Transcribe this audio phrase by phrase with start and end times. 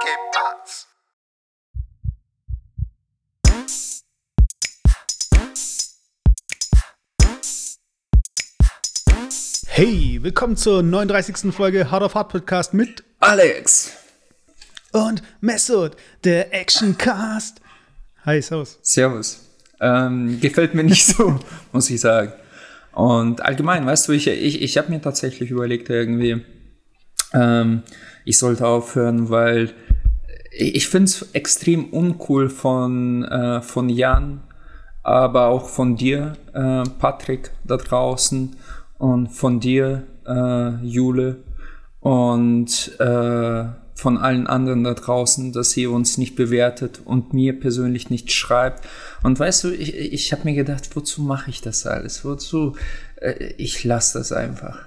[0.00, 0.88] qué más.
[9.66, 11.52] Hey, willkommen zur 39.
[11.52, 13.92] Folge Hard of Hard Podcast mit Alex.
[14.92, 17.60] und Messot, der Actioncast.
[18.24, 18.78] Hi, servus.
[18.82, 19.40] Servus.
[19.80, 21.38] Ähm, gefällt mir nicht so,
[21.72, 22.32] muss ich sagen.
[22.92, 26.42] Und allgemein, weißt du, ich, ich, ich habe mir tatsächlich überlegt, irgendwie,
[27.32, 27.82] ähm,
[28.24, 29.72] ich sollte aufhören, weil
[30.50, 34.40] ich finde es extrem uncool von, äh, von Jan,
[35.02, 38.56] aber auch von dir, äh, Patrick, da draußen
[38.98, 41.36] und von dir, äh, Jule
[42.00, 43.64] und äh,
[43.94, 48.86] von allen anderen da draußen, dass ihr uns nicht bewertet und mir persönlich nicht schreibt.
[49.22, 52.24] Und weißt du, ich, ich habe mir gedacht, wozu mache ich das alles?
[52.24, 52.76] Wozu?
[53.16, 54.78] Äh, ich lasse das einfach.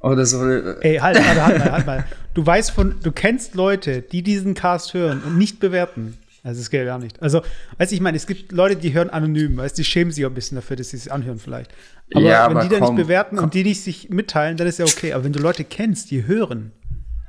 [0.00, 0.46] Oder so.
[0.48, 2.04] äh, Ey, halt, halt, halt mal, halt mal.
[2.34, 6.16] Du weißt von, du kennst Leute, die diesen Cast hören und nicht bewerten.
[6.44, 7.20] Also, das geht ja gar nicht.
[7.20, 7.42] Also,
[7.78, 10.24] weißt du, ich meine, es gibt Leute, die hören anonym, weißt du, die schämen sich
[10.24, 11.72] auch ein bisschen dafür, dass sie es anhören vielleicht.
[12.14, 13.46] Aber Ja, wenn aber die dann komm, nicht bewerten komm.
[13.46, 15.12] und die nicht sich mitteilen, dann ist ja okay.
[15.14, 16.70] Aber wenn du Leute kennst, die hören,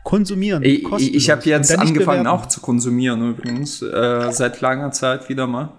[0.04, 0.84] konsumieren, Ich,
[1.16, 2.28] ich, habe jetzt angefangen bewerten.
[2.28, 5.70] auch zu konsumieren übrigens, äh, seit langer Zeit wieder mal.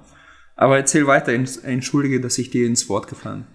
[0.61, 3.47] Aber erzähl weiter, Ents- entschuldige, dass ich dir ins Wort gefallen.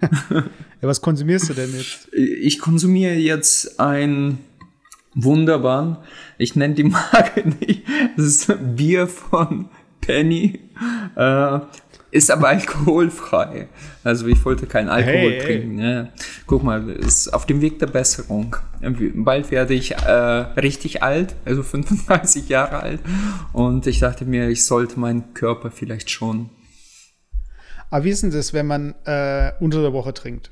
[0.82, 2.08] Ja, was konsumierst du denn jetzt?
[2.12, 4.38] ich konsumiere jetzt ein
[5.14, 5.96] wunderbaren,
[6.36, 7.82] ich nenne die Marke nicht,
[8.16, 9.70] das ist Bier von
[10.02, 10.60] Penny,
[11.16, 11.58] äh,
[12.10, 13.68] ist aber alkoholfrei.
[14.04, 15.44] Also ich wollte keinen Alkohol Hey, hey.
[15.60, 15.78] trinken.
[15.78, 16.08] Ja.
[16.46, 18.56] Guck mal, ist auf dem Weg der Besserung.
[19.14, 23.00] Bald werde ich äh, richtig alt, also 35 Jahre alt.
[23.52, 26.50] Und ich dachte mir, ich sollte meinen Körper vielleicht schon
[27.90, 30.50] Aber wie ist denn das, wenn man äh, unter der Woche trinkt?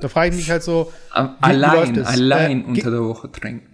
[0.00, 3.68] Da frage ich mich halt so, läuft allein, allein Äh, unter der Woche trinken.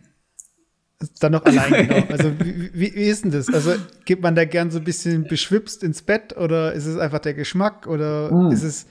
[1.20, 2.04] dann noch allein, genau.
[2.10, 3.48] Also wie, wie, wie ist denn das?
[3.52, 7.20] Also geht man da gern so ein bisschen beschwipst ins Bett oder ist es einfach
[7.20, 8.50] der Geschmack oder Uh.
[8.52, 8.86] ist es,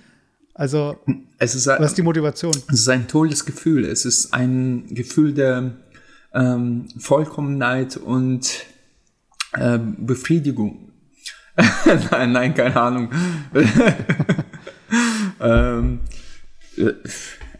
[0.53, 0.97] also
[1.37, 2.53] Es ist, ein- was ist die Motivation?
[2.69, 3.85] es ist ein tolles Gefühl.
[3.85, 5.73] Es ist ein Gefühl der
[6.33, 8.65] ähm, Vollkommenheit und
[9.53, 10.86] äh, Befriedigung.
[12.11, 13.11] nein, nein, keine Ahnung.
[15.41, 15.99] ähm,
[16.77, 16.93] äh,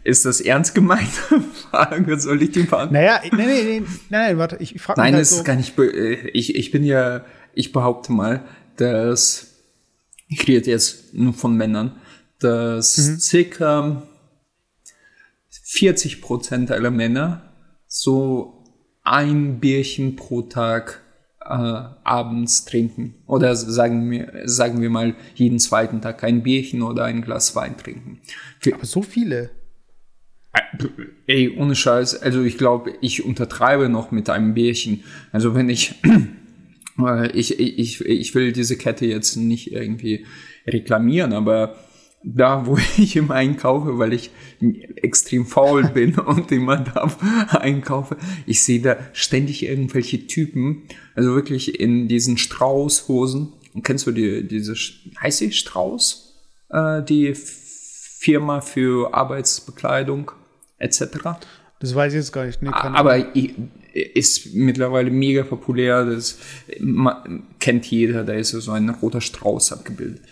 [0.04, 1.10] ist das ernst gemeinte
[1.70, 2.18] Frage?
[2.18, 2.94] Soll ich die beantworten?
[2.94, 5.56] Naja, nee, nee, nee, nein, nein, warte, ich, frage mich Nein, halt so, ist gar
[5.56, 5.74] nicht.
[6.32, 8.44] Ich, ich bin ja, ich behaupte mal,
[8.76, 9.48] dass
[10.28, 11.96] ich rede jetzt nur von Männern,
[12.38, 13.18] dass Mhm.
[13.18, 14.02] circa
[15.64, 17.52] 40 Prozent aller Männer
[17.86, 18.64] so
[19.02, 21.02] ein Bierchen pro Tag
[21.48, 23.14] abends trinken.
[23.26, 27.76] Oder sagen wir, sagen wir mal jeden zweiten Tag ein Bierchen oder ein Glas Wein
[27.76, 28.20] trinken.
[28.60, 29.50] Für, aber so viele.
[31.26, 35.04] Ey, ohne Scheiß, also ich glaube, ich untertreibe noch mit einem Bärchen.
[35.32, 35.94] Also wenn ich,
[36.98, 40.26] äh, ich, ich, ich will diese Kette jetzt nicht irgendwie
[40.66, 41.76] reklamieren, aber
[42.24, 44.30] da, wo ich immer einkaufe, weil ich
[44.96, 47.10] extrem faul bin und immer da
[47.58, 50.82] einkaufe, ich sehe da ständig irgendwelche Typen,
[51.14, 53.52] also wirklich in diesen Straußhosen.
[53.74, 54.74] Und kennst du die, diese,
[55.20, 56.34] heißt sie Strauß?
[56.70, 60.32] Äh, die Firma für Arbeitsbekleidung
[60.78, 61.02] etc.
[61.80, 62.60] Das weiß ich jetzt gar nicht.
[62.62, 62.70] Nee.
[62.72, 63.54] Aber i-
[63.92, 66.04] ist mittlerweile mega populär.
[66.04, 66.38] Das
[66.80, 67.24] ma-
[67.60, 68.24] kennt jeder.
[68.24, 70.22] Da ist so ein roter Strauß abgebildet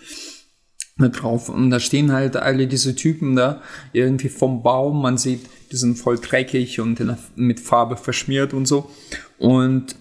[0.99, 1.49] drauf.
[1.49, 3.61] Und da stehen halt alle diese Typen da
[3.93, 5.03] irgendwie vom Baum.
[5.03, 7.03] Man sieht, die sind voll dreckig und
[7.37, 8.91] mit Farbe verschmiert und so.
[9.39, 9.97] Und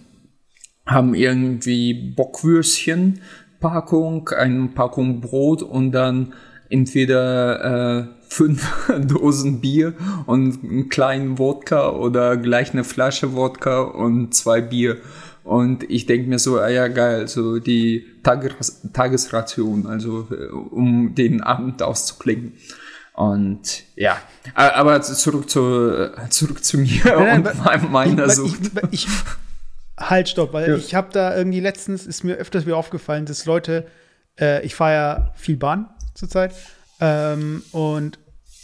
[0.86, 3.20] haben irgendwie Bockwürstchen,
[3.60, 6.32] Packung, eine Packung Brot und dann
[6.68, 9.94] entweder äh, fünf Dosen Bier
[10.26, 14.98] und einen kleinen Wodka oder gleich eine Flasche Wodka und zwei Bier.
[15.46, 21.14] Und ich denke mir so, ah ja geil, so die Tages Tagesration, also äh, um
[21.14, 22.54] den Abend auszuklingen.
[23.14, 24.18] Und ja,
[24.54, 28.58] aber zurück zu, zurück zu mir Nein, und nein, mein- meiner Sucht.
[28.90, 29.08] ich, ich,
[29.96, 30.76] halt, stopp, weil Ja.
[30.76, 33.86] ich habe da irgendwie letztens, ist mir öfters wieder aufgefallen, dass Leute,
[34.38, 36.54] äh, ich fahre ja viel Bahn zurzeit
[37.00, 38.18] ähm, und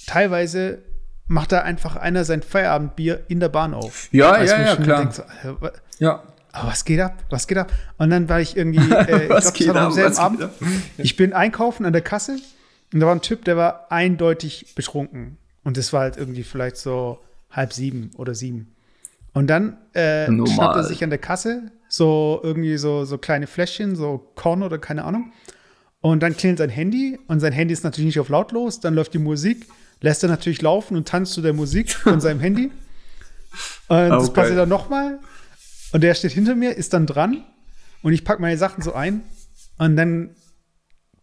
[0.06, 0.82] teilweise
[1.28, 4.08] macht da einfach einer sein Feierabendbier in der Bahn auf.
[4.12, 4.99] Ja, ja, ja, klar.
[5.00, 7.25] denk so, Alter, wa- Ja, aber was geht ab?
[7.31, 7.72] Was geht ab?
[7.99, 9.93] Und dann war ich irgendwie, äh, ich Was glaub, war am ab?
[9.94, 10.43] selben Abend.
[10.43, 10.50] ab?
[10.99, 12.37] Ich bin einkaufen an der Kasse
[12.93, 15.38] und da war ein Typ, der war eindeutig betrunken.
[15.64, 17.19] Und das war halt irgendwie vielleicht so
[17.50, 18.75] halb sieben oder sieben.
[19.32, 20.54] Und dann äh, Normal.
[20.54, 24.78] schnappt er sich an der Kasse so irgendwie so, so kleine Fläschchen, so Korn oder
[24.78, 25.32] keine Ahnung.
[26.00, 28.81] Und dann klingelt sein Handy und sein Handy ist natürlich nicht auf lautlos.
[28.81, 29.66] Dann läuft die Musik,
[30.00, 32.70] lässt er natürlich laufen und tanzt zu der Musik von seinem Handy.
[33.88, 34.32] Und das Okay.
[34.40, 35.19] passiert dann nochmal.
[35.93, 37.44] Und der steht hinter mir, ist dann dran
[38.03, 39.23] und ich packe meine Sachen so ein
[39.79, 40.35] und dann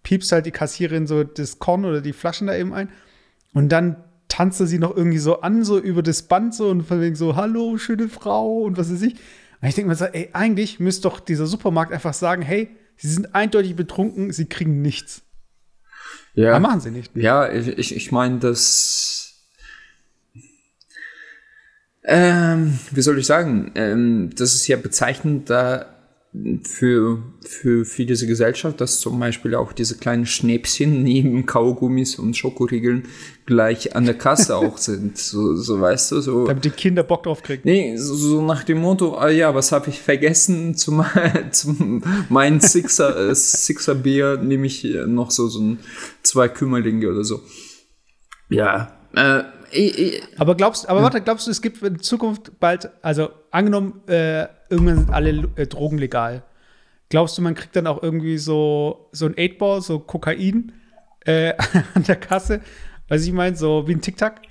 [0.04, 2.90] piepst halt die Kassiererin so das Korn oder die Flaschen da eben ein
[3.54, 6.84] und dann tanzt er sie noch irgendwie so an, so über das Band so und
[6.84, 9.16] von wegen so, hallo, schöne Frau und was weiß ich.
[9.62, 13.10] Und ich denke mir so, ey, eigentlich müsste doch dieser Supermarkt einfach sagen, hey, sie
[13.10, 15.24] sind eindeutig betrunken, sie kriegen nichts.
[16.34, 16.52] Ja.
[16.52, 17.16] Aber machen sie nicht.
[17.16, 19.19] Ja, ich, ich meine, das.
[22.04, 23.72] Ähm, wie soll ich sagen?
[23.76, 25.86] Ähm, das ist ja bezeichnend da
[26.64, 32.38] für, für, für diese Gesellschaft, dass zum Beispiel auch diese kleinen Schnäpschen neben Kaugummis und
[32.38, 33.08] Schokoriegeln
[33.46, 35.18] gleich an der Kasse auch sind.
[35.18, 36.46] So, so weißt du, so.
[36.46, 37.62] Damit die Kinder Bock drauf kriegen.
[37.66, 40.76] Nee, so, so nach dem Motto, ah ja, was habe ich vergessen?
[40.76, 41.04] Zum,
[41.52, 45.80] zum mein Sixer, äh, Sixer Bier nehme ich noch so, so ein,
[46.22, 47.42] zwei Kümmerlinge oder so.
[48.50, 49.44] Ja, äh,
[50.38, 54.98] Aber glaubst, aber warte, glaubst du, es gibt in Zukunft bald, also angenommen, äh, irgendwann
[54.98, 56.44] sind alle äh, Drogen legal.
[57.10, 60.72] Glaubst du, man kriegt dann auch irgendwie so, so ein 8-Ball, so Kokain
[61.26, 61.54] äh,
[61.94, 62.62] an der Kasse?
[63.08, 64.42] Weiß ich meine, so wie ein Tic-Tac?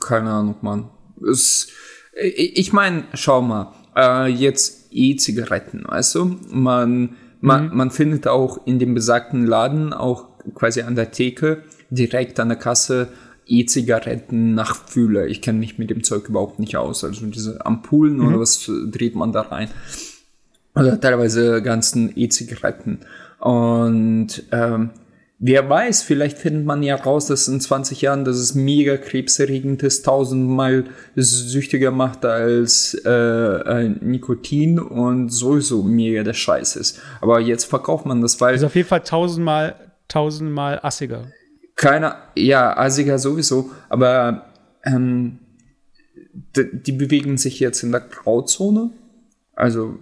[0.00, 0.90] Keine Ahnung, Mann.
[1.30, 1.68] Es,
[2.20, 6.24] ich meine, schau mal, äh, jetzt E-Zigaretten, weißt du?
[6.48, 12.40] Man, man, man findet auch in dem besagten Laden, auch quasi an der Theke, direkt
[12.40, 13.08] an der Kasse,
[13.46, 15.26] E-Zigaretten Nachfühler.
[15.26, 17.04] Ich kenne mich mit dem Zeug überhaupt nicht aus.
[17.04, 19.68] Also diese Ampullen oder was dreht man da rein?
[20.74, 23.00] Oder teilweise ganzen E-Zigaretten.
[23.38, 24.90] Und ähm,
[25.38, 29.82] wer weiß, vielleicht findet man ja raus, dass in 20 Jahren das ist mega krebserregend
[29.82, 30.84] ist, tausendmal
[31.14, 37.00] süchtiger macht als äh, äh, Nikotin und sowieso mega der Scheiß ist.
[37.20, 39.76] Aber jetzt verkauft man das, weil Also auf jeden Fall tausendmal,
[40.08, 41.26] tausendmal assiger.
[41.76, 44.46] Keiner, ja, Asiger sowieso, aber
[44.84, 45.38] ähm,
[46.56, 48.90] d- die bewegen sich jetzt in der Grauzone.
[49.54, 49.98] Also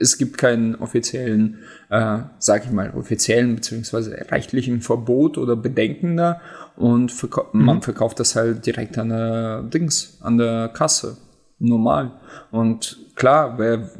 [0.00, 1.58] es gibt keinen offiziellen,
[1.88, 6.40] äh, sag ich mal, offiziellen beziehungsweise rechtlichen Verbot oder Bedenken da
[6.76, 11.16] und verkau man verkauft das halt direkt an der Dings, an der Kasse.
[11.58, 12.12] Normal.
[12.50, 13.90] Und klar, wär,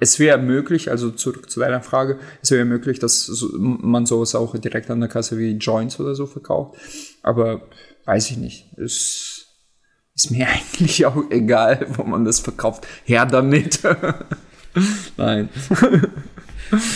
[0.00, 4.56] es wäre möglich, also zurück zu deiner Frage, es wäre möglich, dass man sowas auch
[4.56, 6.78] direkt an der Kasse wie Joints oder so verkauft.
[7.22, 7.62] Aber
[8.04, 8.72] weiß ich nicht.
[8.78, 9.46] Es
[10.14, 12.86] ist mir eigentlich auch egal, wo man das verkauft.
[13.04, 13.80] Her damit.
[15.16, 15.48] Nein.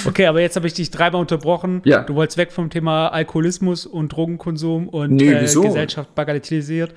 [0.07, 1.83] Okay, aber jetzt habe ich dich dreimal unterbrochen.
[1.85, 2.03] Ja.
[2.03, 5.41] Du wolltest weg vom Thema Alkoholismus und Drogenkonsum und Nee, äh?
[5.41, 6.95] Gesellschaft bagatellisiert.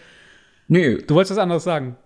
[0.69, 1.97] Nee, Du wolltest was anderes sagen.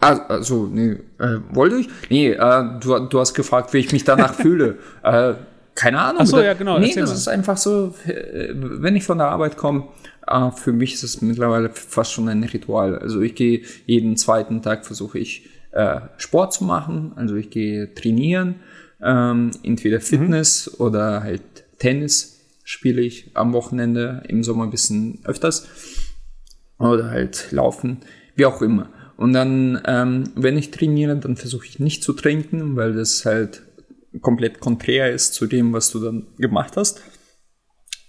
[0.00, 1.88] Also, nee, äh, wollte ich?
[2.08, 4.78] Nee, äh, du, du hast gefragt, wie ich mich danach fühle.
[5.02, 5.34] Äh,
[5.74, 6.22] keine Ahnung.
[6.22, 7.16] Ach so, ja, genau, Nee, das mal.
[7.16, 9.88] ist einfach so, äh, wenn ich von der Arbeit komme,
[10.26, 12.98] äh, für mich ist es mittlerweile fast schon ein Ritual.
[12.98, 17.12] Also ich gehe jeden zweiten Tag, versuche ich äh, Sport zu machen.
[17.16, 18.56] Also ich gehe trainieren,
[19.02, 19.50] ähm, Mhm.
[19.62, 21.42] entweder Fitness oder halt
[21.78, 25.66] Tennis spiele ich am Wochenende, im Sommer ein bisschen öfters
[26.78, 27.98] oder halt laufen,
[28.36, 28.88] wie auch immer.
[29.20, 33.60] Und dann, ähm, wenn ich trainiere, dann versuche ich nicht zu trinken, weil das halt
[34.22, 37.02] komplett konträr ist zu dem, was du dann gemacht hast.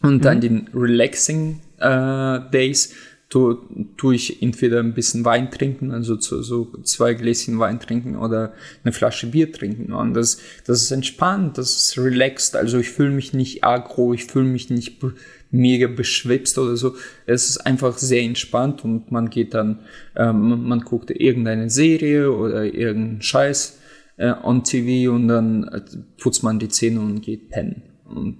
[0.01, 2.93] Und an den relaxing äh, Days
[3.27, 3.55] tu,
[3.97, 8.53] tue ich entweder ein bisschen Wein trinken, also zu, so zwei Gläschen Wein trinken oder
[8.85, 9.91] eine Flasche Bier trinken.
[9.91, 12.55] Und das, das ist entspannt, das ist relaxed.
[12.55, 15.03] Also ich fühle mich nicht aggro, ich fühle mich nicht
[15.51, 16.95] mega beschwipst oder so.
[17.25, 19.79] Es ist einfach sehr entspannt und man geht dann,
[20.15, 23.79] ähm, man- guckt irgendeine Serie oder irgendeinen Scheiß
[24.17, 25.81] äh, on TV und dann äh,
[26.17, 27.83] putzt man die Zähne und geht pennen.
[28.05, 28.39] Und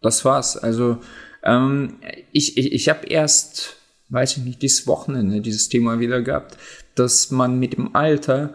[0.00, 0.56] das war's.
[0.56, 0.98] Also
[1.42, 1.94] ähm,
[2.32, 3.76] ich, ich, ich habe erst,
[4.10, 6.56] weiß ich nicht, dieses Wochenende dieses Thema wieder gehabt,
[6.94, 8.54] dass man mit dem Alter,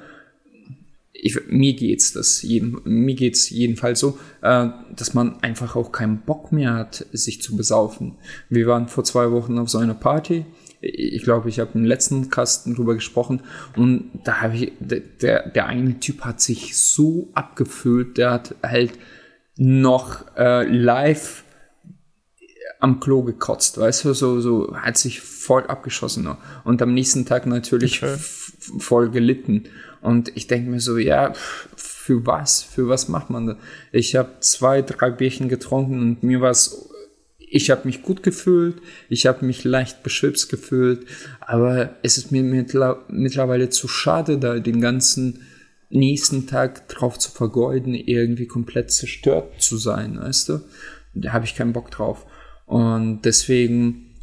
[1.28, 6.22] ich, mir geht's das jeden, mir geht's jedenfalls so, äh, dass man einfach auch keinen
[6.22, 8.16] Bock mehr hat, sich zu besaufen.
[8.50, 10.46] Wir waren vor zwei Wochen auf so einer Party.
[10.82, 13.42] Ich glaube, ich habe im letzten Kasten drüber gesprochen
[13.76, 18.92] und da habe ich, der, der eine Typ hat sich so abgefüllt, der hat halt
[19.58, 21.44] noch äh, live
[22.80, 26.38] am Klo gekotzt, weißt du, so, so hat sich voll abgeschossen noch.
[26.64, 28.18] und am nächsten Tag natürlich Okay.
[28.80, 29.64] voll gelitten.
[30.08, 31.34] Und ich denke mir so, ja,
[31.76, 32.64] für was?
[32.64, 33.58] Für was macht man das?
[33.92, 36.90] Ich habe zwei, drei Bierchen getrunken und mir war es,
[37.40, 38.78] ich habe mich gut gefühlt,
[39.10, 41.06] ich habe mich leicht beschwipst gefühlt,
[41.42, 45.42] aber es ist mir mittler, mittlerweile zu schade, da den ganzen
[45.90, 50.62] nächsten Tag drauf zu vergeuden, irgendwie komplett zerstört zu sein, weißt du?
[51.16, 52.26] Da habe ich keinen Bock drauf.
[52.66, 54.16] Und deswegen,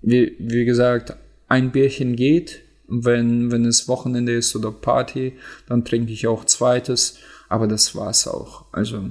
[0.00, 1.14] wie, wie gesagt,
[1.46, 2.61] ein Bierchen geht,
[2.94, 7.18] Wenn, wenn es Wochenende ist oder Party, dann trinke ich auch zweites.
[7.48, 8.66] Aber das war's auch.
[8.72, 9.10] Also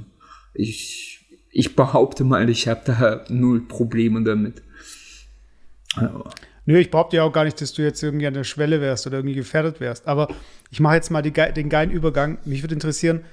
[0.54, 1.20] ich,
[1.50, 4.62] ich behaupte mal, ich habe da null Probleme damit.
[5.96, 6.30] Aber.
[6.66, 9.08] Nö, ich behaupte ja auch gar nicht, dass du jetzt irgendwie an der Schwelle wärst
[9.08, 10.08] oder irgendwie gefährdet wärst.
[10.08, 10.28] Aber
[10.70, 12.38] ich mache jetzt mal die, den geilen Übergang.
[12.46, 13.26] Mich würde interessieren,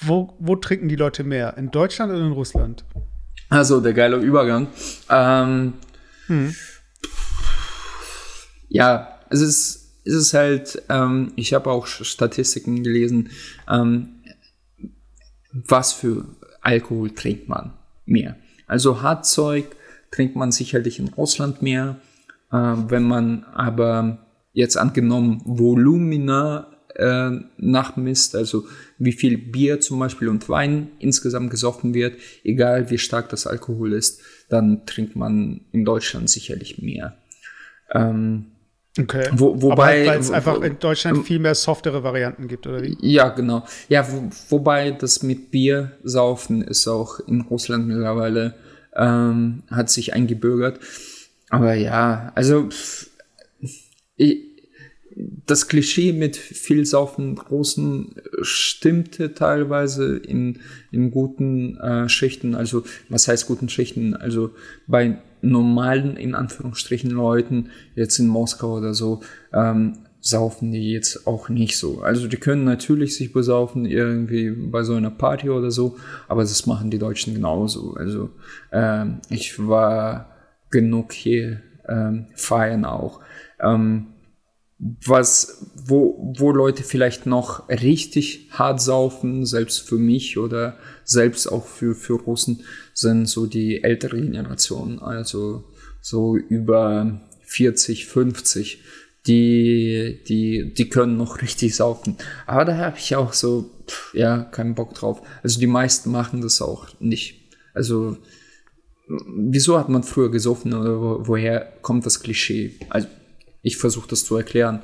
[0.00, 1.56] wo, wo trinken die Leute mehr?
[1.56, 2.84] In Deutschland oder in Russland?
[3.48, 4.68] Also, der geile Übergang.
[5.10, 5.74] Ähm,
[6.26, 6.54] hm.
[8.68, 13.30] Ja, es ist, es ist halt, ähm, ich habe auch Statistiken gelesen,
[13.68, 14.08] ähm,
[15.52, 16.24] was für
[16.60, 17.72] Alkohol trinkt man
[18.06, 18.36] mehr.
[18.66, 19.76] Also Hartzeug
[20.10, 22.00] trinkt man sicherlich in Russland mehr.
[22.50, 28.66] Äh, wenn man aber jetzt angenommen Volumina äh, nachmisst, also
[28.98, 33.94] wie viel Bier zum Beispiel und Wein insgesamt gesoffen wird, egal wie stark das Alkohol
[33.94, 37.16] ist, dann trinkt man in Deutschland sicherlich mehr.
[37.92, 38.51] Ähm,
[38.98, 39.30] okay.
[39.32, 42.96] Wo, wobei, weil es einfach in Deutschland viel mehr softere Varianten gibt, oder wie?
[43.00, 43.64] Ja, genau.
[43.88, 48.54] Ja, wo, wobei das mit Bier saufen ist auch in Russland mittlerweile
[48.94, 50.80] ähm, hat sich eingebürgert.
[51.48, 52.68] Aber ja, also
[54.16, 54.52] ich,
[55.46, 62.54] das Klischee mit viel Saufen Großen stimmte teilweise in, in guten äh, Schichten.
[62.54, 64.14] Also, was heißt guten Schichten?
[64.14, 64.54] Also
[64.86, 69.20] bei normalen, in Anführungsstrichen, Leuten, jetzt in Moskau oder so,
[69.52, 72.00] ähm, saufen die jetzt auch nicht so.
[72.00, 75.96] Also die können natürlich sich besaufen irgendwie bei so einer Party oder so,
[76.28, 77.94] aber das machen die Deutschen genauso.
[77.94, 78.30] Also
[78.70, 80.30] ähm, ich war
[80.70, 83.20] genug hier ähm, feiern auch.
[83.60, 84.06] Ähm,
[84.78, 91.66] was, wo, wo Leute vielleicht noch richtig hart saufen, selbst für mich oder selbst auch
[91.66, 95.64] für, für Russen, sind so die ältere Generation, also
[96.00, 98.82] so über 40, 50,
[99.26, 102.16] die, die, die können noch richtig saufen.
[102.46, 105.22] Aber da habe ich auch so, pff, ja, keinen Bock drauf.
[105.42, 107.40] Also die meisten machen das auch nicht.
[107.74, 108.16] Also,
[109.08, 112.74] wieso hat man früher gesoffen oder wo, woher kommt das Klischee?
[112.90, 113.06] Also,
[113.62, 114.82] ich versuche das zu erklären.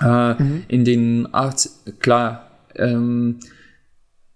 [0.00, 0.64] Äh, mhm.
[0.66, 3.38] In den 80, klar, ähm,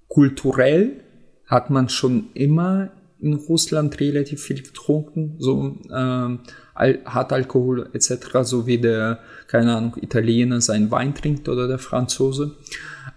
[0.09, 1.01] kulturell
[1.47, 6.41] hat man schon immer in Russland relativ viel getrunken, so ähm,
[6.75, 12.57] Al Hartalkohol etc., so wie der, keine Ahnung, Italiener seinen Wein trinkt oder der Franzose.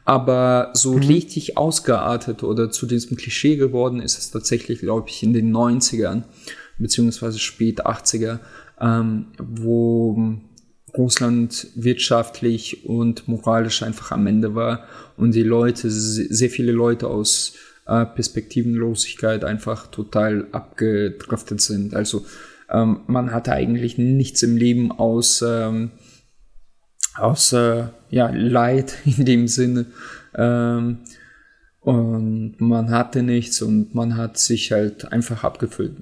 [0.04, 1.04] Aber so mhm.
[1.04, 6.24] richtig ausgeartet oder zu diesem Klischee geworden ist es tatsächlich, glaube ich, in den 90ern,
[6.80, 8.40] beziehungsweise spät 80er,
[8.80, 10.40] ähm, wo
[10.98, 14.86] Russland wirtschaftlich und moralisch einfach am Ende war
[15.18, 17.54] und die Leute, sehr viele Leute aus
[17.88, 21.96] äh, Perspektivenlosigkeit einfach total abgedriftet sind.
[21.96, 22.26] Also
[22.70, 25.92] ähm, man hatte eigentlich nichts im Leben aus, ähm,
[27.16, 29.88] aus äh, ja, Leid in dem Sinne.
[30.36, 31.00] Ähm,
[31.84, 35.94] und man hatte nichts und man hat sich halt einfach abgefüllt.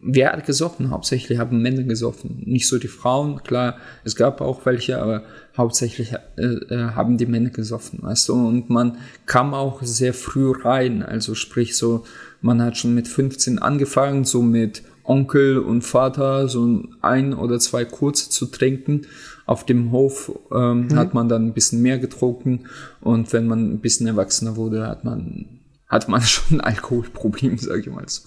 [0.00, 0.90] Wer hat gesoffen?
[0.90, 2.42] Hauptsächlich haben Männer gesoffen.
[2.46, 5.24] Nicht so die Frauen, klar, es gab auch welche, aber
[5.54, 8.32] hauptsächlich äh, äh, haben die Männer gesoffen, weißt du?
[8.34, 11.02] Und man kam auch sehr früh rein.
[11.02, 12.04] Also sprich so,
[12.40, 17.84] man hat schon mit 15 angefangen, so mit Onkel und Vater so ein oder zwei
[17.84, 19.02] kurze zu trinken
[19.46, 20.96] auf dem Hof ähm, mhm.
[20.96, 22.64] hat man dann ein bisschen mehr getrunken
[23.00, 27.80] und wenn man ein bisschen erwachsener wurde, hat man, hat man schon ein Alkoholproblem, sage
[27.80, 28.22] ich mal so.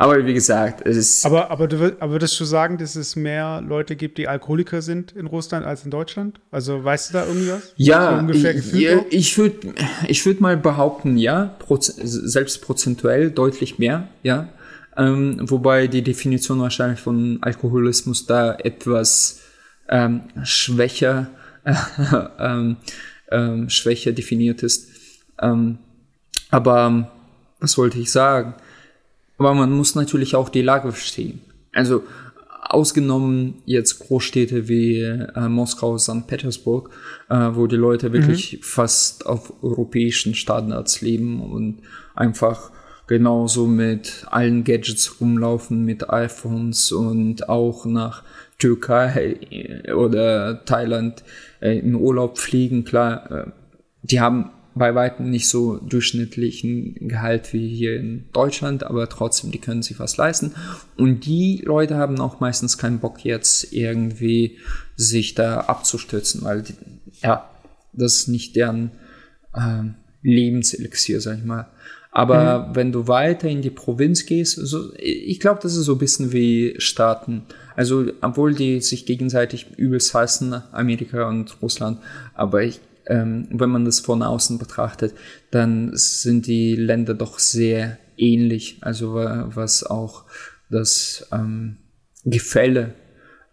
[0.00, 1.26] Aber wie gesagt, es ist.
[1.26, 5.10] Aber, aber, du, aber würdest du sagen, dass es mehr Leute gibt, die Alkoholiker sind
[5.12, 6.40] in Russland als in Deutschland?
[6.52, 7.72] Also weißt du da irgendwas?
[7.76, 9.74] Ja, so ich, ja, ich würde
[10.06, 14.48] ich würd mal behaupten, ja, proz selbst prozentuell deutlich mehr, ja.
[14.96, 19.40] Ähm, wobei die Definition wahrscheinlich von Alkoholismus da etwas
[19.88, 21.28] ähm, schwächer,
[21.64, 21.74] äh,
[22.38, 22.76] ähm,
[23.30, 24.88] ähm, schwächer definiert ist.
[25.40, 25.78] Ähm,
[26.50, 27.10] aber
[27.60, 28.54] was wollte ich sagen?
[29.38, 31.40] Aber man muss natürlich auch die Lage verstehen.
[31.72, 32.04] Also
[32.60, 36.26] ausgenommen jetzt Großstädte wie äh, Moskau, St.
[36.26, 36.90] Petersburg,
[37.30, 38.62] äh, wo die Leute wirklich mhm.
[38.62, 41.78] fast auf europäischen Standards leben und
[42.14, 42.70] einfach
[43.06, 48.22] genauso mit allen Gadgets rumlaufen, mit iPhones und auch nach
[48.58, 51.22] Türkei äh, oder Thailand
[51.60, 53.50] äh, in Urlaub fliegen, klar, äh,
[54.02, 59.58] die haben bei weitem nicht so durchschnittlichen Gehalt wie hier in Deutschland, aber trotzdem, die
[59.58, 60.54] können sich was leisten.
[60.96, 64.58] Und die Leute haben auch meistens keinen Bock jetzt irgendwie
[64.94, 66.74] sich da abzustürzen, weil die,
[67.22, 67.50] ja,
[67.92, 68.92] das ist nicht deren
[69.52, 69.82] äh,
[70.22, 71.68] Lebenselixier, sag ich mal.
[72.10, 72.76] Aber mhm.
[72.76, 76.32] wenn du weiter in die Provinz gehst, so, ich glaube, das ist so ein bisschen
[76.32, 77.42] wie Staaten.
[77.78, 82.00] Also, obwohl die sich gegenseitig übelst hassen, Amerika und Russland,
[82.34, 85.14] aber ich, ähm, wenn man das von außen betrachtet,
[85.52, 88.78] dann sind die Länder doch sehr ähnlich.
[88.80, 90.24] Also, was auch
[90.70, 91.76] das ähm,
[92.24, 92.94] Gefälle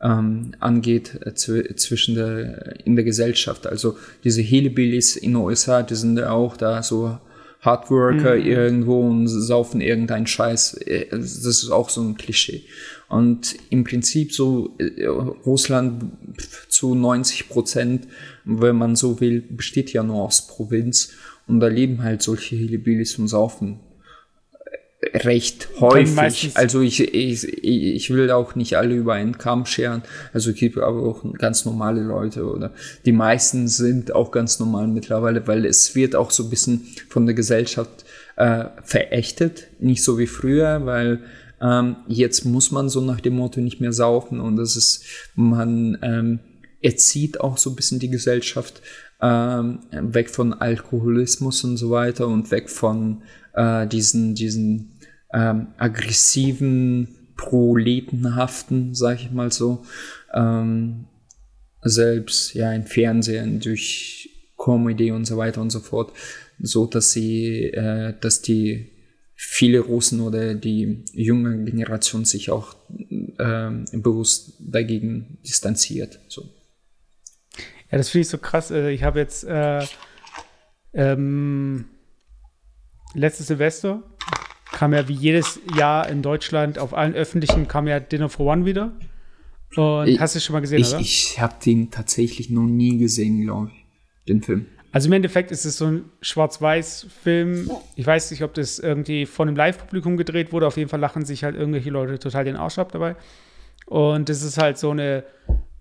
[0.02, 3.68] ähm, angeht äh, zwischen der, in der Gesellschaft.
[3.68, 7.20] Also diese Hillbillies in den USA, die sind ja auch da so
[7.62, 8.46] Hardworker mhm.
[8.46, 10.76] irgendwo und saufen irgendeinen Scheiß.
[10.82, 12.64] Äh, das ist auch so ein Klischee.
[13.08, 16.06] Und im Prinzip so äh, Russland
[16.70, 18.08] zu 90 Prozent,
[18.46, 21.12] wenn man so will, besteht ja nur aus Provinz.
[21.48, 23.80] Und da leben halt solche Hillbillies und saufen
[25.14, 26.52] recht häufig.
[26.56, 30.04] Also ich, ich, ich will auch nicht alle über einen Kamm scheren.
[30.34, 32.72] Also es gibt aber auch ganz normale Leute oder
[33.06, 37.26] die meisten sind auch ganz normal mittlerweile, weil es wird auch so ein bisschen von
[37.26, 39.68] der Gesellschaft äh, verächtet.
[39.80, 41.20] Nicht so wie früher, weil
[41.66, 45.04] ähm, jetzt muss man so nach dem Motto nicht mehr saufen und das ist,
[45.36, 46.40] man ähm,
[46.82, 48.82] erzieht auch so ein bisschen die Gesellschaft
[49.22, 55.00] ähm, weg von Alkoholismus und so weiter und weg von äh, diesen, diesen
[55.34, 59.84] ähm, aggressiven, proletenhaften, sag ich mal so,
[60.34, 61.06] ähm,
[61.82, 66.14] selbst ja in Fernsehen durch Comedy und so weiter und so fort,
[66.60, 68.95] so dass sie, äh, dass die
[69.36, 76.20] viele Russen oder die junge Generation sich auch äh, bewusst dagegen distanziert.
[76.30, 76.44] So.
[77.92, 78.72] Ja, das finde ich so krass.
[78.72, 79.86] Also ich habe jetzt äh,
[80.94, 81.86] ähm,
[83.14, 84.04] letztes Silvester
[84.72, 88.66] kam ja wie jedes Jahr in Deutschland auf allen öffentlichen kam ja Dinner for One
[88.66, 88.98] wieder.
[89.76, 91.00] Und ich, hast du schon mal gesehen, ich, oder?
[91.00, 93.86] Ich habe den tatsächlich noch nie gesehen, glaube ich,
[94.28, 94.68] den Film.
[94.96, 97.70] Also im Endeffekt ist es so ein Schwarz-Weiß-Film.
[97.98, 100.68] Ich weiß nicht, ob das irgendwie von einem Live-Publikum gedreht wurde.
[100.68, 103.18] Auf jeden Fall lachen sich halt irgendwelche Leute total den Arsch ab dabei.
[103.88, 105.26] Und das ist halt so eine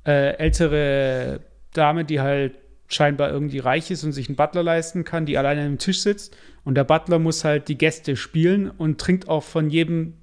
[0.04, 1.38] äh, ältere
[1.74, 5.64] Dame, die halt scheinbar irgendwie reich ist und sich einen Butler leisten kann, die alleine
[5.64, 6.36] am Tisch sitzt.
[6.64, 10.14] Und der Butler muss halt die Gäste spielen und trinkt auch von jedem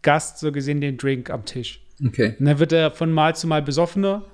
[0.00, 1.82] Gast so gesehen den Drink am Tisch.
[2.02, 2.34] Okay.
[2.38, 4.24] Und dann wird er von Mal zu Mal besoffener,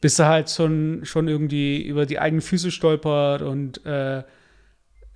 [0.00, 4.22] bis er halt schon, schon irgendwie über die eigenen Füße stolpert und äh,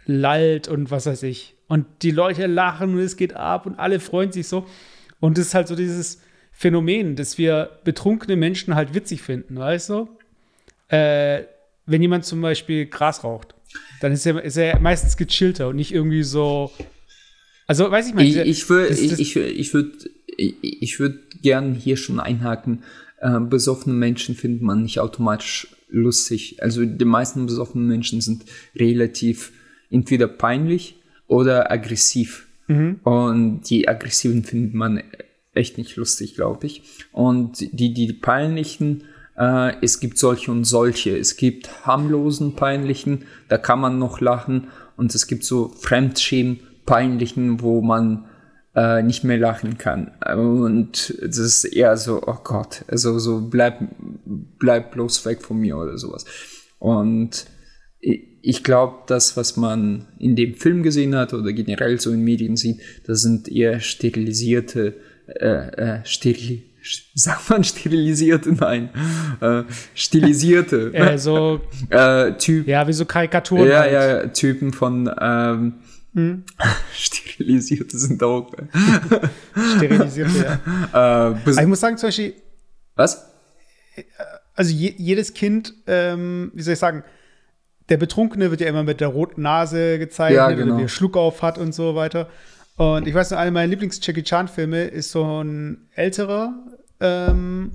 [0.06, 1.54] lallt und was weiß ich.
[1.68, 4.66] Und die Leute lachen und es geht ab und alle freuen sich so.
[5.20, 6.20] Und es ist halt so dieses
[6.52, 10.08] Phänomen, dass wir betrunkene Menschen halt witzig finden, weißt du?
[10.88, 11.44] Äh,
[11.86, 13.54] wenn jemand zum Beispiel Gras raucht,
[14.00, 16.72] dann ist er, ist er meistens gechillter und nicht irgendwie so.
[17.66, 18.24] Also, weiß ich mal.
[18.24, 22.82] Ich, ich würde ich, ich, ich würd, ich, ich würd gern hier schon einhaken.
[23.20, 26.62] Äh, besoffene Menschen findet man nicht automatisch lustig.
[26.62, 28.44] Also, die meisten besoffenen Menschen sind
[28.76, 29.52] relativ
[29.90, 32.48] entweder peinlich oder aggressiv.
[32.68, 33.00] Mhm.
[33.04, 35.02] Und die Aggressiven findet man
[35.52, 36.82] echt nicht lustig, glaube ich.
[37.12, 39.04] Und die, die peinlichen
[39.40, 41.16] äh, es gibt solche und solche.
[41.16, 44.68] Es gibt harmlosen, peinlichen, da kann man noch lachen.
[44.96, 48.26] Und es gibt so Fremdschämen, peinlichen, wo man
[48.74, 50.12] äh, nicht mehr lachen kann.
[50.36, 53.80] Und das ist eher so, oh Gott, also so bleib,
[54.24, 56.24] bleib bloß weg von mir oder sowas.
[56.78, 57.46] Und
[58.42, 62.56] ich glaube, das, was man in dem Film gesehen hat oder generell so in Medien
[62.56, 66.62] sieht, das sind eher sterilisierte, äh, äh, steril,
[67.14, 68.52] sagt man sterilisierte?
[68.52, 68.90] Nein.
[69.40, 70.90] Äh, stilisierte.
[70.94, 73.68] äh, so, äh, typ, ja, wie so Karikaturen.
[73.68, 73.92] Ja, halt.
[73.92, 75.74] ja, Typen von ähm,
[76.14, 76.44] hm?
[76.92, 78.52] Sterilisierte sind auch.
[79.76, 80.58] Sterilisierte,
[80.92, 81.30] ja.
[81.46, 82.34] Äh, ich muss sagen, zum Beispiel.
[82.96, 83.26] Was?
[84.54, 87.04] Also je, jedes Kind, ähm, wie soll ich sagen,
[87.88, 90.74] der Betrunkene wird ja immer mit der roten Nase gezeichnet ja, genau.
[90.74, 92.28] oder wie er Schluck auf hat und so weiter.
[92.76, 96.54] Und ich weiß noch, einer meiner Lieblings-Jackie Chan-Filme ist so ein älterer,
[97.00, 97.72] ähm,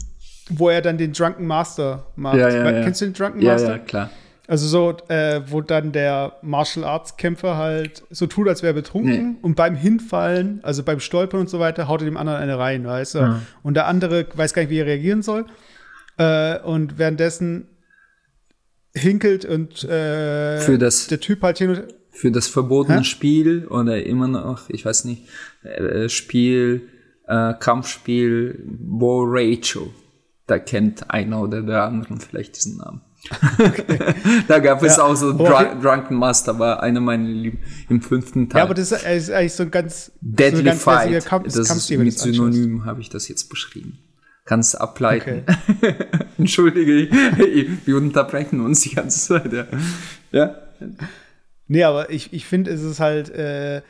[0.49, 2.37] wo er dann den Drunken Master macht.
[2.37, 2.83] Ja, ja, ja.
[2.83, 3.71] Kennst du den Drunken Master?
[3.71, 4.09] Ja, klar.
[4.47, 8.81] Also so, äh, wo dann der Martial Arts Kämpfer halt so tut, als wäre er
[8.81, 9.37] betrunken nee.
[9.41, 12.85] und beim Hinfallen, also beim Stolpern und so weiter, haut er dem anderen eine rein,
[12.85, 13.19] weißt du?
[13.19, 13.41] Ja.
[13.63, 15.45] Und der andere weiß gar nicht, wie er reagieren soll.
[16.17, 17.67] Äh, und währenddessen
[18.93, 23.03] hinkelt und äh, Für das der Typ halt hin und für das verbotene Hä?
[23.03, 25.27] Spiel oder immer noch, ich weiß nicht,
[25.63, 26.87] äh, Spiel,
[27.27, 29.87] äh, Kampfspiel Bo Rachel.
[30.47, 33.01] Da kennt einer oder der andere vielleicht diesen Namen.
[33.59, 33.99] Okay.
[34.47, 35.03] da gab es ja.
[35.03, 37.59] auch so Drunk, Drunken Master, war einer meiner Lieben
[37.89, 38.59] im fünften Teil.
[38.59, 41.25] Ja, aber das ist eigentlich so ein ganz Deadly so ganz Fight.
[41.25, 43.99] Kampf, das ist mit Synonym habe ich das jetzt beschrieben.
[44.45, 45.43] Kannst ableiten.
[45.67, 45.95] Okay.
[46.37, 47.09] Entschuldige,
[47.85, 49.51] wir unterbrechen uns die ganze Zeit.
[49.51, 49.65] Ja.
[50.31, 50.55] ja?
[51.67, 53.81] Nee, aber ich, ich finde, es ist halt, äh,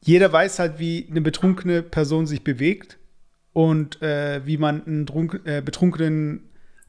[0.00, 2.98] jeder weiß halt, wie eine betrunkene Person sich bewegt
[3.52, 6.47] und äh, wie man einen Trunk, äh, Betrunkenen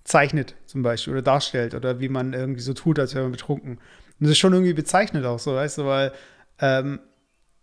[0.09, 3.73] zeichnet, zum Beispiel, oder darstellt, oder wie man irgendwie so tut, als wäre man betrunken.
[3.73, 3.79] Und
[4.19, 6.11] das ist schon irgendwie bezeichnet auch so, weißt du, weil
[6.59, 6.99] ähm,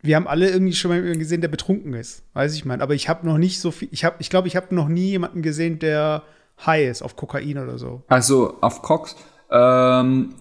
[0.00, 2.80] wir haben alle irgendwie schon mal jemanden gesehen, der betrunken ist, weiß ich mein.
[2.80, 5.11] Aber ich habe noch nicht so viel, ich habe, ich glaube, ich habe noch nie
[5.11, 6.22] jemanden gesehen, der
[6.64, 8.04] high ist auf Kokain oder so.
[8.06, 9.16] Also auf Cox,
[9.50, 10.35] ähm,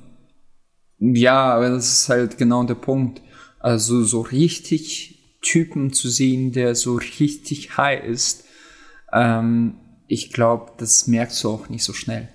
[0.99, 3.21] ja, aber das ist halt genau der Punkt.
[3.59, 8.45] Also so richtig Typen zu sehen, der so richtig high ist,
[9.11, 9.75] ähm,
[10.07, 12.29] ich glaube, das merkst du auch nicht so schnell.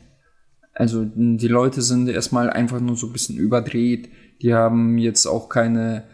[0.75, 4.09] Also die Leute sind erstmal einfach nur so ein bisschen überdreht.
[4.43, 6.05] Die haben jetzt auch keine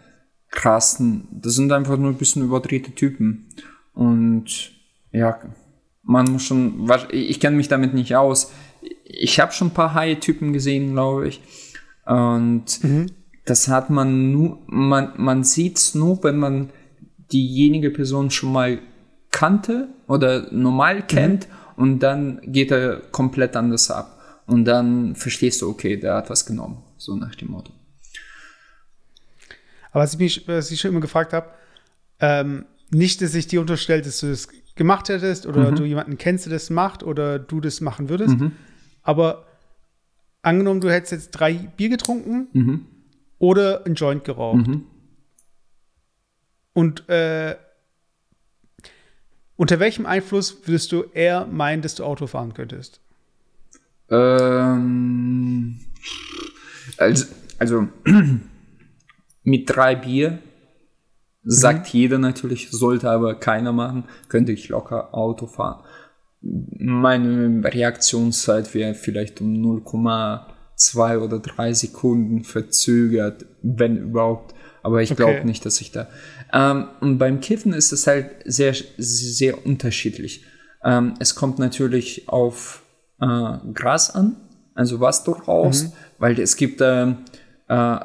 [0.49, 3.49] krassen, das sind einfach nur ein bisschen überdrehte Typen.
[3.93, 4.71] Und
[5.11, 5.39] ja,
[6.03, 8.51] man muss schon, ich kenne mich damit nicht aus.
[9.03, 11.41] Ich habe schon ein paar High-Typen gesehen, glaube ich.
[12.05, 13.07] Und mhm.
[13.45, 16.69] das hat man nur, man, man sieht es nur, wenn man
[17.31, 18.79] diejenige Person schon mal
[19.37, 21.07] kannte oder normal mhm.
[21.07, 21.83] kennt mhm.
[21.83, 24.19] und dann geht er komplett anders ab.
[24.47, 26.81] Und dann verstehst du, okay, der hat was genommen.
[26.97, 27.71] So nach dem Motto.
[29.91, 31.51] Aber was ich mich was ich schon immer gefragt habe,
[32.19, 35.75] ähm, nicht, dass ich dir unterstellt, dass du das gemacht hättest oder mhm.
[35.75, 38.39] du jemanden kennst, der das macht oder du das machen würdest.
[38.39, 38.53] Mhm.
[39.03, 39.45] Aber
[40.41, 42.85] angenommen, du hättest jetzt drei Bier getrunken mhm.
[43.37, 44.67] oder ein Joint geraucht.
[44.67, 44.85] Mhm.
[46.73, 47.55] Und äh,
[49.57, 53.01] unter welchem Einfluss würdest du eher meinen, dass du Auto fahren könntest?
[54.09, 55.79] Ähm,
[56.97, 57.25] also,
[57.59, 57.87] also
[59.43, 60.39] mit drei Bier
[61.43, 61.99] sagt mhm.
[61.99, 65.83] jeder natürlich, sollte aber keiner machen, könnte ich locker Auto fahren.
[66.41, 74.53] Meine Reaktionszeit wäre vielleicht um 0,2 oder 3 Sekunden verzögert, wenn überhaupt.
[74.83, 75.45] Aber ich glaube okay.
[75.45, 76.07] nicht, dass ich da.
[76.53, 80.45] Ähm, und beim Kiffen ist es halt sehr, sehr unterschiedlich.
[80.83, 82.83] Ähm, es kommt natürlich auf
[83.19, 84.37] äh, Gras an,
[84.75, 85.97] also was du rauchst, mhm.
[86.19, 87.13] weil es gibt äh,
[87.67, 87.95] äh,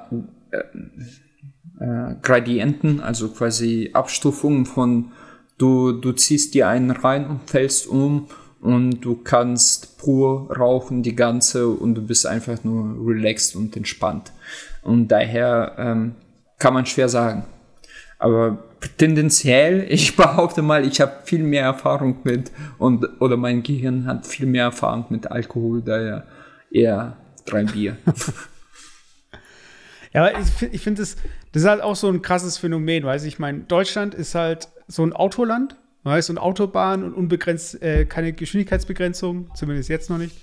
[1.80, 5.12] äh, Gradienten, also quasi Abstufungen von
[5.58, 8.28] du, du ziehst dir einen rein und fällst um
[8.60, 14.32] und du kannst pur rauchen die ganze und du bist einfach nur relaxed und entspannt.
[14.82, 16.14] Und daher ähm,
[16.58, 17.44] kann man schwer sagen.
[18.22, 18.58] Aber
[18.98, 24.26] tendenziell, ich behaupte mal, ich habe viel mehr Erfahrung mit und oder mein Gehirn hat
[24.26, 26.26] viel mehr Erfahrung mit Alkohol, daher
[26.70, 27.96] eher drei Bier.
[30.12, 31.16] ja, aber ich, ich finde das,
[31.50, 35.04] das ist halt auch so ein krasses Phänomen, weißt ich meine, Deutschland ist halt so
[35.04, 40.36] ein Autoland, weißt du, und Autobahn und unbegrenzt, äh, keine Geschwindigkeitsbegrenzung, zumindest jetzt noch nicht.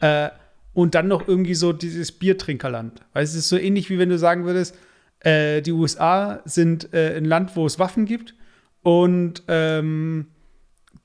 [0.00, 0.28] Äh,
[0.72, 3.00] und dann noch irgendwie so dieses Biertrinkerland.
[3.12, 4.76] Weil es ist so ähnlich wie wenn du sagen würdest,
[5.20, 8.34] äh, die USA sind äh, ein Land, wo es Waffen gibt
[8.82, 10.28] und ähm,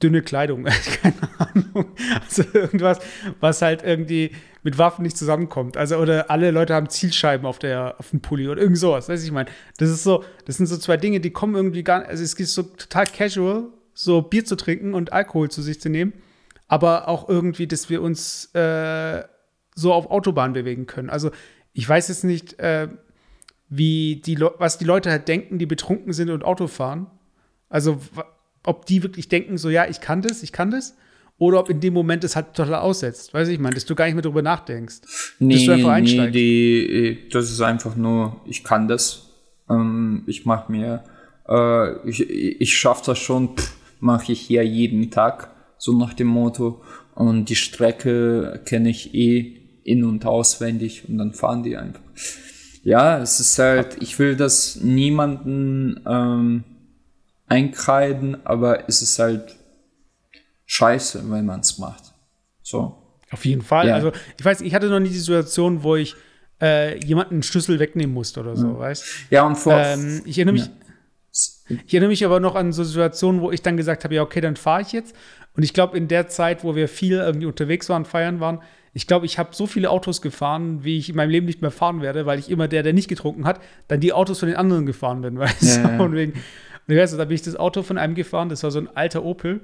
[0.02, 0.66] dünne Kleidung.
[1.02, 1.96] Keine Ahnung.
[2.22, 3.00] Also irgendwas,
[3.40, 4.32] was halt irgendwie
[4.64, 5.78] mit Waffen nicht zusammenkommt.
[5.78, 9.10] Also, oder alle Leute haben Zielscheiben auf, der, auf dem Pulli oder irgend sowas.
[9.10, 11.84] Weißt du, ich meine, das ist so, das sind so zwei Dinge, die kommen irgendwie
[11.84, 15.62] gar nicht, also es geht so total casual, so Bier zu trinken und Alkohol zu
[15.62, 16.14] sich zu nehmen,
[16.68, 19.24] aber auch irgendwie, dass wir uns äh,
[19.76, 21.10] so auf Autobahn bewegen können.
[21.10, 21.32] Also,
[21.74, 22.88] ich weiß jetzt nicht, äh,
[23.76, 27.08] wie die was die Leute halt denken, die betrunken sind und Auto fahren.
[27.70, 28.00] Also
[28.64, 30.96] ob die wirklich denken, so ja, ich kann das, ich kann das,
[31.38, 33.34] oder ob in dem Moment es halt total aussetzt.
[33.34, 35.02] Weiß ich, meine, dass du gar nicht mehr darüber nachdenkst.
[35.40, 35.56] Nee.
[36.26, 39.30] Nee, die, das ist einfach nur, ich kann das.
[39.70, 41.04] Ähm, ich mache mir,
[41.50, 43.50] äh, ich, ich schaffe das schon,
[44.00, 46.82] mache ich ja jeden Tag, so nach dem Motto.
[47.16, 52.02] Und die Strecke kenne ich eh in- und auswendig und dann fahren die einfach.
[52.84, 56.64] Ja, es ist halt, ich will das niemanden ähm,
[57.48, 59.56] einkreiden, aber es ist halt
[60.66, 62.14] scheiße, wenn man es macht.
[62.62, 62.98] So.
[63.32, 63.88] Auf jeden Fall.
[63.88, 63.96] Ja.
[63.96, 66.16] Also, ich weiß, ich hatte noch nie die Situation, wo ich
[66.62, 68.80] äh, jemanden einen Schlüssel wegnehmen musste oder so, mhm.
[68.80, 69.74] weißt Ja, und vor.
[69.74, 70.66] Ähm, ich erinnere mich.
[70.66, 70.72] Ja.
[71.88, 74.40] Ich erinnere mich aber noch an so Situationen, wo ich dann gesagt habe, ja, okay,
[74.40, 75.16] dann fahre ich jetzt.
[75.56, 78.62] Und ich glaube, in der Zeit, wo wir viel irgendwie unterwegs waren, feiern waren,
[78.94, 81.72] ich glaube, ich habe so viele Autos gefahren, wie ich in meinem Leben nicht mehr
[81.72, 84.56] fahren werde, weil ich immer der, der nicht getrunken hat, dann die Autos von den
[84.56, 85.82] anderen gefahren bin, weißt du?
[85.82, 86.00] Ja, ja.
[86.00, 86.34] Und wegen,
[86.88, 88.90] und weißt du, da bin ich das Auto von einem gefahren, das war so ein
[88.96, 89.62] alter Opel.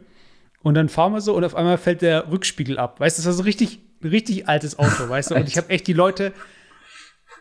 [0.62, 3.00] Und dann fahren wir so und auf einmal fällt der Rückspiegel ab.
[3.00, 5.36] Weißt du, das war so richtig, richtig altes Auto, weißt du?
[5.36, 6.34] Und ich habe echt die Leute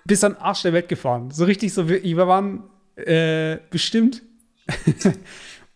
[0.04, 1.30] bis an den Arsch der Welt gefahren.
[1.30, 2.64] So richtig so, wir waren
[2.96, 4.22] äh, bestimmt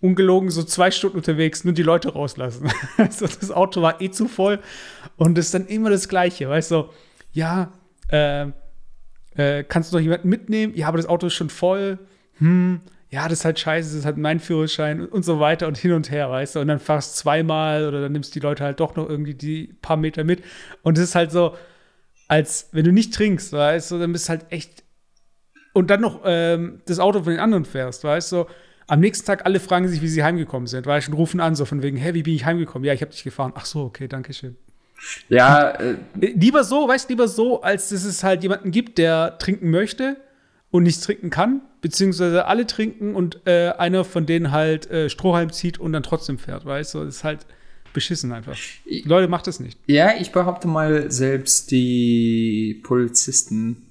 [0.03, 2.71] ungelogen so zwei Stunden unterwegs, nur die Leute rauslassen.
[2.99, 4.59] also das Auto war eh zu voll
[5.17, 6.91] und es ist dann immer das Gleiche, weißt du?
[7.33, 7.73] ja,
[8.09, 8.49] äh,
[9.35, 10.75] Äh, kannst du noch jemanden mitnehmen?
[10.77, 11.99] Ja, aber das Auto ist schon voll.
[12.39, 15.79] Hm, ja, das ist halt scheiße, das ist halt mein Führerschein und so weiter und
[15.79, 16.61] hin und her, weißt du?
[16.61, 19.97] Und dann fahrst zweimal oder dann nimmst die Leute halt doch noch irgendwie die paar
[19.97, 20.43] Meter mit.
[20.83, 21.57] Und es ist halt so,
[22.29, 24.85] als wenn du nicht trinkst, weißt du, dann bist du halt echt.
[25.73, 28.47] Und dann noch ähm, das Auto von den anderen fährst, weißt du?
[28.87, 31.65] Am nächsten Tag alle fragen sich, wie sie heimgekommen sind, du, und rufen an, so
[31.65, 32.85] von wegen, hey, wie bin ich heimgekommen?
[32.85, 33.53] Ja, ich habe dich gefahren.
[33.55, 34.57] Ach so, okay, danke schön.
[35.29, 39.39] Ja, äh, Lieber so, weißt du, lieber so, als dass es halt jemanden gibt, der
[39.39, 40.17] trinken möchte
[40.71, 45.53] und nicht trinken kann, beziehungsweise alle trinken und äh, einer von denen halt äh, Strohhalm
[45.53, 47.05] zieht und dann trotzdem fährt, weißt du?
[47.05, 47.47] Das ist halt
[47.93, 48.57] beschissen einfach.
[49.05, 49.79] Leute, macht das nicht.
[49.87, 53.87] Ja, ich behaupte mal, selbst die Polizisten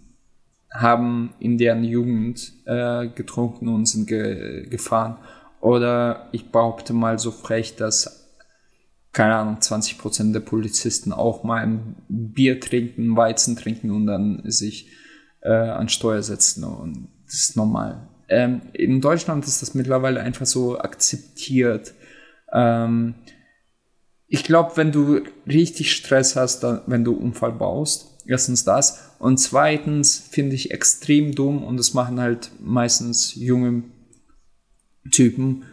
[0.72, 5.18] haben in deren Jugend äh, getrunken und sind ge gefahren.
[5.60, 8.32] Oder ich behaupte mal so frech, dass,
[9.12, 14.90] keine Ahnung, 20% der Polizisten auch mal ein Bier trinken, Weizen trinken und dann sich
[15.42, 16.64] äh, an Steuer setzen.
[16.64, 18.08] Und das ist normal.
[18.30, 21.94] Ähm, in Deutschland ist das mittlerweile einfach so akzeptiert.
[22.54, 23.16] Ähm,
[24.28, 29.00] ich glaube, wenn du richtig Stress hast, dann, wenn du Unfall baust, erstens das.
[29.20, 33.84] Und zweitens finde ich extrem dumm und das machen halt meistens junge
[35.12, 35.64] Typen,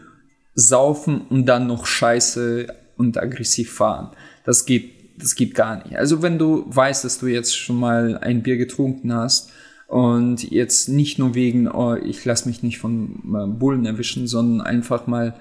[0.55, 4.11] saufen und dann noch scheiße und aggressiv fahren.
[4.43, 5.97] Das geht, das geht gar nicht.
[5.97, 9.51] Also wenn du weißt, dass du jetzt schon mal ein Bier getrunken hast
[9.87, 14.65] und jetzt nicht nur wegen, oh, ich lass mich nicht von äh, Bullen erwischen, sondern
[14.65, 15.39] einfach mal,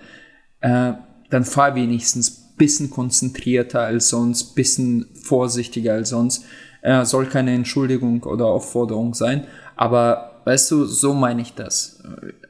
[0.61, 0.93] äh,
[1.31, 6.45] dann fahr wenigstens bisschen konzentrierter als sonst, bisschen vorsichtiger als sonst.
[6.83, 12.03] Äh, soll keine Entschuldigung oder Aufforderung sein, aber weißt du, so meine ich das.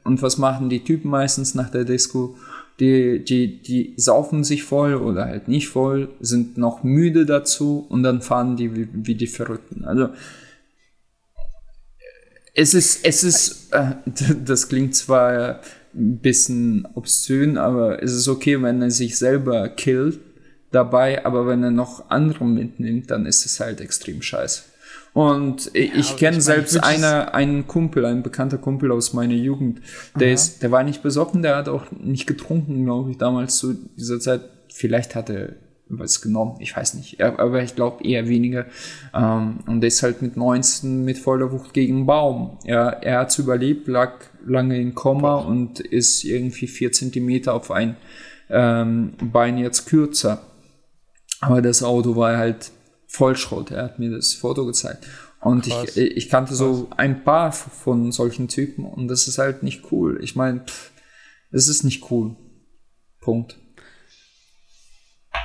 [0.04, 2.36] Und was machen die Typen meistens nach der Disco?
[2.78, 8.04] Die, die, die saufen sich voll oder halt nicht voll, sind noch müde dazu und
[8.04, 9.84] dann fahren die wie, wie die Verrückten.
[9.84, 10.10] Also
[12.54, 13.94] es ist, es ist, äh,
[14.44, 15.60] das klingt zwar
[15.94, 20.27] ein bisschen obszön, aber es ist okay, wenn er sich selber killt
[20.70, 24.62] dabei, aber wenn er noch andere mitnimmt, dann ist es halt extrem scheiße.
[25.14, 28.92] Und ich Ja, kenne ich mein, selbst ich es- einer, einen Kumpel, ein bekannter Kumpel
[28.92, 29.80] aus meiner Jugend,
[30.14, 30.34] der Aha.
[30.34, 34.20] ist, der war nicht besoffen, der hat auch nicht getrunken, glaube ich, damals zu dieser
[34.20, 34.42] Zeit.
[34.72, 35.54] Vielleicht hat er
[35.90, 38.66] was genommen, ich weiß nicht, aber ich glaube eher weniger.
[39.14, 42.58] Ähm, und der ist halt mit 19 mit voller Wucht gegen einen Baum.
[42.64, 44.12] Er, er hat's überlebt, lag
[44.46, 47.96] lange in Koma und ist irgendwie vier Zentimeter auf ein
[48.50, 50.42] ähm, Bein jetzt kürzer.
[51.40, 52.72] Aber das Auto war halt
[53.06, 53.70] Vollschrott.
[53.70, 55.06] Er hat mir das Foto gezeigt.
[55.40, 55.96] Und Krass.
[55.96, 60.18] ich, ich kannte so ein paar von solchen Typen und das ist halt nicht cool.
[60.22, 60.64] Ich meine,
[61.50, 62.36] es ist nicht cool.
[63.20, 63.56] Punkt.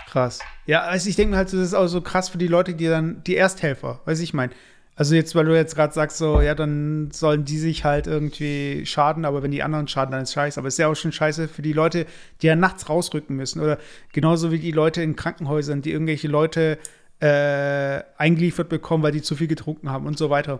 [0.07, 0.39] Krass.
[0.65, 3.23] Ja, also ich denke halt, das ist auch so krass für die Leute, die dann,
[3.23, 4.51] die Ersthelfer, weiß ich mein.
[4.95, 8.85] Also jetzt, weil du jetzt gerade sagst, so, ja, dann sollen die sich halt irgendwie
[8.85, 10.59] schaden, aber wenn die anderen schaden, dann ist scheiße.
[10.59, 12.05] Aber es ist ja auch schon scheiße für die Leute,
[12.41, 13.59] die ja nachts rausrücken müssen.
[13.59, 13.79] Oder
[14.11, 16.77] genauso wie die Leute in Krankenhäusern, die irgendwelche Leute
[17.21, 20.59] äh, eingeliefert bekommen, weil die zu viel getrunken haben und so weiter.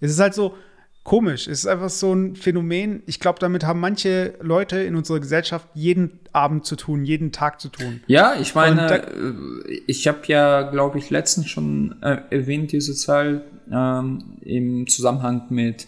[0.00, 0.56] Es ist halt so
[1.04, 1.46] komisch.
[1.46, 3.02] Es ist einfach so ein Phänomen.
[3.06, 7.60] Ich glaube, damit haben manche Leute in unserer Gesellschaft jeden Abend zu tun, jeden Tag
[7.60, 8.00] zu tun.
[8.06, 9.34] Ja, ich meine, da- äh,
[9.86, 15.86] ich habe ja, glaube ich, letztens schon äh, erwähnt, diese Zahl ähm, im Zusammenhang mit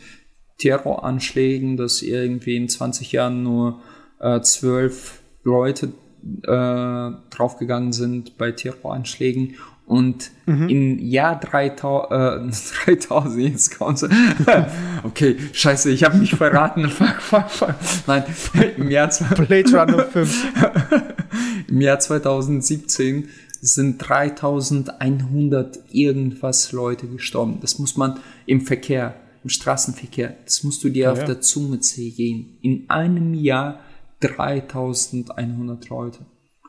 [0.58, 3.82] Terroranschlägen, dass irgendwie in 20 Jahren nur
[4.20, 5.92] äh, zwölf Leute
[6.42, 12.52] äh, draufgegangen sind bei Terroranschlägen und im Jahr 3000,
[12.86, 14.02] äh, 3000 jetzt kommt
[15.04, 17.74] okay, scheiße, ich habe mich verraten, fuck, fuck, fuck.
[18.06, 18.24] Nein,
[18.76, 20.46] im Jahr Blade Runner 5.
[21.68, 23.28] im Jahr 2017
[23.60, 27.58] sind 3100 irgendwas Leute gestorben.
[27.60, 31.26] Das muss man im Verkehr, im Straßenverkehr, das musst du dir auf ja.
[31.26, 32.56] der Zunge zählen.
[32.60, 33.80] In einem Jahr
[34.20, 36.18] 3100 Leute.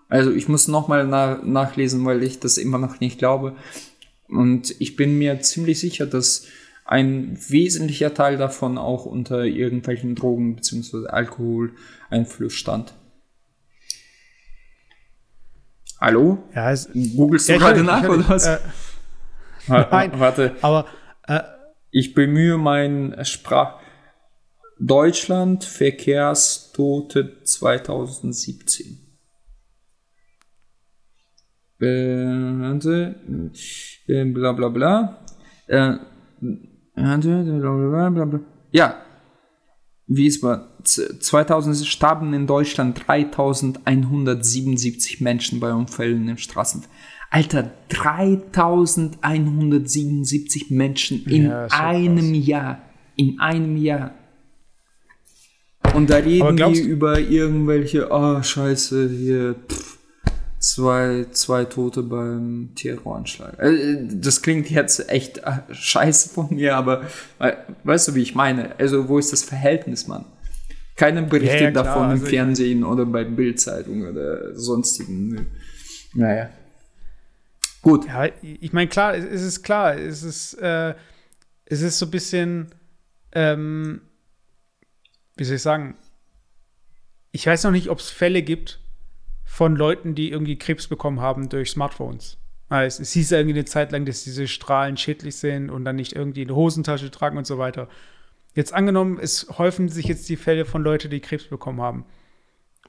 [0.10, 3.56] Also ich muss nochmal na nachlesen, weil ich das immer noch nicht glaube.
[4.28, 6.46] Und ich bin mir ziemlich sicher, dass
[6.86, 11.08] ein wesentlicher Teil davon auch unter irgendwelchen Drogen bzw.
[11.08, 12.94] Alkoholeinfluss stand.
[16.00, 16.44] Hallo?
[16.54, 18.46] Ja, es, Googlest du Ja, gerade nach oder was?
[18.46, 18.60] Äh,
[19.68, 20.12] nein.
[20.18, 20.86] Warte, aber
[21.28, 21.42] äh,
[21.92, 23.80] ich bemühe mein Sprach.
[24.80, 29.07] Deutschland Verkehrstote 2017.
[31.80, 31.86] Äh,
[34.08, 35.24] äh, bla bla bla.
[35.68, 35.94] Äh,
[37.90, 38.40] bla bla bla.
[38.72, 38.96] Ja,
[40.08, 40.70] wie war.
[40.84, 46.84] Z- 2000 starben in Deutschland 3177 Menschen bei Unfällen im Straßen.
[47.30, 52.82] Alter, 3177 Menschen in Ja, ist einem Jahr.
[53.18, 54.16] In einem Jahr.
[55.94, 59.87] Und da reden die über irgendwelche, oh, scheiße, hier, pff,
[60.78, 63.58] zwei, zwei Tote beim Terroranschlag.
[63.60, 67.04] Äh, Das klingt jetzt echt äh, scheiße von mir, aber
[67.40, 68.80] äh, weißt du, wie ich meine?
[68.80, 70.26] Also, wo ist das Verhältnis, Mann?
[70.96, 75.48] Keiner berichtet Ja, ja, davon im also ich- Fernsehen oder bei Bildzeitung oder sonstigen.
[76.14, 76.50] Naja.
[77.82, 78.06] Gut.
[78.06, 80.94] Ja, ich meine, klar, es es ist klar, es ist, äh,
[81.66, 82.68] es ist so ein bisschen,
[83.32, 84.02] ähm,
[85.38, 85.96] wie soll ich sagen,
[87.32, 88.80] ich weiß noch nicht, ob es Fälle gibt
[89.48, 92.38] von Leuten, die irgendwie Krebs bekommen haben durch Smartphones.
[92.68, 96.14] Weil Es, hieß irgendwie eine Zeit lang, dass diese Strahlen schädlich sind und dann nicht
[96.14, 97.88] irgendwie eine Hosentasche tragen und so weiter.
[98.56, 102.06] Jetzt angenommen, es häufen sich jetzt die Fälle von Leuten, die Krebs bekommen haben.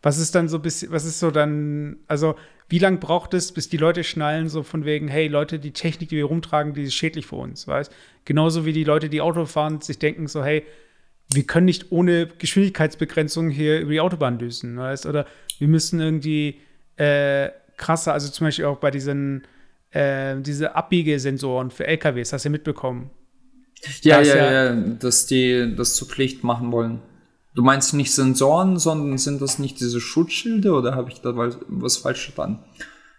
[0.02, 2.34] Was ist dann so bisschen, was ist so dann, also
[2.68, 6.08] wie lange braucht es, bis die Leute schnallen, so von wegen, hey Leute, die Technik,
[6.08, 7.92] die wir rumtragen, die ist schädlich für uns, weißt?
[8.24, 10.64] Genauso wie die Leute, die Auto fahren, sich denken so, hey,
[11.32, 15.06] wir können nicht ohne Geschwindigkeitsbegrenzung hier über die Autobahn düsen, weißt?
[15.06, 15.26] Oder
[15.58, 16.60] wir müssen irgendwie
[16.96, 19.42] äh, krasser, also zum Beispiel auch bei diesen,
[19.90, 23.10] äh, diese Abbiegesensoren für LKWs, hast du ja mitbekommen.
[24.02, 27.00] Ja, ja, ja- ja, dass die das zur Pflicht machen wollen.
[27.54, 31.96] Du meinst nicht Sensoren, sondern sind das nicht diese Schutzschilde oder habe ich da was,
[31.98, 32.58] falsch verstanden?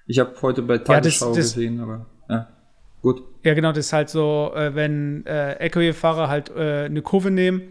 [0.08, 2.48] Ich habe heute bei das- Tagesschau das- gesehen, aber ja,
[3.02, 3.22] gut.
[3.44, 7.62] Ja, genau, das ist halt so, äh, wenn äh, LKW-Fahrer halt äh, eine Kurve nehmen,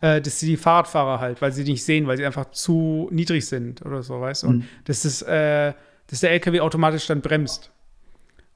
[0.00, 3.46] äh, dass sie die Fahrradfahrer halt, weil sie nicht sehen, weil sie einfach zu niedrig
[3.46, 4.48] sind oder so, weißt du?
[4.48, 5.72] Und dass, das, äh,
[6.08, 7.70] dass der LKW automatisch dann bremst.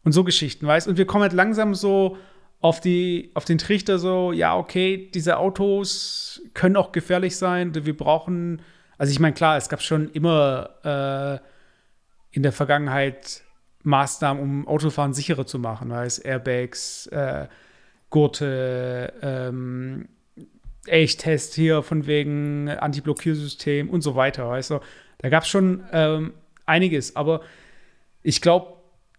[0.05, 0.90] Und so Geschichten, weißt du?
[0.90, 2.16] Und wir kommen halt langsam so
[2.61, 7.74] auf, die, auf den Trichter so, ja, okay, diese Autos können auch gefährlich sein.
[7.74, 8.62] Wir brauchen,
[8.98, 13.42] also ich meine, klar, es gab schon immer äh, in der Vergangenheit
[13.83, 17.48] Maßnahmen, um Autofahren sicherer zu machen, weißt Airbags, äh,
[18.11, 20.09] Gurte, ähm,
[20.87, 24.81] Elchtest hier von wegen Anti-Blockiersystem und so weiter, weißt du.
[25.19, 26.33] Da gab es schon ähm,
[26.66, 27.43] einiges, aber
[28.23, 28.75] ich glaube,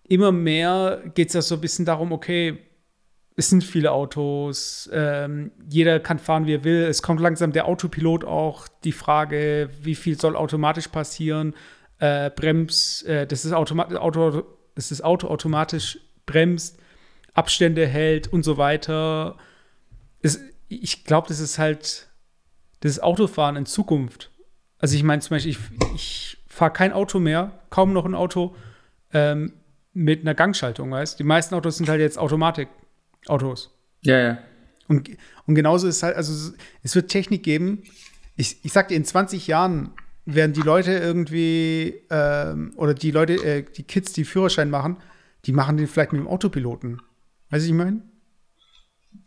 [0.07, 2.57] immer mehr geht es ja so ein bisschen darum, okay,
[3.35, 6.83] es sind viele Autos, ähm, jeder kann fahren, wie er will.
[6.83, 11.55] Es kommt langsam der Autopilot auch, die Frage, wie viel soll automatisch passieren,
[11.99, 14.43] äh, Brems, äh, dass das Auto, Auto,
[14.75, 16.77] dass das Auto automatisch bremst,
[17.33, 19.37] Abstände hält und so weiter.
[20.21, 22.07] Es, ich glaube, das ist halt
[22.81, 24.31] das Autofahren in Zukunft.
[24.79, 25.59] Also ich meine zum Beispiel, ich,
[25.95, 28.55] ich fahre kein Auto mehr, kaum noch ein Auto
[29.13, 29.53] ähm,
[29.93, 33.77] mit einer Gangschaltung, weißt Die meisten Autos sind halt jetzt Automatik-Autos.
[34.01, 34.37] Ja, ja.
[34.87, 35.09] Und,
[35.45, 36.53] und genauso ist halt, also
[36.83, 37.83] es wird Technik geben.
[38.35, 39.91] Ich, ich sag dir, in 20 Jahren
[40.25, 44.97] werden die Leute irgendwie, ähm, oder die Leute, äh, die Kids, die Führerschein machen,
[45.45, 47.01] die machen den vielleicht mit dem Autopiloten.
[47.49, 48.01] Weißt du, ich meine?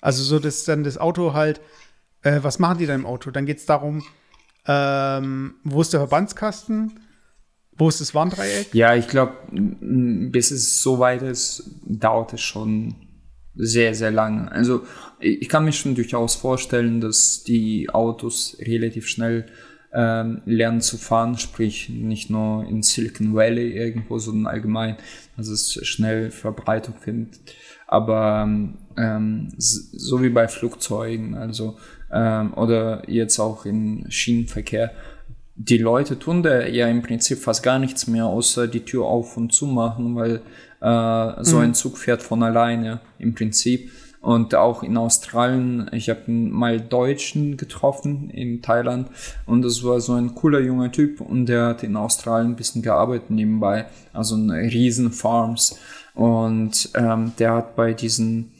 [0.00, 1.60] Also so, dass dann das Auto halt,
[2.22, 3.30] äh, was machen die dann im Auto?
[3.30, 4.02] Dann geht es darum,
[4.66, 7.00] ähm, wo ist der Verbandskasten?
[7.76, 8.72] Wo ist das Warndreieck?
[8.72, 12.94] Ja, ich glaube, bis es so weit ist, dauert es schon
[13.56, 14.50] sehr, sehr lange.
[14.52, 14.86] Also
[15.20, 19.46] ich kann mir schon durchaus vorstellen, dass die Autos relativ schnell
[19.92, 24.96] ähm, lernen zu fahren, sprich nicht nur in Silicon Valley irgendwo, sondern allgemein,
[25.36, 27.54] dass es schnell Verbreitung findet.
[27.86, 28.48] Aber
[28.96, 31.76] ähm, so wie bei Flugzeugen, also
[32.12, 34.92] ähm, oder jetzt auch im Schienenverkehr,
[35.56, 39.36] die Leute tun da ja im Prinzip fast gar nichts mehr, außer die Tür auf
[39.36, 40.42] und zu machen, weil
[40.80, 43.90] äh, so ein Zug fährt von alleine im Prinzip.
[44.20, 49.08] Und auch in Australien, ich habe mal Deutschen getroffen in Thailand
[49.44, 52.80] und das war so ein cooler junger Typ und der hat in Australien ein bisschen
[52.80, 55.78] gearbeitet nebenbei, also in riesen Farms.
[56.14, 58.52] Und ähm, der hat bei diesen,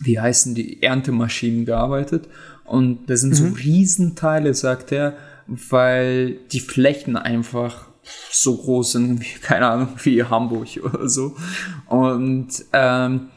[0.00, 2.28] wie heißen die, Erntemaschinen gearbeitet.
[2.64, 3.34] Und das sind mhm.
[3.34, 7.88] so Riesenteile, sagt er, weil die Flächen einfach
[8.30, 11.36] so groß sind, wie, keine Ahnung, wie Hamburg oder so.
[11.88, 13.28] Und ähm,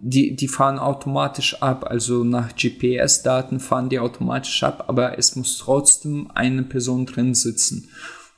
[0.00, 5.56] die, die fahren automatisch ab, also nach GPS-Daten fahren die automatisch ab, aber es muss
[5.56, 7.88] trotzdem eine Person drin sitzen.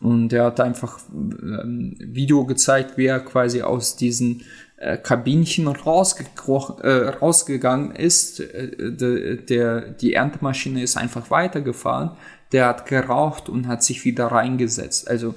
[0.01, 4.43] Und er hat einfach ein Video gezeigt, wie er quasi aus diesen
[4.77, 8.41] äh, Kabinchen äh, rausgegangen ist.
[8.41, 12.11] Äh, de, der, die Erntemaschine ist einfach weitergefahren.
[12.53, 15.09] Der hat geraucht und hat sich wieder reingesetzt.
[15.09, 15.35] Also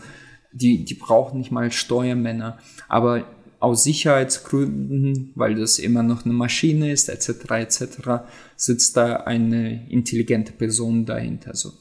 [0.52, 2.58] die, die brauchen nicht mal Steuermänner.
[2.90, 3.24] Aber
[3.60, 7.86] aus Sicherheitsgründen, weil das immer noch eine Maschine ist, etc., etc.,
[8.56, 11.56] sitzt da eine intelligente Person dahinter.
[11.56, 11.74] So.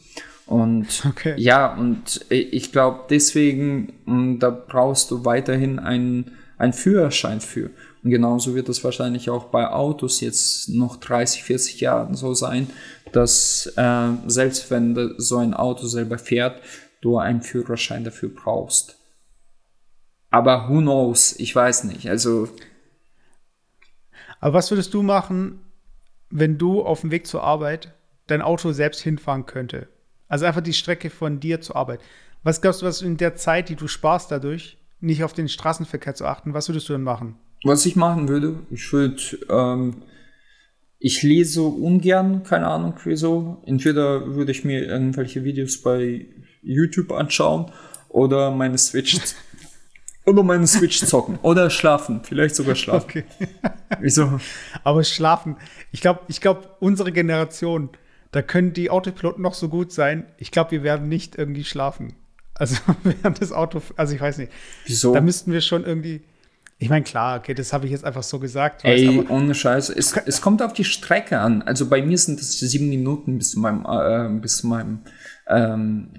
[0.48, 1.34] Und okay.
[1.36, 7.70] ja, und ich glaube deswegen, da brauchst du weiterhin einen, einen Führerschein für.
[8.02, 12.70] Und genauso wird es wahrscheinlich auch bei Autos jetzt noch 30, 40 Jahren so sein,
[13.12, 16.62] dass äh, selbst wenn so ein Auto selber fährt,
[17.02, 18.96] du einen Führerschein dafür brauchst.
[20.30, 21.34] Aber who knows?
[21.38, 22.08] Ich weiß nicht.
[22.08, 22.48] Also.
[24.40, 25.60] Aber was würdest du machen,
[26.30, 27.92] wenn du auf dem Weg zur Arbeit
[28.28, 29.88] dein Auto selbst hinfahren könnte?
[30.28, 32.00] Also einfach die Strecke von dir zur Arbeit.
[32.42, 36.14] Was glaubst du, was in der Zeit, die du sparst dadurch, nicht auf den Straßenverkehr
[36.14, 37.36] zu achten, was würdest du denn machen?
[37.64, 39.20] Was ich machen würde, ich würde,
[39.50, 40.02] ähm,
[40.98, 43.62] ich lese ungern, keine Ahnung wieso.
[43.66, 46.26] Entweder würde ich mir irgendwelche Videos bei
[46.62, 47.72] YouTube anschauen
[48.08, 49.18] oder meine Switch
[50.26, 53.06] oder meine Switch zocken oder schlafen, vielleicht sogar schlafen.
[53.08, 53.24] Okay.
[54.00, 54.40] Wieso?
[54.84, 55.56] Aber schlafen.
[55.92, 57.90] Ich glaube, ich glaube, unsere Generation,
[58.32, 60.26] da können die Autopiloten noch so gut sein.
[60.36, 62.14] Ich glaube, wir werden nicht irgendwie schlafen.
[62.54, 64.52] Also während des Auto, also ich weiß nicht.
[64.86, 65.14] Wieso?
[65.14, 66.22] Da müssten wir schon irgendwie.
[66.80, 68.84] Ich meine, klar, okay, das habe ich jetzt einfach so gesagt.
[68.84, 69.90] Ey, weißt, ohne Scheiß.
[69.90, 71.62] Es, es kommt auf die Strecke an.
[71.62, 75.00] Also bei mir sind es sieben Minuten bis zu meinem, äh, bis zu meinem
[75.48, 76.10] ähm,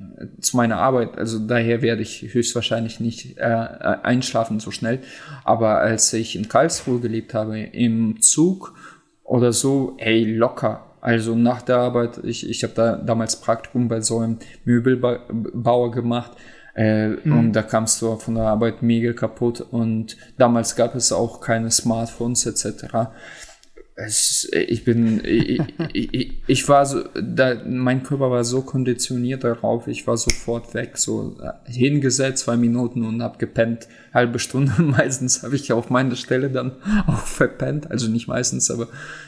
[0.42, 1.18] zu meiner Arbeit.
[1.18, 5.00] Also daher werde ich höchstwahrscheinlich nicht äh, einschlafen so schnell.
[5.44, 8.76] Aber als ich in Karlsruhe gelebt habe, im Zug
[9.24, 10.89] oder so, ey, locker.
[11.02, 16.32] Also nach der Arbeit, ich, ich habe da damals Praktikum bei so einem Möbelbauer gemacht.
[16.76, 17.40] Äh, mhm.
[17.40, 19.62] Und da kamst du von der Arbeit mega kaputt.
[19.62, 23.10] Und damals gab es auch keine Smartphones etc.
[24.02, 29.88] Es, ich bin, ich, ich, ich, war so, da, mein Körper war so konditioniert darauf,
[29.88, 34.74] ich war sofort weg, so äh, hingesetzt, zwei Minuten und hab gepennt, halbe Stunde.
[34.82, 36.78] Meistens habe ich auf meiner Stelle dann
[37.08, 38.88] auch verpennt, also nicht meistens, aber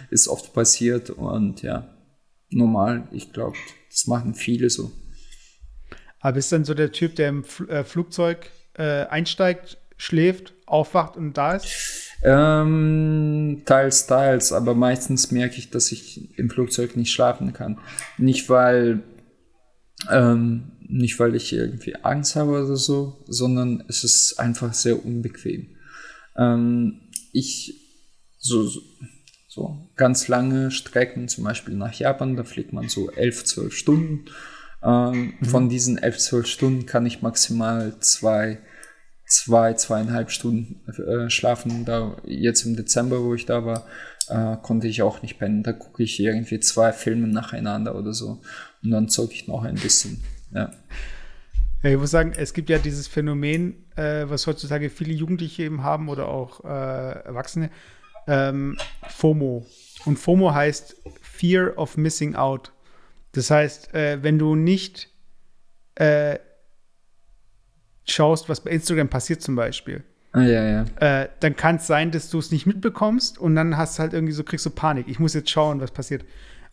[0.10, 1.90] ist oft passiert und ja,
[2.50, 3.58] normal, ich glaube,
[3.90, 4.92] das machen viele so.
[6.22, 11.18] Aber bist du dann so der Typ, der im äh, Flugzeug äh, einsteigt, schläft, aufwacht
[11.18, 12.11] und da ist?
[12.24, 17.80] Ähm, teils, teils, aber meistens merke ich, dass ich im Flugzeug nicht schlafen kann.
[18.18, 19.02] Nicht weil,
[20.10, 25.76] ähm, nicht weil ich irgendwie Angst habe oder so, sondern es ist einfach sehr unbequem.
[26.38, 27.74] Ähm, ich,
[28.38, 28.70] so,
[29.48, 34.26] so ganz lange Strecken, zum Beispiel nach Japan, da fliegt man so elf, zwölf Stunden.
[34.84, 35.46] Ähm, mhm.
[35.46, 38.60] Von diesen elf, zwölf Stunden kann ich maximal zwei
[39.32, 41.86] zwei, zweieinhalb Stunden äh, schlafen.
[41.86, 43.86] Da jetzt im Dezember, wo ich da war,
[44.28, 45.64] äh, konnte ich auch nicht pennen.
[45.64, 48.42] Da gucke ich irgendwie zwei Filme nacheinander oder so.
[48.84, 50.22] Und dann zocke ich noch ein bisschen.
[50.54, 50.72] Ja.
[51.84, 55.82] Ja, ich muss sagen, es gibt ja dieses Phänomen, äh, was heutzutage viele Jugendliche eben
[55.82, 57.72] haben oder auch äh, Erwachsene,
[58.28, 58.78] ähm,
[59.08, 59.66] FOMO.
[60.06, 62.72] Und FOMO heißt Fear of Missing Out.
[63.32, 65.10] Das heißt, äh, wenn du nicht
[65.96, 66.38] äh,
[68.06, 70.86] schaust, was bei Instagram passiert zum Beispiel, ah, ja, ja.
[71.00, 74.34] Äh, dann kann es sein, dass du es nicht mitbekommst und dann hast halt irgendwie
[74.34, 75.08] so, kriegst du Panik.
[75.08, 76.26] Ich muss jetzt schauen, was passiert.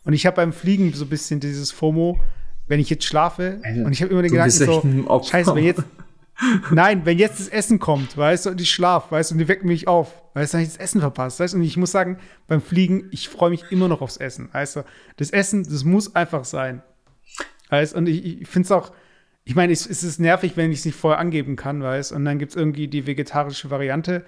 [0.05, 2.19] Und ich habe beim Fliegen so ein bisschen dieses FOMO,
[2.67, 5.83] wenn ich jetzt schlafe Alter, und ich habe immer den Gedanken so, scheiße, wenn jetzt,
[6.71, 9.47] nein, wenn jetzt das Essen kommt, weißt du, und ich schlaf, weißt du, und die
[9.47, 11.77] wecken mich auf, weißt du, dann habe ich das Essen verpasst, weißt du, und ich
[11.77, 12.17] muss sagen,
[12.47, 14.85] beim Fliegen, ich freue mich immer noch aufs Essen, weißt du,
[15.17, 16.81] das Essen, das muss einfach sein,
[17.69, 18.91] weißt und ich, ich finde es auch,
[19.49, 22.23] ich meine, es, es, ist nervig, wenn ich es nicht vorher angeben kann, weißt Und
[22.23, 24.23] dann gibt es irgendwie die vegetarische Variante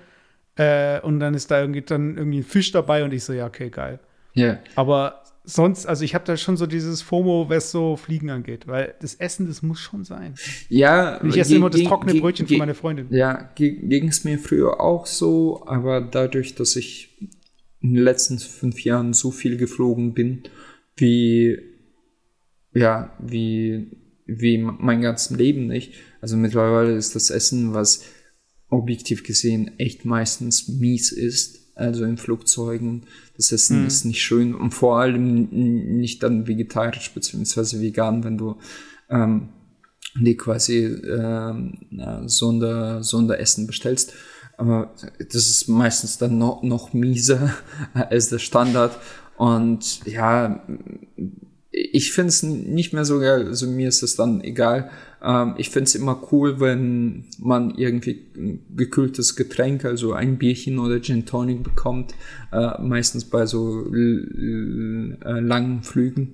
[0.55, 3.45] äh, und dann ist da irgendwie dann irgendwie ein Fisch dabei und ich so, ja,
[3.45, 3.99] okay, geil.
[4.33, 4.45] Ja.
[4.45, 4.59] Yeah.
[4.75, 8.95] Aber sonst, also ich habe da schon so dieses FOMO, was so Fliegen angeht, weil
[8.99, 10.33] das Essen, das muss schon sein.
[10.69, 11.23] Ja.
[11.23, 13.05] ich esse immer das trockene Brötchen von meiner Freundin.
[13.11, 17.29] Ja, ging es mir früher auch so, aber dadurch, dass ich
[17.79, 20.41] in den letzten fünf Jahren so viel geflogen bin,
[20.95, 21.59] wie
[22.73, 24.00] ja, wie
[24.39, 25.93] wie mein ganzes Leben nicht.
[26.21, 28.03] Also mittlerweile ist das Essen, was
[28.69, 31.59] objektiv gesehen echt meistens mies ist.
[31.75, 33.05] Also in Flugzeugen,
[33.37, 33.87] das Essen mhm.
[33.87, 35.49] ist nicht schön und vor allem
[35.97, 37.79] nicht dann vegetarisch bzw.
[37.79, 38.57] vegan, wenn du
[39.09, 39.49] ähm,
[40.19, 41.77] die quasi ähm,
[42.25, 44.13] Sonder, Sonderessen bestellst.
[44.57, 47.53] Aber das ist meistens dann noch, noch mieser
[47.93, 48.97] als der Standard.
[49.37, 50.63] Und ja,
[51.71, 54.89] ich finde es nicht mehr so geil, also mir ist es dann egal.
[55.23, 60.79] Ähm, ich finde es immer cool, wenn man irgendwie ein gekühltes Getränk, also ein Bierchen
[60.79, 62.13] oder Gin Tonic bekommt,
[62.51, 66.33] äh, meistens bei so äh, langen Flügen.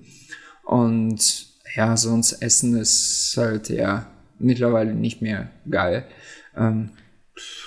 [0.63, 4.09] Und ja, sonst Essen ist halt ja
[4.39, 6.05] mittlerweile nicht mehr geil.
[6.55, 6.89] Ähm,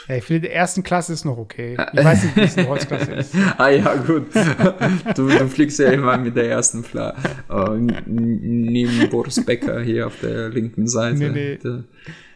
[0.08, 1.76] ja, ich finde, der ersten Klasse ist noch okay.
[1.92, 3.34] Ich weiß nicht, wie es in der Holzklasse ist.
[3.58, 4.26] ah ja, gut.
[5.14, 7.14] Du, du fliegst ja immer mit der ersten Fla
[7.48, 11.16] äh, neben Boris Becker hier auf der linken Seite.
[11.30, 11.82] Nee, nee.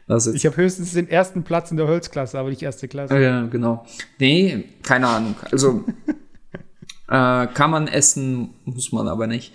[0.07, 3.19] Das Ich habe höchstens den ersten Platz in der Holzklasse, aber nicht erste Klasse.
[3.19, 3.87] Ja, genau.
[4.19, 5.35] Nee, keine Ahnung.
[5.51, 5.85] Also
[7.09, 9.53] äh, kann man essen, muss man aber nicht.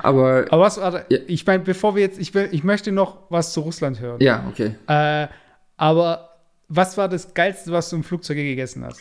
[0.00, 1.18] Aber, Aber was, warte, Ja.
[1.26, 4.20] ich meine, bevor wir jetzt, ich, will, ich möchte noch was zu Russland hören.
[4.22, 4.74] ja, okay.
[4.86, 5.28] Äh,
[5.76, 6.30] aber
[6.74, 9.00] was war das Geilste, was du im Flugzeug gegessen hast?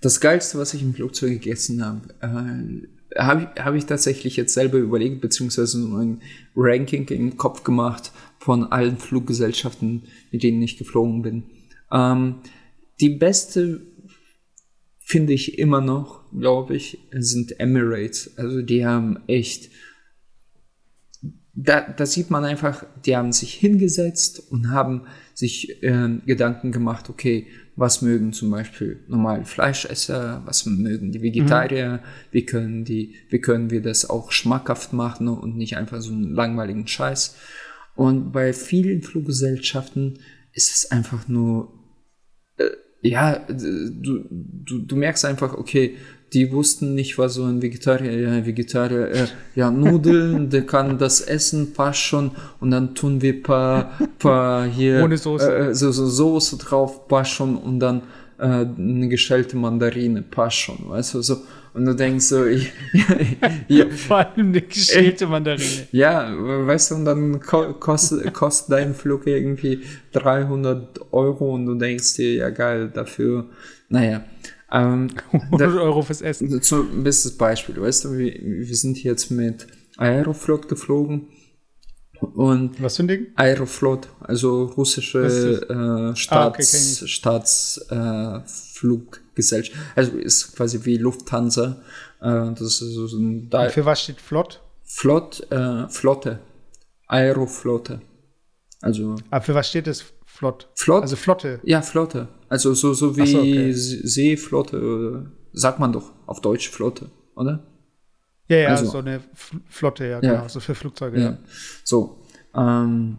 [0.00, 4.54] Das Geilste, was ich im Flugzeug gegessen habe, äh, habe ich, hab ich tatsächlich jetzt
[4.54, 6.22] selber überlegt, beziehungsweise ein
[6.54, 11.42] Ranking im Kopf gemacht von allen Fluggesellschaften, mit denen ich geflogen bin.
[11.90, 12.36] Ähm,
[13.00, 13.82] die beste
[15.00, 18.36] finde ich immer noch, glaube ich, sind Emirates.
[18.36, 19.70] Also die haben echt,
[21.54, 25.06] da, da sieht man einfach, die haben sich hingesetzt und haben
[25.38, 32.02] sich äh, Gedanken gemacht, okay, was mögen zum Beispiel normal Fleischesser, was mögen die Vegetarier,
[32.32, 36.34] wie können die, wie können wir das auch schmackhaft machen und nicht einfach so einen
[36.34, 37.36] langweiligen Scheiß.
[37.94, 40.18] Und bei vielen Fluggesellschaften
[40.54, 41.72] ist es einfach nur
[43.00, 45.96] ja, du, du, du merkst einfach, okay,
[46.32, 51.20] die wussten nicht, was so ein Vegetarier, ja, Vegetarier, äh, ja, Nudeln, der kann das
[51.20, 55.56] essen, passt schon, und dann tun wir paar, paar hier, Ohne Soße.
[55.56, 58.02] Äh, so, so Soße drauf, passt schon, und dann
[58.38, 61.38] äh, eine geschälte Mandarine, passt schon, weißt du, so,
[61.72, 62.72] und du denkst so, ich,
[63.68, 65.88] ja, Vor allem eine geschälte Mandarine.
[65.92, 69.80] ja, weißt du, und dann ko kostet, kostet dein Flug irgendwie
[70.12, 73.46] 300 Euro und du denkst dir, ja geil, dafür,
[73.88, 74.24] naja.
[74.70, 76.60] Ähm, 100 Euro fürs Essen.
[76.62, 79.66] so ein bestes Beispiel, weißt du, wir, wir sind jetzt mit
[79.96, 81.28] Aeroflot geflogen
[82.20, 83.28] und Was für ein Ding?
[83.36, 85.22] Aeroflot, also russische
[86.10, 86.62] äh, Staats, Ah, okay.
[87.06, 89.76] Staatsfluggesellschaft.
[89.76, 91.80] Äh, also ist quasi wie Lufthansa.
[92.20, 94.60] Äh, das ist so ein Di Für was steht flott?
[94.84, 96.38] Flott, äh, Flotte.
[97.06, 98.00] Aeroflotte.
[98.80, 100.04] Also Aber für was steht das
[100.38, 100.68] flott?
[100.76, 101.02] Flott?
[101.02, 101.60] Also Flotte.
[101.64, 102.28] ja, Flotte.
[102.48, 103.72] Also so, so wie so, okay.
[103.72, 107.66] See- Seeflotte, oder sagt man doch auf Deutsch Flotte, oder?
[108.48, 109.20] Ja, ja, Also- so eine
[109.68, 110.20] Flotte, ja, Ja.
[110.20, 110.48] genau.
[110.48, 111.20] So für Flugzeuge.
[111.20, 111.38] Ja.
[111.84, 112.22] So.
[112.54, 113.18] Ähm,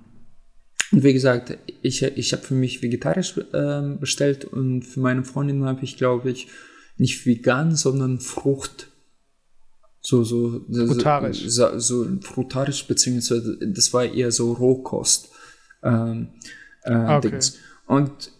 [0.91, 5.65] und wie gesagt, ich, ich habe für mich vegetarisch ähm, bestellt und für meine Freundin
[5.65, 6.47] habe ich, glaube ich,
[6.97, 8.87] nicht vegan, sondern Frucht.
[10.01, 11.43] So, so, so, Frutarisch.
[11.47, 15.29] so, so frutarisch, beziehungsweise das war eher so Rohkost.
[15.83, 16.29] Ähm,
[16.89, 17.29] äh, Ah, okay.
[17.31, 17.57] Dings.
[17.87, 18.31] Und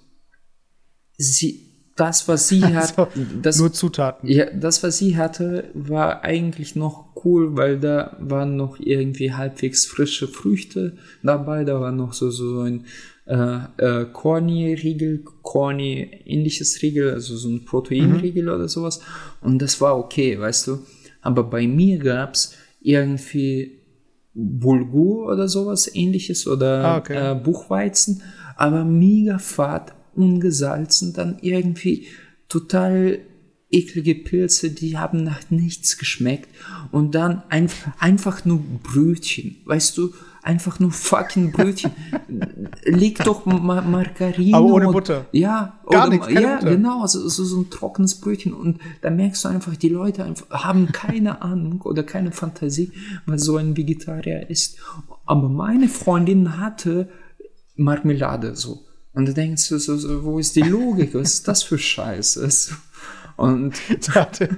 [1.18, 3.08] sie, das, was sie hat, Also,
[3.42, 4.30] das, Nur Zutaten.
[4.30, 9.86] ja, das, was sie hatte, war eigentlich noch cool, weil da waren noch irgendwie halbwegs
[9.86, 11.66] frische Früchte dabei.
[11.66, 12.86] Da war noch so, so ein
[13.26, 19.02] äh, äh, Corny-Riegel, Corny ähnliches Riegel, also so ein Proteinriegel oder sowas.
[19.42, 20.80] Und das war okay, weißt du.
[21.22, 23.78] Aber bei mir gab's irgendwie
[24.34, 27.32] Bulgur oder sowas ähnliches oder Ah, okay.
[27.32, 28.22] äh, Buchweizen,
[28.60, 32.08] aber mega fad, ungesalzen, dann irgendwie
[32.50, 33.20] total
[33.72, 36.50] eklige Pilze, die haben nach nichts geschmeckt
[36.92, 41.92] und dann einfach, einfach nur Brötchen, weißt du, einfach nur fucking Brötchen.
[42.84, 44.58] Leg doch Ma Margarine.
[44.58, 45.26] Aber ohne und- Butter.
[45.32, 46.70] Ja, Gar oder, nichts, keine ja, Butter.
[46.72, 50.50] genau, so, so, so ein trockenes Brötchen und da merkst du einfach, die Leute einfach
[50.66, 52.92] haben keine Ahnung oder keine Fantasie,
[53.26, 54.80] was so ein Vegetarier ist.
[55.26, 57.08] Aber meine Freundin hatte
[57.80, 58.86] Marmelade so.
[59.14, 61.14] Und da denkst du so, so, wo ist die Logik?
[61.16, 62.48] Was ist das für Scheiße?
[63.38, 63.76] Und.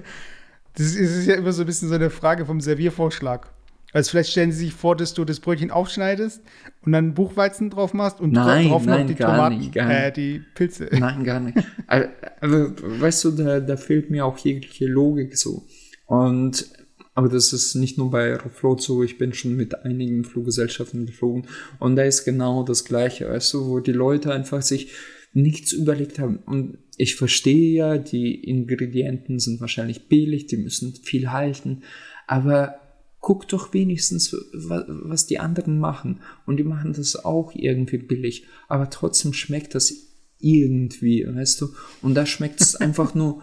[0.74, 3.52] Das ist ja immer so ein bisschen so eine Frage vom Serviervorschlag.
[3.94, 6.42] Also vielleicht stellen Sie sich vor, dass du das Brötchen aufschneidest
[6.86, 9.92] und dann Buchweizen drauf machst und Nein, drauf nein, noch die gar Tomaten, nicht, gar
[9.92, 10.18] äh, nicht.
[10.18, 10.88] die Pilze.
[10.98, 11.58] Nein, gar nicht.
[11.88, 12.08] Aber
[13.02, 15.66] weißt du, da, da fehlt mir auch jegliche Logik so.
[16.06, 16.70] Und
[17.14, 21.48] aber das ist nicht nur bei Aeroflot so, ich bin schon mit einigen Fluggesellschaften geflogen
[21.80, 24.92] und da ist genau das Gleiche, weißt du, wo die Leute einfach sich
[25.34, 26.40] nichts überlegt haben.
[26.46, 31.84] Und ich verstehe ja, die Ingredienten sind wahrscheinlich billig, die müssen viel halten,
[32.28, 32.76] aber
[33.20, 36.20] guck doch wenigstens, wa- was die anderen machen.
[36.46, 39.94] Und die machen das auch irgendwie billig, aber trotzdem schmeckt das
[40.40, 41.70] irgendwie, weißt du?
[42.02, 43.42] Und da schmeckt es einfach nur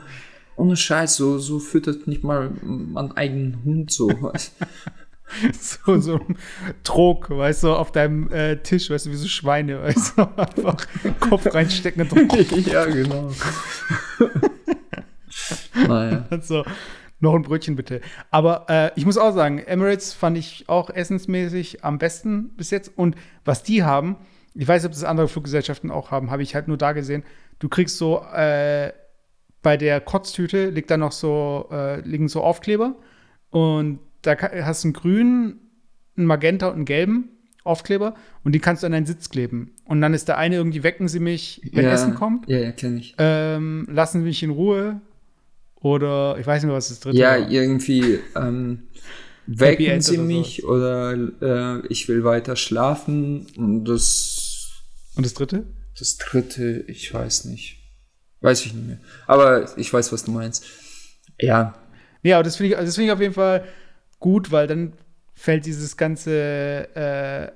[0.59, 4.11] ohne Scheiß, so, so füttert nicht mal meinen eigenen Hund so.
[5.61, 6.39] So, so ein
[6.85, 10.87] Trog, weißt du, auf deinem äh, Tisch, weißt du, wie so Schweine, weißt du, einfach
[11.21, 12.37] Kopf reinstecken und du?
[12.61, 13.31] ja, genau.
[15.87, 16.27] naja.
[16.41, 16.65] so,
[17.21, 18.01] noch ein Brötchen bitte.
[18.31, 22.97] Aber äh, ich muss auch sagen, Emirates fand ich auch essensmäßig am besten bis jetzt.
[22.97, 24.17] Und was die haben,
[24.55, 27.23] ich weiß nicht, ob das andere Fluggesellschaften auch haben, habe ich halt nur da gesehen.
[27.59, 28.93] Du kriegst so äh,
[29.63, 32.97] bei der Kotztüte liegt da noch so, äh, liegen so Aufkleber
[33.51, 35.61] und da hast du einen grünen,
[36.17, 37.31] einen Magenta und einen gelben.
[37.65, 39.73] Aufkleber und die kannst du an deinen Sitz kleben.
[39.85, 42.49] Und dann ist der eine irgendwie, wecken Sie mich, wenn ja, Essen kommt.
[42.49, 43.15] Ja, ja, kenne ich.
[43.19, 45.03] Ähm, lassen Sie mich in Ruhe.
[45.81, 47.51] Oder ich weiß nicht, was das dritte Ja, war.
[47.51, 48.85] irgendwie ähm,
[49.47, 53.47] wecken Sie oder mich oder äh, ich will weiter schlafen.
[53.57, 54.71] Und das,
[55.15, 55.67] Und das dritte?
[55.99, 57.78] das dritte, ich weiß nicht.
[58.41, 58.99] Weiß ich nicht mehr.
[59.27, 60.65] Aber ich weiß, was du meinst.
[61.41, 61.75] Ja,
[62.23, 63.65] Ja, aber das finde ich, also das finde ich auf jeden Fall
[64.21, 64.93] gut, weil dann
[65.35, 66.33] fällt dieses ganze,
[66.97, 67.53] äh,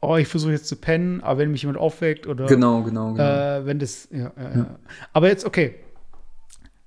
[0.00, 3.22] oh, ich versuche jetzt zu pennen, aber wenn mich jemand aufweckt oder genau, genau, genau.
[3.24, 4.78] äh, wenn das, ja, ja, ja.
[5.14, 5.76] Aber jetzt, okay.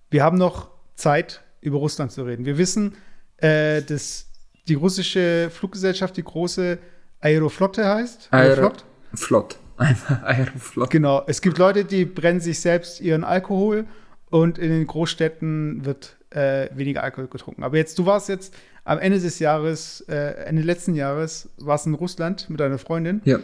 [0.10, 2.46] Wir haben noch Zeit, über Russland zu reden.
[2.46, 2.96] Wir wissen,
[3.38, 4.28] äh, dass
[4.68, 6.78] die russische Fluggesellschaft, die große
[7.20, 8.30] Aeroflotte heißt.
[8.32, 8.86] Aero- Aeroflot.
[9.16, 9.58] Flott.
[9.78, 10.90] Einfach Aeroflott.
[10.90, 11.24] Genau.
[11.28, 13.86] Es gibt Leute, die brennen sich selbst ihren Alkohol
[14.30, 17.64] und in den Großstädten wird äh, weniger Alkohol getrunken.
[17.64, 18.54] Aber jetzt, du warst jetzt
[18.84, 23.22] am Ende des Jahres, äh, Ende letzten Jahres, warst in Russland mit deiner Freundin.
[23.26, 23.40] Ja.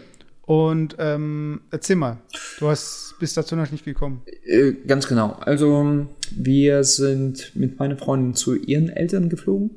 [0.45, 2.17] Und ähm, erzähl mal,
[2.59, 4.23] du hast, bist dazu noch nicht gekommen.
[4.45, 5.37] Äh, ganz genau.
[5.39, 9.71] Also wir sind mit meiner Freundin zu ihren Eltern geflogen.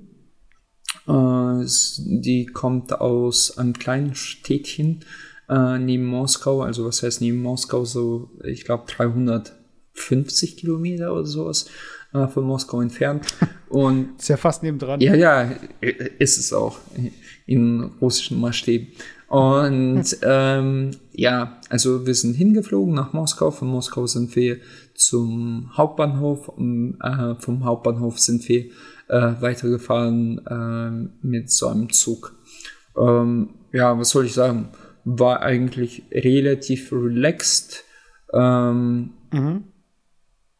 [1.06, 1.64] Äh,
[1.98, 5.04] die kommt aus einem kleinen Städtchen
[5.48, 6.62] äh, neben Moskau.
[6.62, 7.84] Also was heißt neben Moskau?
[7.84, 11.66] So, ich glaube 350 Kilometer oder sowas
[12.12, 13.26] äh, von Moskau entfernt.
[13.68, 15.00] Und Ist ja fast nebendran.
[15.00, 15.50] ja, ja,
[16.18, 16.78] ist es auch
[17.46, 18.88] in russischen Maßstäben.
[19.28, 23.50] Und ähm, ja, also wir sind hingeflogen nach Moskau.
[23.50, 24.58] Von Moskau sind wir
[24.94, 28.66] zum Hauptbahnhof und äh, vom Hauptbahnhof sind wir
[29.08, 32.34] äh, weitergefahren äh, mit so einem Zug.
[32.96, 34.68] Ähm, ja, was soll ich sagen?
[35.08, 37.84] War eigentlich relativ relaxed.
[38.34, 39.64] Ähm, Mhm.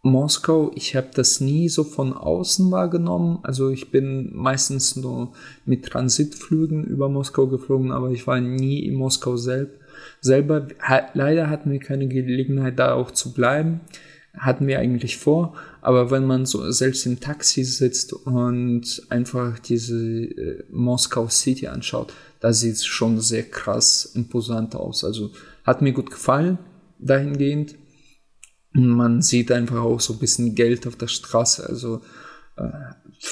[0.02, 3.40] Moskau, ich habe das nie so von außen wahrgenommen.
[3.42, 5.32] Also ich bin meistens nur
[5.64, 9.80] mit Transitflügen über Moskau geflogen, aber ich war nie in Moskau selb
[10.20, 10.68] selber.
[11.14, 13.80] Leider hatten wir keine Gelegenheit, da auch zu bleiben.
[14.38, 19.96] Hatten wir eigentlich vor, aber wenn man so selbst im Taxi sitzt und einfach diese
[19.96, 25.04] äh, Moskau City anschaut, da sieht es schon sehr krass imposant aus.
[25.04, 25.30] Also
[25.64, 26.58] hat mir gut gefallen
[26.98, 27.76] dahingehend.
[28.72, 31.66] Man sieht einfach auch so ein bisschen Geld auf der Straße.
[31.66, 32.02] Also
[32.56, 32.68] äh,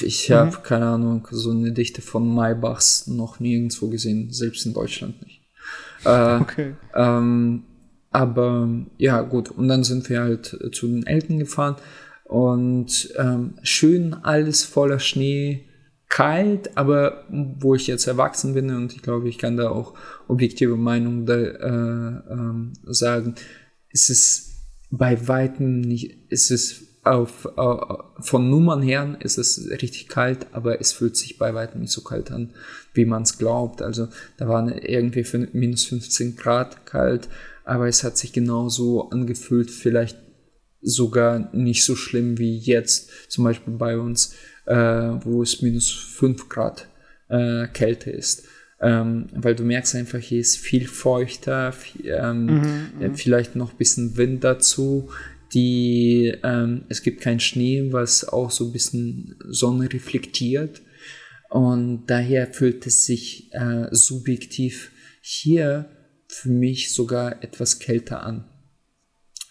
[0.01, 5.21] ich habe keine Ahnung, so eine Dichte von Maybachs noch nirgendwo gesehen, selbst in Deutschland
[5.21, 5.41] nicht.
[6.03, 6.75] Äh, Okay.
[6.95, 7.63] ähm,
[8.11, 9.51] aber ja, gut.
[9.51, 11.75] Und dann sind wir halt zu den Eltern gefahren
[12.23, 15.64] und ähm, schön alles voller Schnee,
[16.15, 17.25] kalt, aber
[17.59, 19.93] wo ich jetzt erwachsen bin und ich glaube, ich kann da auch
[20.29, 23.35] objektive Meinung äh, ähm, sagen,
[23.89, 24.53] ist es
[24.89, 30.79] bei weitem nicht, ist es auf, äh, von Nummern her ist es richtig kalt, aber
[30.79, 32.53] es fühlt sich bei weitem nicht so kalt an,
[32.93, 33.81] wie man es glaubt.
[33.81, 34.07] Also
[34.37, 37.27] da waren irgendwie fün- minus 15 Grad kalt,
[37.65, 40.17] aber es hat sich genauso angefühlt, vielleicht
[40.81, 44.33] sogar nicht so schlimm wie jetzt, zum Beispiel bei uns,
[44.65, 46.87] wo es minus 5 Grad
[47.29, 48.43] äh, Kälte ist.
[48.81, 53.77] Ähm, weil du merkst einfach, hier ist viel feuchter, viel, ähm, äh, vielleicht noch ein
[53.77, 55.09] bisschen Wind dazu.
[55.53, 60.81] Die, ähm, es gibt keinen Schnee, was auch so ein bisschen Sonne reflektiert.
[61.49, 64.91] Und daher fühlt es sich äh, subjektiv
[65.21, 65.89] hier
[66.27, 68.45] für mich sogar etwas kälter an,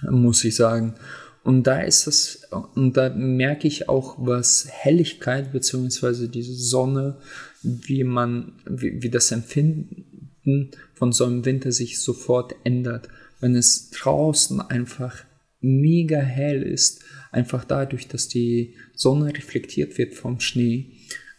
[0.03, 0.97] muss ich sagen.
[1.45, 7.18] Und da ist es, und da merke ich auch, was Helligkeit beziehungsweise diese Sonne,
[7.62, 13.09] wie man, wie, wie das Empfinden von so einem Winter sich sofort ändert.
[13.40, 15.24] Wenn es draußen einfach
[15.61, 20.92] mega hell ist, einfach dadurch, dass die Sonne reflektiert wird vom Schnee,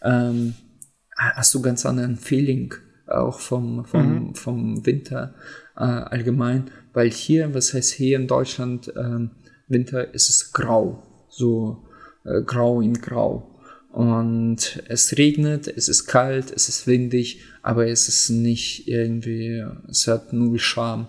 [0.04, 0.54] ähm,
[1.16, 2.76] hast du ganz anderen Feeling
[3.08, 5.34] auch vom, vom, vom Winter
[5.76, 9.32] äh, allgemein, weil hier, was heißt hier in Deutschland, ähm,
[9.68, 11.86] Winter ist es grau, so
[12.24, 13.52] äh, grau in grau.
[13.92, 20.08] Und es regnet, es ist kalt, es ist windig, aber es ist nicht irgendwie, es
[20.08, 21.08] hat null Charme.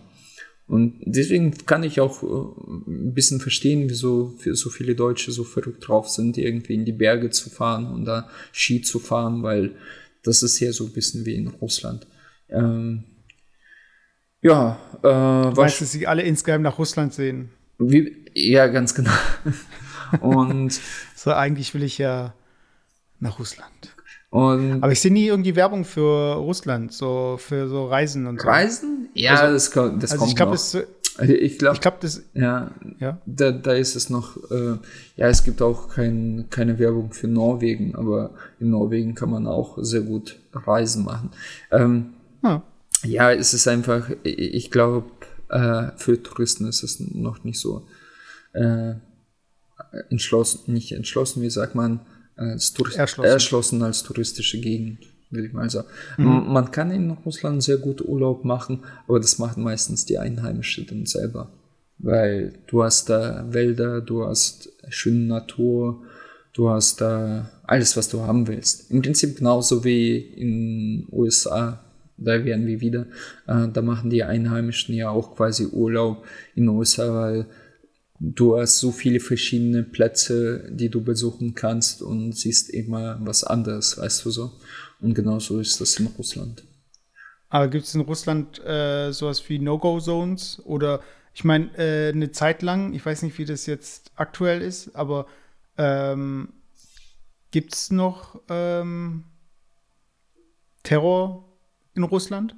[0.69, 5.87] Und deswegen kann ich auch äh, ein bisschen verstehen, wieso so viele Deutsche so verrückt
[5.87, 9.77] drauf sind, irgendwie in die Berge zu fahren und da Ski zu fahren, weil
[10.23, 12.07] das ist ja so ein bisschen wie in Russland.
[12.49, 13.05] Ähm,
[14.43, 17.51] ja, äh, Weißt was, du, dass sie alle insgeheim nach Russland sehen?
[17.79, 19.11] Wie, ja, ganz genau.
[20.21, 20.79] und,
[21.15, 22.35] So, eigentlich will ich ja
[23.21, 23.71] nach Russland.
[24.31, 28.49] und Aber ich sehe nie irgendwie Werbung für Russland, so für so Reisen und so.
[28.49, 29.09] Reisen?
[29.15, 30.59] Ja, das, kommt- das Also kommt ich glaube, noch.
[30.59, 30.77] das,
[31.19, 32.71] Also ich glaube, ich glaube, das, ja,
[33.01, 33.19] ja.
[33.25, 34.77] da, da ist es noch, äh,
[35.17, 39.79] ja, es gibt auch kein, keine Werbung für Norwegen, aber in Norwegen kann man auch
[39.81, 41.31] sehr gut Reisen machen.
[41.71, 42.11] Ähm,
[42.43, 42.63] Ja.
[43.03, 45.05] ja, es ist einfach, ich glaube,
[45.49, 47.87] äh, für Touristen ist es noch nicht so
[48.53, 48.95] äh,
[50.11, 52.01] entschlossen, nicht entschlossen, wie sagt man,
[52.37, 53.25] als erschlossen.
[53.25, 54.99] erschlossen als touristische Gegend,
[55.31, 55.89] würde ich mal sagen.
[56.19, 56.53] Mhm.
[56.53, 61.07] Man kann in Russland sehr gut Urlaub machen, aber das machen meistens die Einheimischen dann
[61.07, 61.51] selber.
[61.99, 66.03] Weil du hast da Wälder, du hast schöne Natur,
[66.53, 68.91] du hast da alles, was du haben willst.
[68.91, 71.83] Im Prinzip genauso wie in USA.
[72.19, 73.07] Da werden wir wieder,
[73.47, 77.47] äh, da machen die Einheimischen ja auch quasi Urlaub in USA, weil
[78.19, 83.99] du hast so viele verschiedene Plätze, die du besuchen kannst und siehst immer was anderes,
[83.99, 84.53] weißt du so.
[85.01, 86.65] Und genauso ist das in Russland.
[87.49, 90.63] Aber gibt es in Russland äh, sowas wie No-Go-Zones?
[90.65, 91.01] Oder
[91.35, 95.27] ich meine, äh, eine Zeit lang, ich weiß nicht, wie das jetzt aktuell ist, aber
[95.77, 96.49] ähm,
[97.51, 99.25] gibt es noch ähm,
[100.83, 101.46] Terror
[101.97, 102.57] in Russland?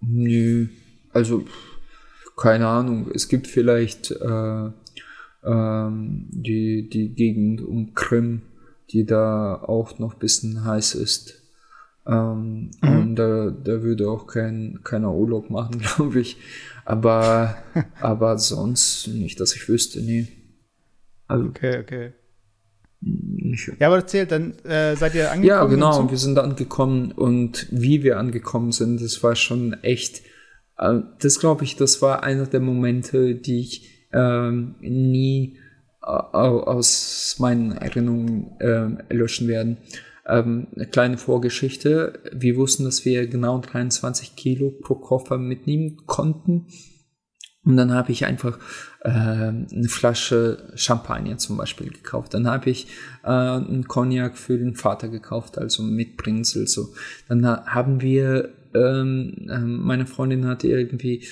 [0.00, 0.68] Nö,
[1.12, 1.44] also
[2.36, 4.70] keine Ahnung, es gibt vielleicht äh,
[5.44, 8.42] ähm, die, die Gegend um Krim,
[8.90, 11.42] die da auch noch ein bisschen heiß ist.
[12.06, 12.98] Ähm, mhm.
[12.98, 16.36] Und da, da würde auch kein, keiner Urlaub machen, glaube ich.
[16.84, 17.56] Aber,
[18.00, 20.28] aber sonst nicht, dass ich wüsste, nee.
[21.26, 22.12] Also, okay, okay.
[23.08, 23.70] Nicht.
[23.78, 25.44] Ja, aber erzählt, dann äh, seid ihr angekommen?
[25.44, 30.22] Ja, genau, wir sind angekommen und wie wir angekommen sind, das war schon echt
[30.78, 35.58] äh, das glaube ich, das war einer der Momente, die ich ähm, nie
[36.02, 39.78] äh, aus meinen Erinnerungen äh, löschen werden.
[40.26, 42.20] Ähm, eine kleine Vorgeschichte.
[42.32, 46.66] Wir wussten, dass wir genau 23 Kilo pro Koffer mitnehmen konnten.
[47.66, 48.58] Und dann habe ich einfach
[49.00, 52.32] äh, eine Flasche Champagner zum Beispiel gekauft.
[52.32, 52.86] Dann habe ich
[53.24, 56.66] äh, einen Cognac für den Vater gekauft, also mit Brinzel.
[56.66, 56.94] So.
[57.28, 61.24] Dann haben wir ähm, ähm, meine Freundin hatte irgendwie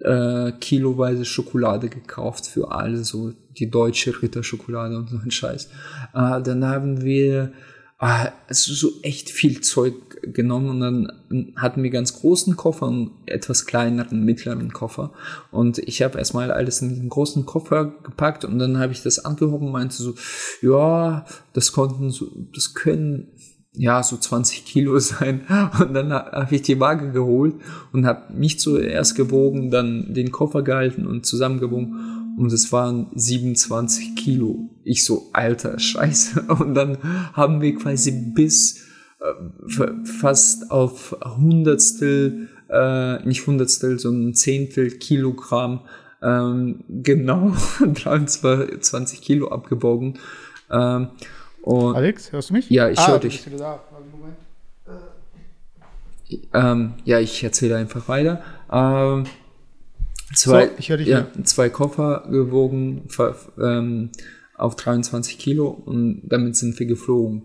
[0.00, 5.66] äh, kiloweise Schokolade gekauft für alle, so die deutsche Ritterschokolade und so ein Scheiß.
[6.14, 7.52] Äh, dann haben wir
[8.00, 13.66] äh, so echt viel Zeug genommen und dann hatten wir ganz großen Koffer und etwas
[13.66, 15.12] kleineren, mittleren Koffer.
[15.50, 19.24] Und ich habe erstmal alles in den großen Koffer gepackt und dann habe ich das
[19.24, 20.14] angehoben und meinte so,
[20.62, 23.28] ja, das konnten so, das können
[23.72, 25.42] ja, so 20 Kilo sein.
[25.80, 27.54] Und dann habe ich die Waage geholt
[27.92, 32.20] und habe mich zuerst gewogen, dann den Koffer gehalten und zusammengewogen.
[32.36, 34.70] Und es waren 27 Kilo.
[34.84, 36.42] Ich so, alter Scheiße.
[36.58, 36.96] Und dann
[37.34, 38.86] haben wir quasi bis
[40.04, 45.80] fast auf Hundertstel, äh, nicht Hundertstel, sondern Zehntel Kilogramm
[46.22, 50.18] ähm, genau 23 Kilo abgebogen.
[50.70, 51.08] Ähm,
[51.94, 52.70] Alex, hörst du mich?
[52.70, 53.46] Ja, ich ah, höre dich.
[56.54, 58.42] Ähm, ja, ich erzähle einfach weiter.
[58.70, 59.26] Ähm,
[60.34, 63.08] zwei, so, ich dich ja, zwei Koffer gewogen
[63.58, 64.10] ähm,
[64.54, 67.42] auf 23 Kilo und damit sind wir geflogen.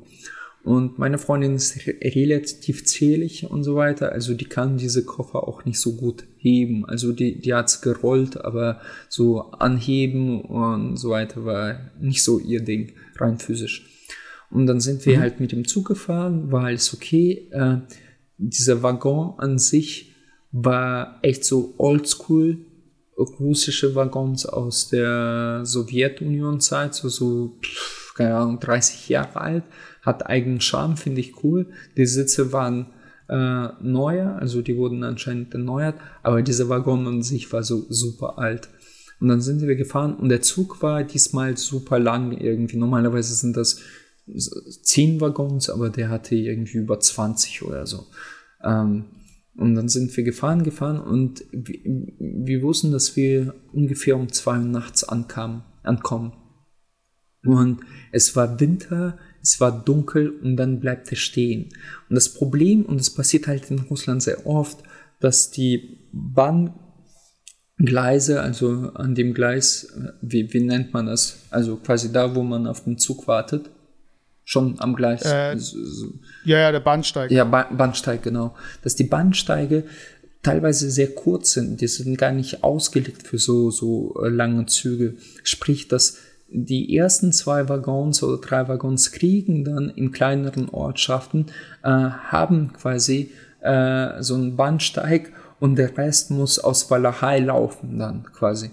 [0.66, 5.64] Und meine Freundin ist relativ zählig und so weiter, also die kann diese Koffer auch
[5.64, 6.86] nicht so gut heben.
[6.86, 12.62] Also die, die hat's gerollt, aber so anheben und so weiter war nicht so ihr
[12.62, 13.86] Ding, rein physisch.
[14.50, 15.22] Und dann sind wir mhm.
[15.22, 17.48] halt mit dem Zug gefahren, war alles okay.
[17.52, 17.78] Äh,
[18.40, 20.16] dieser Waggon an sich
[20.52, 22.58] war echt so oldschool,
[23.18, 27.58] russische Waggons aus der Sowjetunion-Zeit, so, so,
[28.16, 29.64] keine Ahnung, 30 Jahre alt,
[30.06, 31.68] hat eigenen Charme, finde ich cool.
[31.98, 32.88] Die Sitze waren
[33.28, 38.38] äh, neuer, also die wurden anscheinend erneuert, aber dieser Waggon an sich war so super
[38.38, 38.70] alt.
[39.20, 42.78] Und dann sind wir gefahren und der Zug war diesmal super lang irgendwie.
[42.78, 43.82] Normalerweise sind das
[44.82, 48.06] zehn Waggons, aber der hatte irgendwie über 20 oder so.
[48.64, 49.06] Ähm,
[49.58, 51.80] und dann sind wir gefahren, gefahren und wir,
[52.20, 56.34] wir, wussten, dass wir ungefähr um zwei Uhr nachts ankamen, ankommen.
[57.46, 57.80] Und
[58.12, 61.70] es war Winter, es war dunkel und dann bleibt er stehen.
[62.10, 64.80] Und das Problem, und das passiert halt in Russland sehr oft,
[65.20, 66.72] dass die Bahngleise,
[68.42, 71.38] also an dem Gleis, äh, wie, wie nennt man das?
[71.52, 73.70] Also quasi da, wo man auf den Zug wartet,
[74.44, 75.22] schon am Gleis.
[75.22, 75.56] Äh,
[76.44, 77.30] ja, ja, der Bahnsteig.
[77.32, 78.56] Ja, ba Bahnsteig, genau.
[78.82, 79.84] Dass die Bahnsteige
[80.42, 81.82] teilweise sehr kurz sind.
[81.82, 85.18] Die sind gar nicht ausgelegt für so, so äh, lange Züge.
[85.44, 86.18] Sprich, dass
[86.64, 91.48] die ersten zwei Waggons oder drei Waggons kriegen dann in kleineren Ortschaften,
[91.84, 93.32] äh, haben quasi
[93.62, 98.70] äh, so einen Bahnsteig und der Rest muss aus Walachei laufen dann quasi.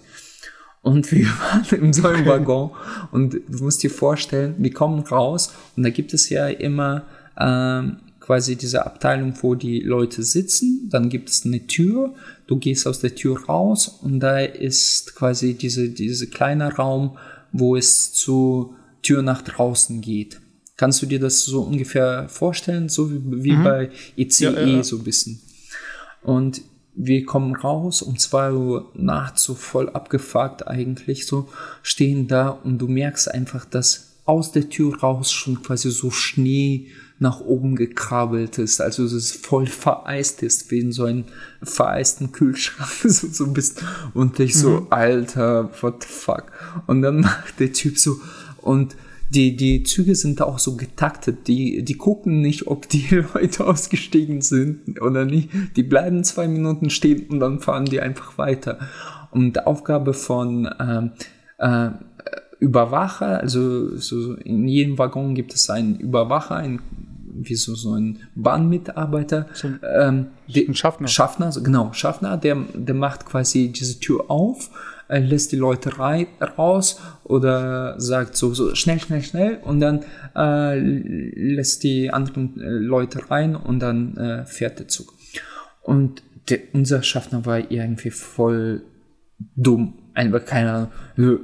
[0.83, 2.71] Und wir waren in so einem Waggon
[3.11, 7.05] und du musst dir vorstellen, wir kommen raus und da gibt es ja immer
[7.39, 10.89] ähm, quasi diese Abteilung, wo die Leute sitzen.
[10.91, 12.15] Dann gibt es eine Tür.
[12.47, 17.19] Du gehst aus der Tür raus und da ist quasi diese, diese kleine Raum,
[17.53, 20.41] wo es zur Tür nach draußen geht.
[20.77, 22.89] Kannst du dir das so ungefähr vorstellen?
[22.89, 23.65] So wie, wie mhm.
[23.65, 24.83] bei ECE ja, ja, ja.
[24.83, 25.41] so ein bisschen.
[26.23, 26.63] Und
[26.95, 31.49] wir kommen raus um zwei Uhr nachts so voll abgefuckt eigentlich so,
[31.83, 36.89] stehen da und du merkst einfach, dass aus der Tür raus schon quasi so Schnee
[37.23, 41.25] nach oben gekrabbelt ist, also es ist voll vereist ist, wie in so einem
[41.63, 44.87] vereisten Kühlschrank so, so bist und ich so, mhm.
[44.91, 46.53] Alter, what the fuck?
[46.87, 48.21] Und dann macht der Typ so
[48.59, 48.97] und
[49.31, 51.49] die, die Züge sind da auch so getaktet.
[51.49, 55.49] Die, die gucken nicht, ob die Leute ausgestiegen sind oder nicht.
[55.77, 58.79] Die bleiben zwei Minuten stehen und dann fahren die einfach weiter.
[59.31, 61.13] Und die Aufgabe von ähm,
[61.57, 61.93] äh,
[62.59, 66.83] Überwacher, also so in jedem Waggon gibt es einen Überwacher, einen
[67.33, 69.47] wie so, so ein Bahnmitarbeiter.
[69.55, 71.09] So ähm, ein Schaffner.
[71.09, 74.71] Schaffner, genau, Schaffner, der, der macht quasi diese Tür auf
[75.13, 76.27] äh, lässt die Leute rein,
[76.57, 80.05] raus oder sagt so, so schnell, schnell, schnell und dann
[80.35, 85.13] äh, lässt die anderen äh, Leute rein und dann äh, fährt der Zug.
[85.83, 88.83] Und der, unser Schaffner war irgendwie voll
[89.55, 89.95] dumm.
[90.15, 91.41] Einfach keine Ahnung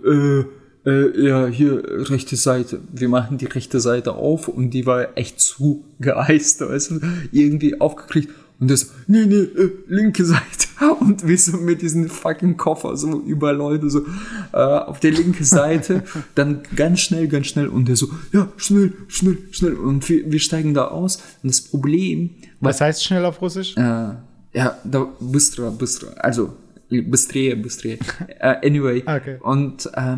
[0.87, 2.81] Äh, äh, ja, hier rechte Seite.
[2.91, 6.99] Wir machen die rechte Seite auf und die war echt zu geeist, weißt du,
[7.31, 8.29] irgendwie aufgekriegt.
[8.59, 10.41] Und das, nee, nee, äh, linke Seite.
[10.99, 14.05] Und wir so mit diesem fucking Koffer so über Leute so
[14.53, 16.03] äh, auf der linken Seite.
[16.35, 17.67] dann ganz schnell, ganz schnell.
[17.67, 19.73] Und der so, ja, schnell, schnell, schnell.
[19.73, 21.17] Und wir, wir steigen da aus.
[21.41, 22.31] Und das Problem.
[22.59, 23.75] Was heißt schnell auf Russisch?
[23.77, 26.09] Äh, ja, da, bыстро, bыстро.
[26.17, 26.53] Also,
[26.89, 27.99] быстрее, быстрее.
[28.41, 29.03] uh, anyway.
[29.05, 29.37] Okay.
[29.41, 30.17] Und, äh,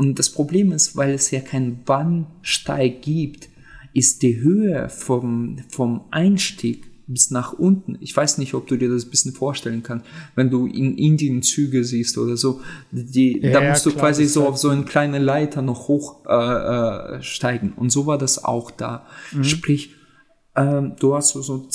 [0.00, 3.50] und das Problem ist, weil es ja keinen Bahnsteig gibt,
[3.92, 7.98] ist die Höhe vom, vom Einstieg bis nach unten.
[8.00, 11.42] Ich weiß nicht, ob du dir das ein bisschen vorstellen kannst, wenn du in Indien
[11.42, 12.62] Züge siehst oder so.
[12.90, 16.24] Die, ja, da musst ja, du quasi so auf so eine kleine Leiter noch hoch
[16.26, 17.74] äh, äh, steigen.
[17.76, 19.06] Und so war das auch da.
[19.32, 19.44] Mhm.
[19.44, 19.96] Sprich,
[20.56, 21.68] ähm, du hast so, so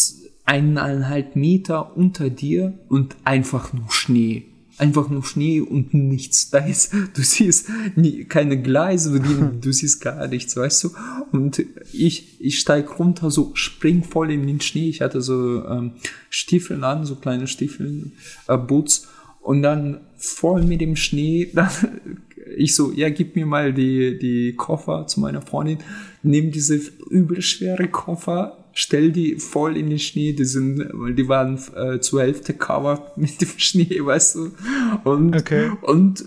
[0.45, 6.49] eineinhalb Meter unter dir und einfach nur Schnee einfach nur Schnee und nichts.
[6.49, 10.89] Da ist, du siehst nie, keine Gleise, du, siehst gar nichts, weißt du?
[11.31, 11.63] Und
[11.93, 14.89] ich, ich steig runter, so spring voll in den Schnee.
[14.89, 15.93] Ich hatte so ähm,
[16.29, 18.13] Stiefeln an, so kleine Stiefeln,
[18.47, 19.07] äh, Boots.
[19.41, 21.69] Und dann voll mit dem Schnee, dann,
[22.57, 25.79] ich so, ja, gib mir mal die, die Koffer zu meiner Freundin,
[26.23, 30.85] nimm diese übel schwere Koffer, stell die voll in den Schnee, die sind,
[31.17, 34.51] die waren äh, zur Hälfte covered mit dem Schnee, weißt du.
[35.05, 35.71] Und, okay.
[35.81, 36.25] und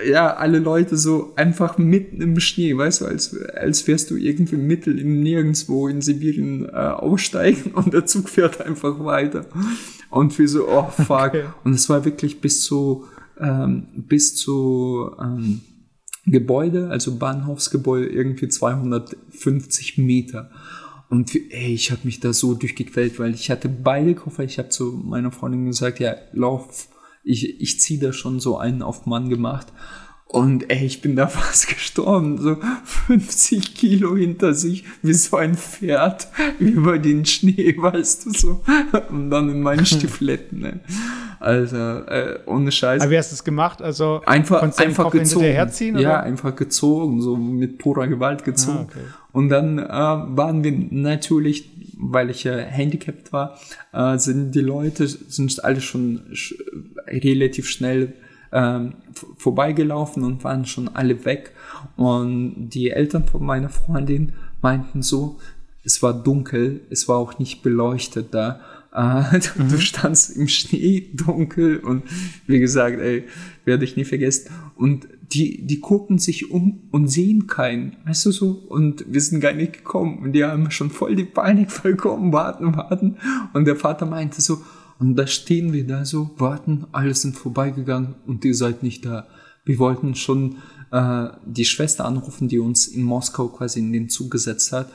[0.00, 4.16] äh, ja, alle Leute so einfach mitten im Schnee, weißt du, als, als wärst du
[4.16, 9.44] irgendwie mittel im Nirgendwo in Sibirien äh, aussteigen und der Zug fährt einfach weiter.
[10.08, 11.28] Und wir so, oh fuck.
[11.28, 11.44] Okay.
[11.64, 13.04] Und es war wirklich bis zu,
[13.38, 15.60] ähm, bis zu, ähm,
[16.26, 20.50] Gebäude, also Bahnhofsgebäude, irgendwie 250 Meter.
[21.10, 24.44] Und ey, ich habe mich da so durchgequält, weil ich hatte beide Koffer.
[24.44, 26.88] Ich habe zu meiner Freundin gesagt, ja, lauf,
[27.24, 29.66] ich, ich ziehe da schon so einen auf Mann gemacht.
[30.32, 32.38] Und ey, ich bin da fast gestorben.
[32.38, 36.28] So 50 Kilo hinter sich, wie so ein Pferd
[36.60, 38.60] über den Schnee, weißt du so.
[39.10, 40.60] Und dann in meinen Stiefeletten.
[40.60, 40.80] Ne?
[41.40, 43.02] Also, äh, ohne Scheiß.
[43.02, 43.82] Aber wie hast du es gemacht?
[43.82, 45.46] Also einfach, einfach gezogen.
[45.46, 46.02] Herziehen, oder?
[46.02, 48.78] Ja, einfach gezogen, so mit purer Gewalt gezogen.
[48.78, 49.04] Ah, okay.
[49.32, 53.58] Und dann äh, waren wir natürlich, weil ich ja handicapped war,
[53.92, 56.54] äh, sind die Leute, sind alle schon sch
[57.08, 58.12] relativ schnell
[58.52, 58.94] ähm,
[59.36, 61.52] vorbeigelaufen und waren schon alle weg.
[61.96, 65.38] Und die Eltern von meiner Freundin meinten so,
[65.84, 68.60] es war dunkel, es war auch nicht beleuchtet da.
[68.92, 69.68] Äh, du, mhm.
[69.68, 72.02] du standst im Schnee dunkel und
[72.46, 73.24] wie gesagt, ey,
[73.64, 74.50] werde ich nie vergessen.
[74.76, 78.50] Und die, die gucken sich um und sehen keinen, weißt du so?
[78.50, 82.76] Und wir sind gar nicht gekommen und die haben schon voll die Panik vollkommen, warten,
[82.76, 83.16] warten.
[83.52, 84.58] Und der Vater meinte so,
[85.00, 89.26] und da stehen wir da so, warten, alle sind vorbeigegangen und ihr seid nicht da.
[89.64, 90.58] Wir wollten schon
[90.92, 94.92] äh, die Schwester anrufen, die uns in Moskau quasi in den Zug gesetzt hat.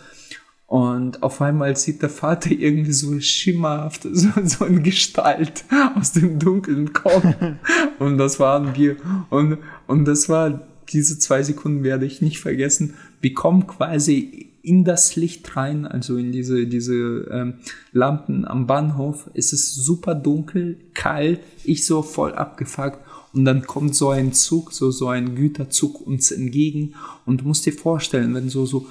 [0.68, 6.38] Und auf einmal sieht der Vater irgendwie so schimmerhaft, so, so eine Gestalt aus dem
[6.38, 7.60] Dunkeln kommen.
[7.99, 8.97] Und das waren wir.
[9.32, 12.93] Und, und das war, diese zwei Sekunden werde ich nicht vergessen.
[13.22, 16.93] Wir kommen quasi in das Licht rein, also in diese, diese
[17.32, 17.55] ähm,
[17.91, 19.30] Lampen am Bahnhof.
[19.34, 22.99] Es ist super dunkel, kalt, ich so voll abgefuckt.
[23.34, 26.95] Und dann kommt so ein Zug, so, so ein Güterzug uns entgegen.
[27.26, 28.88] Und du musst dir vorstellen, wenn so, so,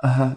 [0.00, 0.30] äh,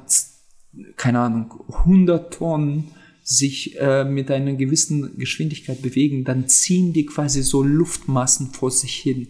[0.96, 2.92] keine Ahnung, 100 Tonnen
[3.24, 8.94] sich äh, mit einer gewissen Geschwindigkeit bewegen, dann ziehen die quasi so Luftmassen vor sich
[8.94, 9.28] hin.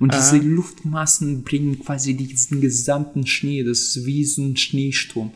[0.00, 0.40] Und diese Ah.
[0.42, 5.30] Luftmassen bringen quasi diesen gesamten Schnee, das ist wie so ein Schneesturm.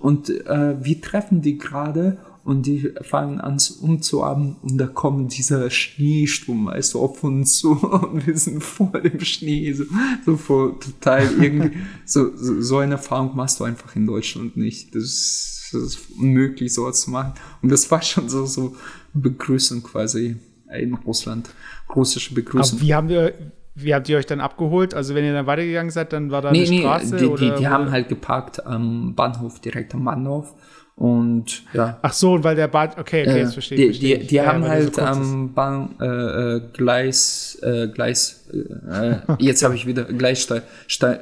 [0.00, 5.36] Und äh, wir treffen die gerade und die fangen an zu- umzuarbeiten und da kommt
[5.36, 7.72] dieser Schneesturm, weißt du, auf uns zu
[8.10, 9.84] und wir sind voll im Schnee, so,
[10.24, 14.94] so voll total irgendwie, so, so, so eine Erfahrung machst du einfach in Deutschland nicht.
[14.94, 17.34] Das ist, das ist unmöglich, sowas zu machen.
[17.60, 18.74] Und das war schon so, so
[19.12, 20.36] Begrüßung quasi
[20.74, 21.50] in Russland,
[21.94, 22.78] russische Begrüßung.
[22.78, 23.34] Aber wie haben wir,
[23.80, 24.94] wie habt ihr euch dann abgeholt?
[24.94, 27.26] Also wenn ihr dann weitergegangen seid, dann war da Nee, eine nee, Straße die, die,
[27.26, 30.54] oder die wo- haben halt geparkt am Bahnhof, direkt am Bahnhof.
[30.96, 31.98] Und ja.
[32.02, 33.88] Ach so, weil der Bad, okay, okay, jetzt verstehe die, ich.
[33.98, 34.28] verstehe die, ich.
[34.30, 39.62] die Ja, haben halt so am Bahn, äh, äh, Gleis, äh, Gleis, äh, äh, jetzt
[39.62, 41.20] habe ich wieder Gleissteig, Steig,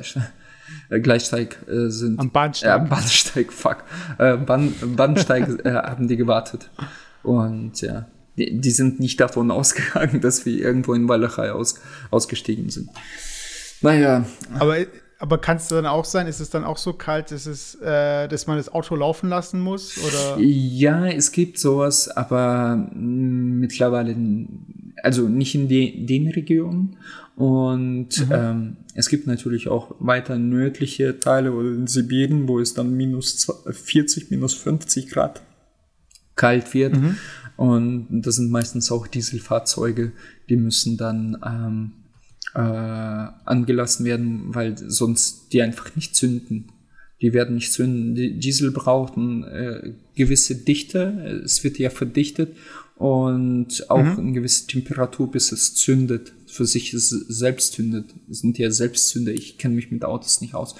[0.88, 2.18] äh, Gleissteig äh, sind.
[2.18, 2.70] Am Bahnsteig.
[2.72, 3.84] Am Bahnsteig, fuck.
[4.16, 6.70] Bahn, Bahnsteig haben die gewartet.
[7.22, 8.06] Und ja,
[8.36, 11.80] die, die sind nicht davon ausgegangen, dass wir irgendwo in Walachei aus,
[12.10, 12.90] ausgestiegen sind.
[13.82, 14.24] Naja,
[14.58, 14.78] Aber,
[15.18, 18.26] aber kann es dann auch sein, ist es dann auch so kalt, dass, es, äh,
[18.26, 19.98] dass man das Auto laufen lassen muss?
[19.98, 20.38] Oder?
[20.40, 22.90] Ja, es gibt sowas, aber mh,
[23.60, 24.16] mittlerweile,
[25.02, 26.96] also nicht in de, den Regionen.
[27.36, 32.94] Und ähm, es gibt natürlich auch weiter nördliche Teile oder in Sibirien, wo es dann
[32.94, 35.42] minus 20 40, minus 50 Grad
[36.34, 36.96] kalt wird.
[37.56, 40.12] Und das sind meistens auch Dieselfahrzeuge,
[40.48, 41.92] die müssen dann ähm,
[42.54, 46.72] äh, angelassen werden, weil sonst die einfach nicht zünden.
[47.22, 48.14] Die werden nicht zünden.
[48.14, 51.42] Die Diesel braucht eine äh, gewisse Dichte.
[51.44, 52.56] Es wird ja verdichtet
[52.96, 56.32] und auch eine gewisse Temperatur, bis es zündet.
[56.46, 58.14] Für sich selbst zündet.
[58.30, 59.32] Es sind ja Selbstzünder.
[59.32, 60.74] Ich kenne mich mit Autos nicht aus.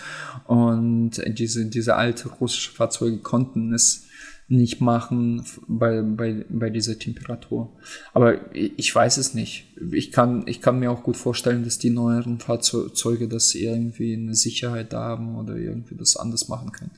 [0.46, 4.05] Und diese, diese alte russische Fahrzeuge konnten es
[4.48, 7.72] nicht machen bei, bei, bei dieser Temperatur.
[8.14, 9.66] Aber ich weiß es nicht.
[9.90, 14.34] Ich kann, ich kann mir auch gut vorstellen, dass die neueren Fahrzeuge das irgendwie eine
[14.34, 16.92] Sicherheit da haben oder irgendwie das anders machen können.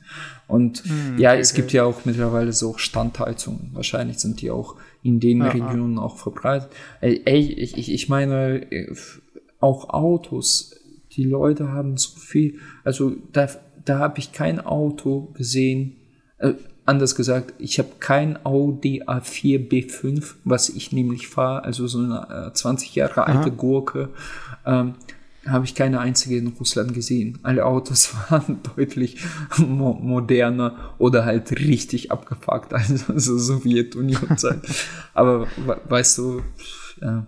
[0.47, 0.83] Und
[1.17, 3.71] ja, es gibt ja auch mittlerweile so Standheizungen.
[3.73, 6.69] Wahrscheinlich sind die auch in den Regionen auch verbreitet.
[7.01, 8.93] Ey, ey ich, ich, ich meine, äh,
[9.59, 10.75] auch Autos,
[11.13, 13.49] die Leute haben so viel, also da,
[13.85, 15.95] da habe ich kein Auto gesehen,
[16.37, 16.53] äh,
[16.89, 22.47] anders gesagt, ich habe kein Audi A4 B5, was ich nämlich fahre, also so eine
[22.49, 24.09] äh, 20 Jahre alte Gurke,
[24.65, 24.95] ähm,
[25.45, 27.39] habe ich keine einzige in Russland gesehen.
[27.43, 29.17] Alle Autos waren deutlich
[29.57, 34.59] mo moderner oder halt richtig abgefuckt, also so Sowjetunion-Zeit.
[35.13, 36.41] Aber we- weißt du,
[37.01, 37.25] ja,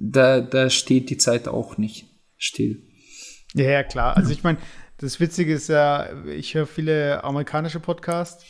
[0.00, 2.06] da, da steht die Zeit auch nicht
[2.36, 2.82] still.
[3.54, 4.16] Ja, ja, klar.
[4.16, 4.58] Also ich meine,
[4.98, 8.44] das Witzige ist ja, ich höre viele amerikanische Podcasts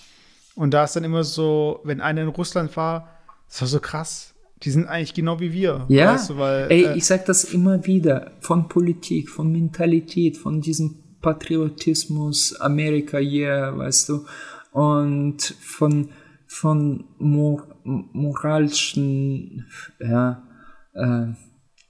[0.56, 3.10] und da ist dann immer so, wenn einer in Russland war,
[3.46, 4.34] das war so krass.
[4.62, 5.84] Die sind eigentlich genau wie wir.
[5.88, 10.38] Ja, Weißt du, weil, ey, äh, ich sag das immer wieder, von Politik, von Mentalität,
[10.38, 14.24] von diesem Patriotismus, Amerika, yeah, weißt du,
[14.72, 16.08] und von,
[16.46, 19.66] von mor moralischen,
[20.00, 20.42] ja,
[20.94, 21.26] äh,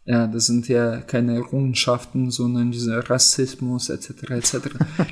[0.08, 4.30] ja, das sind ja keine Errungenschaften, sondern dieser Rassismus etc.
[4.30, 4.54] etc.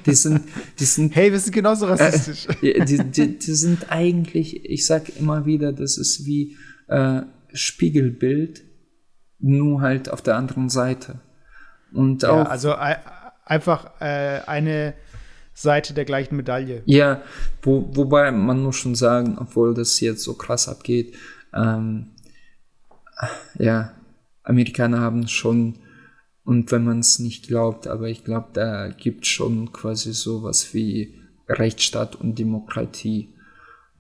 [0.07, 0.43] Die sind,
[0.79, 2.47] die sind hey, wir sind genauso rassistisch.
[2.63, 7.23] ja, die, die, die sind eigentlich, ich sag immer wieder, das ist wie äh,
[7.53, 8.63] Spiegelbild,
[9.41, 11.21] nur halt auf der anderen Seite.
[11.93, 12.95] Und ja, auch, also äh,
[13.45, 14.95] einfach äh, eine
[15.55, 16.83] Seite der gleichen Medaille.
[16.87, 17.21] ja,
[17.63, 21.17] wo, wobei man muss schon sagen, obwohl das jetzt so krass abgeht,
[21.53, 22.13] ähm,
[23.59, 23.93] ja,
[24.45, 25.79] Amerikaner haben schon,
[26.45, 31.15] und wenn man es nicht glaubt, aber ich glaube, da gibt schon quasi sowas wie
[31.49, 33.35] Rechtsstaat und Demokratie.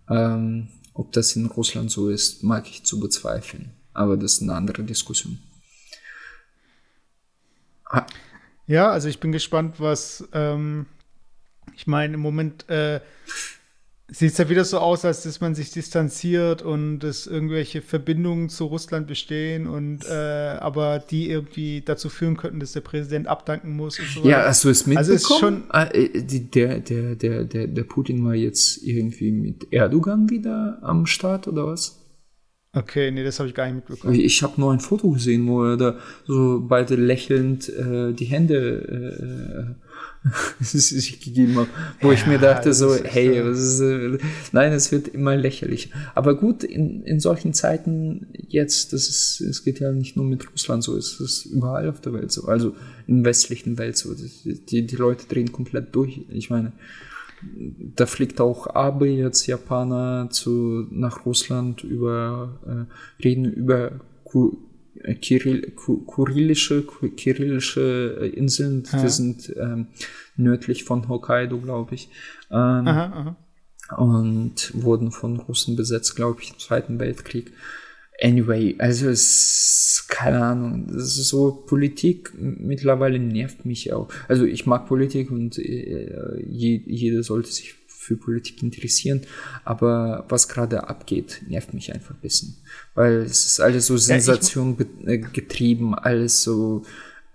[0.09, 3.73] Ähm, ob das in Russland so ist, mag ich zu bezweifeln.
[3.93, 5.39] Aber das ist eine andere Diskussion.
[8.67, 10.87] Ja, also ich bin gespannt, was ähm,
[11.75, 13.01] ich meine, im Moment äh,
[14.17, 18.49] sieht es ja wieder so aus, als dass man sich distanziert und dass irgendwelche Verbindungen
[18.49, 20.12] zu Russland bestehen und äh,
[20.61, 24.49] aber die irgendwie dazu führen könnten, dass der Präsident abdanken muss und so Ja, weiter.
[24.49, 24.99] hast du es mitbekommen?
[24.99, 29.73] Also ist schon- Ah, äh, der, der, der, der, der Putin war jetzt irgendwie mit
[29.73, 32.01] Erdogan wieder am Start oder was?
[32.77, 34.15] Okay, nee, das habe ich gar nicht mitbekommen.
[34.15, 35.97] Ich habe nur ein Foto gesehen, wo er da
[36.27, 39.77] so beide lächelnd äh, die Hände
[40.61, 41.69] sich gegeben hat.
[42.01, 44.19] Wo ich mir dachte das so, hey, ist, äh,
[44.53, 45.91] nein, es wird immer lächerlich.
[46.15, 50.51] Aber gut, in, in solchen Zeiten jetzt, das ist, es geht ja nicht nur mit
[50.51, 52.75] Russland so, es ist überall auf der Welt so, also
[53.07, 54.15] in westlichen Welt so.
[54.15, 56.21] Die, die, Leute drehen komplett durch.
[56.31, 56.73] Ich meine,
[57.97, 64.57] da fliegt auch Abe jetzt Japaner zu, nach Russland über, äh, reden über Ku,
[65.21, 66.85] Kirill, Ku, Kurillische,
[67.17, 69.89] Kirillische äh, Inseln, die sind ähm,
[70.37, 72.09] nördlich von Hokkaido, glaube ich.
[72.51, 73.37] Ähm, aha,
[73.89, 74.03] aha.
[74.03, 77.53] Und wurden von Russen besetzt, glaube ich, im Zweiten Weltkrieg.
[78.23, 84.09] Anyway, also es, keine Ahnung, das ist so, Politik mittlerweile nervt mich auch.
[84.29, 87.75] Also ich mag Politik und äh, je, jeder sollte sich
[88.05, 89.23] für Politik interessieren,
[89.65, 92.57] aber was gerade abgeht, nervt mich einfach ein bisschen.
[92.95, 94.77] Weil es ist alles so Sensation
[95.07, 96.83] ja, getrieben, alles so,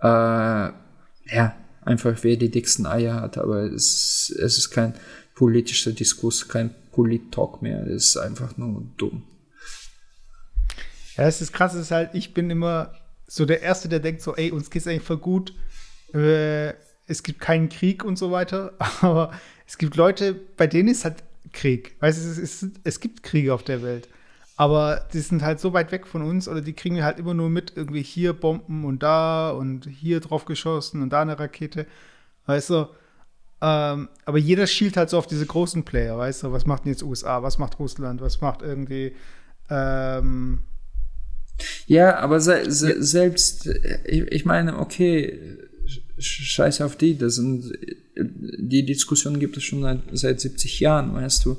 [0.01, 4.93] äh, ja, einfach wer die dicksten Eier hat, aber es, es ist kein
[5.33, 9.23] politischer Diskurs, kein Polit-Talk mehr, es ist einfach nur dumm.
[11.17, 12.93] Ja, es ist krass, es ist halt, ich bin immer
[13.27, 15.53] so der Erste, der denkt so, ey, uns geht's eigentlich voll gut,
[16.13, 16.73] äh,
[17.09, 19.31] es gibt keinen Krieg und so weiter, aber
[19.67, 21.95] es gibt Leute, bei denen ist halt Krieg.
[21.99, 24.07] Weißt du, es, es, es gibt Kriege auf der Welt.
[24.55, 27.33] Aber die sind halt so weit weg von uns oder die kriegen wir halt immer
[27.33, 31.85] nur mit, irgendwie hier Bomben und da und hier drauf geschossen und da eine Rakete.
[32.45, 32.89] Weißt du?
[33.61, 36.51] Ähm, aber jeder schielt halt so auf diese großen Player, weißt du?
[36.51, 37.41] Was macht denn jetzt USA?
[37.41, 38.21] Was macht Russland?
[38.21, 39.15] Was macht irgendwie.
[39.69, 40.63] Ähm
[41.87, 43.67] ja, aber se se selbst,
[44.05, 45.57] ich, ich meine, okay,
[46.17, 47.71] scheiße auf die, das sind,
[48.15, 51.57] die Diskussion gibt es schon seit, seit 70 Jahren, weißt du?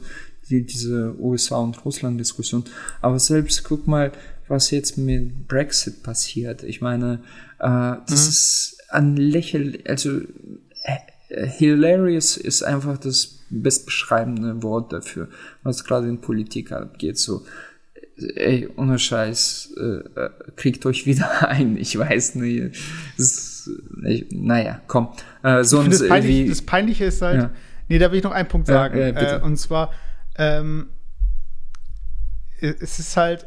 [0.51, 2.64] die, diese USA- und Russland-Diskussion.
[3.01, 4.12] Aber selbst guck mal,
[4.49, 6.64] was jetzt mit Brexit passiert.
[6.64, 7.22] Ich meine,
[7.59, 8.14] äh, das mhm.
[8.28, 10.20] ist ein Lächeln, also
[11.28, 15.28] äh, hilarious ist einfach das bestbeschreibende Wort dafür,
[15.62, 17.18] was gerade in Politik abgeht.
[17.18, 17.45] So,
[18.23, 21.77] ey, ohne Scheiß, äh, äh kriegt euch wieder ein.
[21.77, 22.77] Ich weiß nicht.
[23.16, 23.71] Ist,
[24.07, 25.09] ich, naja, komm.
[25.43, 27.51] Äh, sonst, das, Peinlich, das Peinliche ist halt, ja.
[27.89, 28.99] nee, da will ich noch einen Punkt sagen.
[28.99, 29.93] Ja, ja, äh, und zwar,
[30.37, 30.89] ähm,
[32.61, 33.47] es ist halt,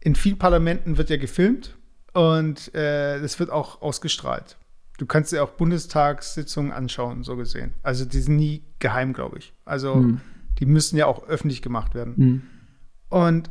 [0.00, 1.76] in vielen Parlamenten wird ja gefilmt
[2.12, 4.56] und äh, es wird auch ausgestrahlt.
[4.98, 7.74] Du kannst dir auch Bundestagssitzungen anschauen, so gesehen.
[7.82, 9.52] Also die sind nie geheim, glaube ich.
[9.64, 10.20] Also hm.
[10.60, 12.16] die müssen ja auch öffentlich gemacht werden.
[12.16, 12.42] Hm.
[13.08, 13.50] Und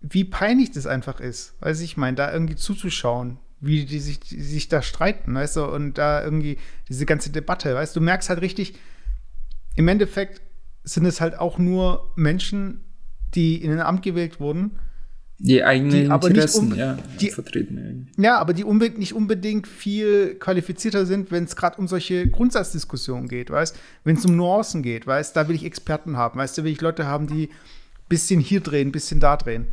[0.00, 4.40] wie peinlich das einfach ist, weiß ich meine, da irgendwie zuzuschauen, wie die sich, die
[4.40, 8.28] sich da streiten, weißt du, und da irgendwie diese ganze Debatte, weißt du, du merkst
[8.28, 8.74] halt richtig,
[9.74, 10.42] im Endeffekt
[10.84, 12.84] sind es halt auch nur Menschen,
[13.34, 14.78] die in ein Amt gewählt wurden.
[15.38, 18.08] Die eigenen die Interessen, ja, die, vertreten.
[18.16, 23.28] Ja, aber die unbedingt, nicht unbedingt viel qualifizierter sind, wenn es gerade um solche Grundsatzdiskussionen
[23.28, 26.64] geht, weißt Wenn es um Nuancen geht, weißt Da will ich Experten haben, weißt du,
[26.64, 29.66] will ich Leute haben, die ein bisschen hier drehen, ein bisschen da drehen.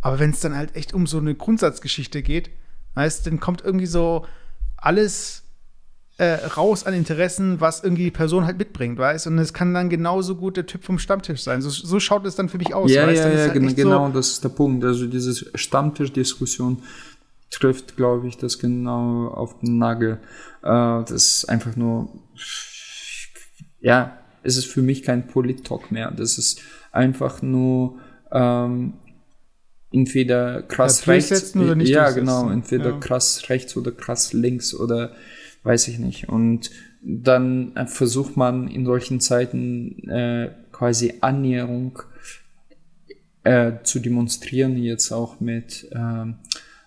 [0.00, 2.50] Aber wenn es dann halt echt um so eine Grundsatzgeschichte geht,
[2.94, 4.24] weißt dann kommt irgendwie so
[4.76, 5.42] alles
[6.20, 9.88] äh, raus an Interessen, was irgendwie die Person halt mitbringt, weißt Und es kann dann
[9.88, 11.62] genauso gut der Typ vom Stammtisch sein.
[11.62, 12.90] So, so schaut es dann für mich aus.
[12.90, 13.24] Ja, weißt?
[13.24, 14.84] ja, ja, halt genau, so das ist der Punkt.
[14.84, 16.82] Also diese Stammtischdiskussion
[17.50, 20.18] trifft, glaube ich, das genau auf den Nagel.
[20.62, 22.10] Äh, das ist einfach nur,
[23.80, 26.10] ja, es ist für mich kein Polit-Talk mehr.
[26.10, 26.60] Das ist
[26.92, 27.98] einfach nur
[28.30, 28.94] ähm,
[29.92, 32.98] entweder krass ja, rechts, oder nicht ja genau, entweder ja.
[32.98, 35.12] krass rechts oder krass links oder
[35.62, 36.28] weiß ich nicht.
[36.28, 36.70] Und
[37.02, 42.00] dann äh, versucht man in solchen Zeiten äh, quasi Annäherung
[43.42, 46.36] äh, zu demonstrieren, jetzt auch mit ähm,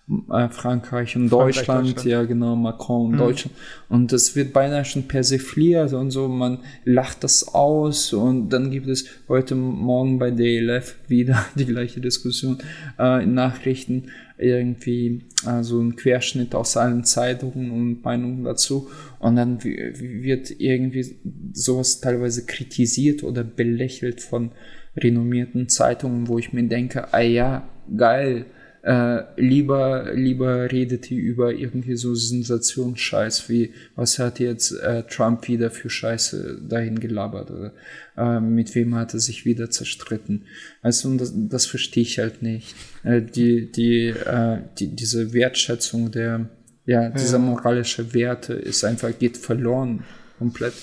[0.10, 3.18] äh, Frankreich und Deutschland, Frankreich, Deutschland, ja genau, Macron und mhm.
[3.18, 3.56] Deutschland.
[3.88, 8.88] Und das wird beinahe schon persifliert und so, man lacht das aus und dann gibt
[8.88, 12.58] es heute Morgen bei DLF wieder die gleiche Diskussion
[13.00, 19.38] äh, in Nachrichten irgendwie äh, so ein Querschnitt aus allen Zeitungen und Meinungen dazu und
[19.38, 21.16] dann wird irgendwie
[21.54, 24.52] sowas teilweise kritisiert oder belächelt von
[24.98, 28.46] renommierten Zeitungen, wo ich mir denke, ah ja, geil,
[28.84, 35.48] äh, lieber, lieber redet ihr über irgendwie so Sensationsscheiß wie, was hat jetzt äh, Trump
[35.48, 37.74] wieder für Scheiße dahin gelabert oder
[38.18, 40.44] äh, mit wem hat er sich wieder zerstritten.
[40.82, 42.76] Also das, das verstehe ich halt nicht.
[43.04, 46.50] Äh, die, die, äh, die, diese Wertschätzung der,
[46.86, 50.04] ja, dieser moralische Werte ist einfach, geht verloren
[50.38, 50.74] komplett.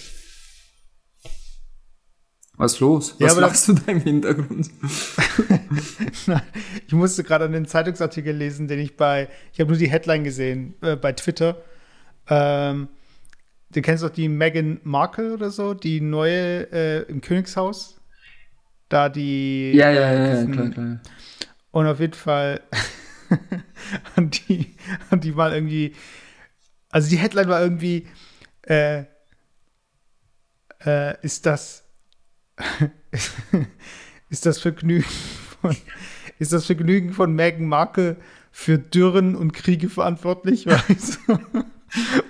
[2.60, 3.16] Was ist los?
[3.18, 4.68] Was ja, lachst du da im Hintergrund?
[6.86, 10.74] ich musste gerade den Zeitungsartikel lesen, den ich bei, ich habe nur die Headline gesehen,
[10.82, 11.62] äh, bei Twitter.
[12.28, 12.88] Ähm,
[13.72, 17.98] du kennst doch die Meghan Markle oder so, die neue äh, im Königshaus.
[18.90, 19.72] Da die.
[19.72, 21.00] Ja, ja, ja, diesen, ja klar, klar.
[21.70, 22.60] Und auf jeden Fall
[24.16, 24.76] und die,
[25.10, 25.94] und die mal irgendwie.
[26.90, 28.06] Also die Headline war irgendwie,
[28.66, 29.04] äh,
[30.84, 31.84] äh, ist das
[34.30, 35.06] ist das Vergnügen
[35.60, 35.76] von,
[36.38, 38.16] ist das Vergnügen von Meghan Markle
[38.50, 40.66] für Dürren und Kriege verantwortlich?
[40.66, 41.18] Und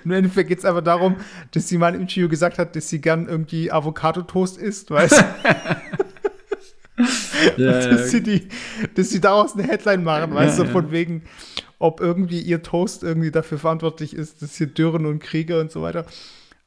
[0.03, 1.15] im Endeffekt geht es einfach darum,
[1.51, 5.25] dass sie mal im Interview gesagt hat, dass sie gern irgendwie Avocado-Toast isst, weißt du?
[7.57, 7.97] ja, dass, ja.
[7.97, 8.47] Sie die,
[8.95, 11.23] dass sie daraus eine Headline machen, weißt du, von wegen,
[11.79, 15.81] ob irgendwie ihr Toast irgendwie dafür verantwortlich ist, dass hier Dürren und Kriege und so
[15.81, 16.05] weiter.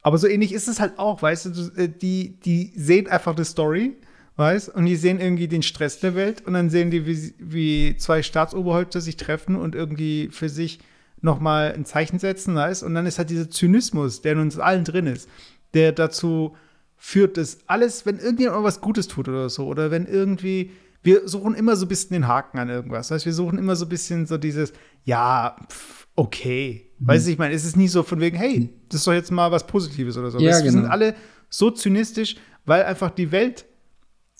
[0.05, 3.43] Aber so ähnlich ist es halt auch, weißt du, äh, die, die sehen einfach die
[3.43, 3.97] Story,
[4.35, 7.97] weißt und die sehen irgendwie den Stress der Welt und dann sehen die, wie, wie
[7.97, 10.77] zwei Staatsoberhäupter sich treffen und irgendwie für sich
[11.21, 14.83] nochmal ein Zeichen setzen, weißt und dann ist halt dieser Zynismus, der in uns allen
[14.83, 15.27] drin ist,
[15.73, 16.55] der dazu
[16.97, 20.69] führt, dass alles, wenn irgendjemand was Gutes tut oder so, oder wenn irgendwie,
[21.01, 23.09] wir suchen immer so ein bisschen den Haken an irgendwas.
[23.09, 23.25] Weißt?
[23.25, 24.71] Wir suchen immer so ein bisschen so dieses,
[25.03, 26.84] ja, pff, okay.
[26.99, 29.31] Weißt du, ich meine, es ist nie so von wegen, hey, das ist doch jetzt
[29.31, 30.39] mal was Positives oder so.
[30.39, 30.65] Ja, weißt, genau.
[30.65, 30.93] Wir sind genau.
[30.93, 31.15] alle
[31.49, 32.35] so zynistisch,
[32.65, 33.65] weil einfach die Welt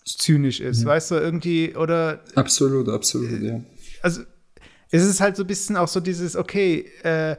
[0.05, 0.87] zynisch ist, ja.
[0.87, 2.21] weißt du, irgendwie, oder.
[2.35, 3.59] Absolut, absolut, ja.
[4.01, 4.21] Also,
[4.91, 7.35] es ist halt so ein bisschen auch so dieses, okay, äh,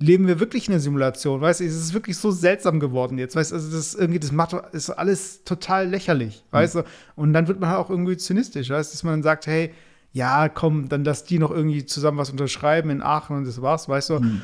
[0.00, 1.40] leben wir wirklich in einer Simulation?
[1.40, 3.36] Weißt du, es ist wirklich so seltsam geworden jetzt.
[3.36, 6.56] Weißt du, also das irgendwie, das macht ist alles total lächerlich, mhm.
[6.56, 6.84] weißt du?
[7.16, 9.72] Und dann wird man halt auch irgendwie zynistisch, weißt du, dass man sagt, hey,
[10.12, 13.88] ja, komm, dann lass die noch irgendwie zusammen was unterschreiben in Aachen und das war's,
[13.88, 14.20] weißt du?
[14.20, 14.42] Mhm.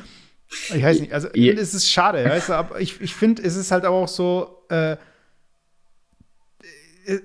[0.73, 1.53] Ich weiß nicht, also ja.
[1.53, 4.93] es ist schade, weißt du, aber ich, ich finde, es ist halt auch so, äh,
[7.05, 7.19] äh,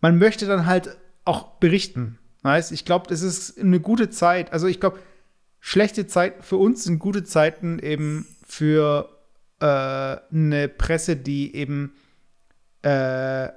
[0.00, 0.96] man möchte dann halt
[1.26, 4.98] auch berichten, weißt Ich glaube, das ist eine gute Zeit, also ich glaube,
[5.60, 9.10] schlechte Zeiten für uns sind gute Zeiten eben für
[9.60, 11.92] äh, eine Presse, die eben
[12.80, 13.48] äh,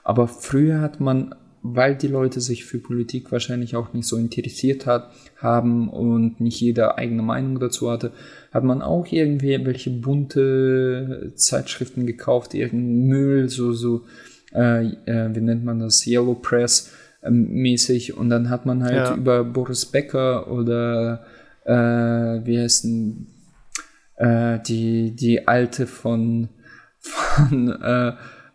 [0.04, 1.34] Aber früher hat man
[1.68, 6.62] weil die Leute sich für Politik wahrscheinlich auch nicht so interessiert hat, haben und nicht
[6.62, 8.12] jeder eigene Meinung dazu hatte,
[8.52, 14.04] hat man auch irgendwie welche bunte Zeitschriften gekauft, irgendeinen Müll, so, so,
[14.56, 16.92] äh, äh, wie nennt man das, Yellow Press
[17.22, 19.16] äh, mäßig und dann hat man halt ja.
[19.16, 21.26] über Boris Becker oder
[21.66, 21.74] äh,
[22.46, 23.28] wie heißt denn,
[24.18, 26.50] äh, die, die alte von,
[27.00, 28.14] von äh,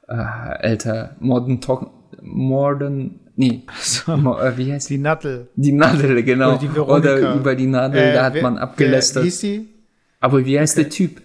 [0.08, 1.90] äh, älter, Modern Talk
[2.22, 4.98] Modern, nee, so, äh, wie heißt die?
[4.98, 5.48] Nadel.
[5.56, 6.56] Die Nadel, genau.
[6.56, 9.24] Oder, die Oder über die Nadel, äh, da hat wer, man abgelästert.
[9.24, 9.68] Hieß die?
[10.18, 10.82] Aber wie heißt okay.
[10.82, 11.22] der Typ?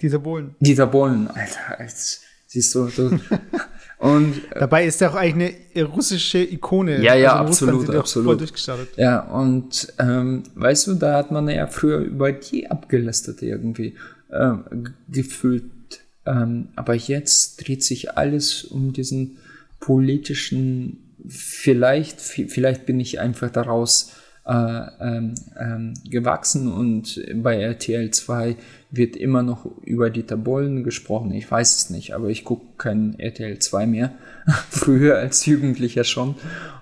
[0.00, 0.56] Dieser Bohlen.
[0.58, 2.22] Dieser Bohlen, Alter, jetzt
[2.52, 3.18] siehst du, du
[3.98, 7.00] Und, äh, Dabei ist er auch eigentlich eine russische Ikone.
[7.02, 8.52] Ja, ja, also absolut, absolut.
[8.96, 13.94] Ja, und ähm, weißt du, da hat man ja früher über die abgelästert irgendwie
[14.30, 14.54] äh,
[15.08, 15.64] gefühlt.
[16.26, 19.38] Ähm, aber jetzt dreht sich alles um diesen
[19.78, 24.10] politischen, vielleicht, vielleicht bin ich einfach daraus
[24.44, 28.56] ähm, ähm, gewachsen und bei RTL 2
[28.90, 31.32] wird immer noch über Dieter Bollen gesprochen.
[31.32, 34.12] Ich weiß es nicht, aber ich gucke kein RTL 2 mehr.
[34.68, 36.34] Früher als Jugendlicher schon.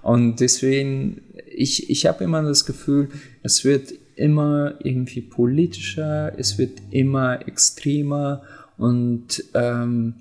[0.03, 1.21] Und deswegen,
[1.55, 3.11] ich, ich habe immer das Gefühl,
[3.43, 8.43] es wird immer irgendwie politischer, es wird immer extremer
[8.79, 10.15] und ähm,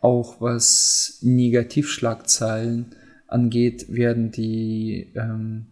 [0.00, 2.86] auch was Negativschlagzeilen
[3.26, 5.66] angeht, werden die ähm,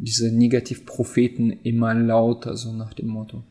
[0.00, 3.44] diese Negativpropheten immer lauter, so nach dem Motto.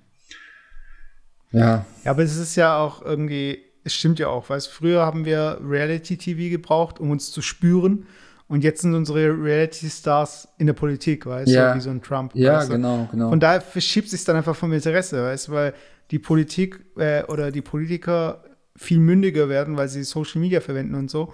[1.51, 1.85] Ja.
[2.03, 5.59] Ja, aber es ist ja auch irgendwie, es stimmt ja auch, weißt früher haben wir
[5.63, 8.05] Reality-TV gebraucht, um uns zu spüren.
[8.47, 11.71] Und jetzt sind unsere Reality-Stars in der Politik, weißt ja.
[11.71, 12.31] du, wie so ein Trump.
[12.33, 12.73] Ja, weißt du?
[12.73, 13.29] genau, genau.
[13.29, 15.73] Von daher verschiebt sich dann einfach vom Interesse, weißt du, weil
[16.09, 18.43] die Politik äh, oder die Politiker
[18.75, 21.31] viel mündiger werden, weil sie Social Media verwenden und so.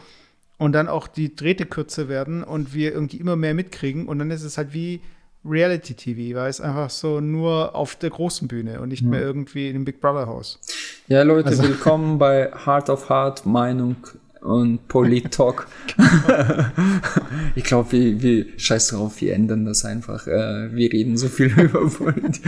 [0.57, 4.07] Und dann auch die Drähte kürzer werden und wir irgendwie immer mehr mitkriegen.
[4.07, 5.01] Und dann ist es halt wie
[5.45, 9.09] Reality TV, weil es einfach so nur auf der großen Bühne und nicht ja.
[9.09, 10.59] mehr irgendwie in dem Big Brother Haus.
[11.07, 11.63] Ja, Leute, also.
[11.63, 13.97] willkommen bei Heart of Heart, Meinung
[14.41, 15.67] und Polit-Talk.
[17.55, 20.27] ich glaube, wir, wir scheiß drauf, wir ändern das einfach.
[20.27, 22.45] Äh, wir reden so viel über Politik.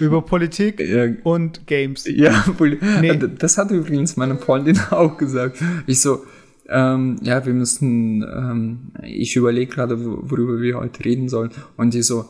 [0.00, 1.08] über Politik ja.
[1.22, 2.06] und Games.
[2.06, 3.16] Ja, Poli nee.
[3.38, 5.58] das hat übrigens meine Freundin auch gesagt.
[5.86, 6.24] Ich so,
[6.68, 11.50] ähm, ja, wir müssen, ähm, ich überlege gerade, worüber wir heute reden sollen.
[11.76, 12.26] Und die so,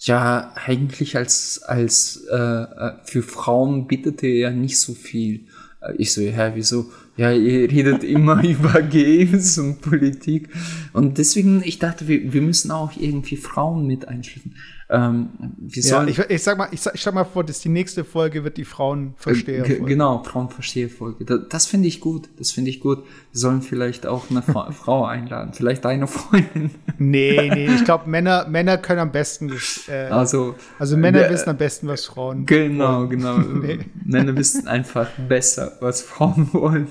[0.00, 5.46] ja, eigentlich als, als äh, äh für Frauen bietet ihr ja nicht so viel.
[5.80, 6.86] Äh, ich so, ja, wieso?
[7.16, 10.48] Ja, ihr redet immer über Games und Politik.
[10.92, 14.54] Und deswegen, ich dachte, wir, wir müssen auch irgendwie Frauen mit einschließen.
[14.90, 15.28] Ähm,
[15.58, 18.04] wie ja, ich, ich, sag mal, ich, sag, ich sag mal vor, dass die nächste
[18.04, 19.68] Folge wird die Frauenversteher.
[19.68, 21.26] Äh, genau, Frauenversteher-Folge.
[21.26, 22.30] Das, das finde ich gut.
[22.38, 23.04] Das finde ich gut.
[23.32, 25.52] Wir sollen vielleicht auch eine Fra Frau einladen.
[25.52, 26.70] Vielleicht deine Freundin.
[26.96, 29.52] Nee, nee, ich glaube, Männer, Männer können am besten
[29.88, 33.10] äh, also, also Männer äh, wissen am besten, was Frauen Genau, wollen.
[33.10, 33.38] genau.
[33.38, 33.80] nee.
[34.06, 36.86] Männer wissen einfach besser, was Frauen wollen.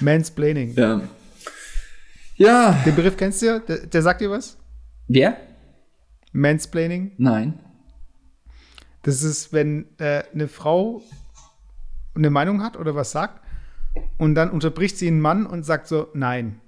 [0.00, 0.74] Mansplaining.
[0.74, 1.00] Ja.
[2.34, 2.72] Ja.
[2.84, 3.58] Den Begriff kennst du ja?
[3.60, 4.56] Der, der sagt dir was?
[5.06, 5.36] Wer?
[6.32, 7.12] Mansplaining?
[7.18, 7.60] Nein.
[9.02, 11.02] Das ist, wenn äh, eine Frau
[12.14, 13.40] eine Meinung hat oder was sagt
[14.18, 16.60] und dann unterbricht sie einen Mann und sagt so, nein,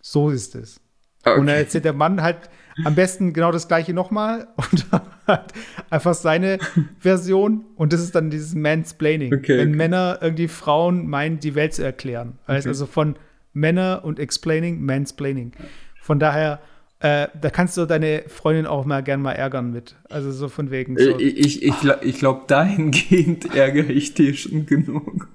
[0.00, 0.80] so ist es.
[1.24, 1.40] Okay.
[1.40, 2.50] Und dann erzählt der Mann halt
[2.84, 4.86] am besten genau das gleiche nochmal und
[5.26, 5.52] halt
[5.90, 6.58] einfach seine
[6.98, 9.34] Version und das ist dann dieses Mansplaining.
[9.34, 9.76] Okay, wenn okay.
[9.76, 12.38] Männer irgendwie Frauen meinen, die Welt zu erklären.
[12.46, 13.16] Also von
[13.52, 15.52] Männer und Explaining, Mansplaining.
[16.00, 16.60] Von daher
[17.00, 19.94] äh, da kannst du deine Freundin auch mal gern mal ärgern mit.
[20.08, 20.96] Also so von wegen.
[20.98, 21.18] So.
[21.18, 25.28] Ich, ich, ich, glaube, dahingehend ärgere ich dich schon genug.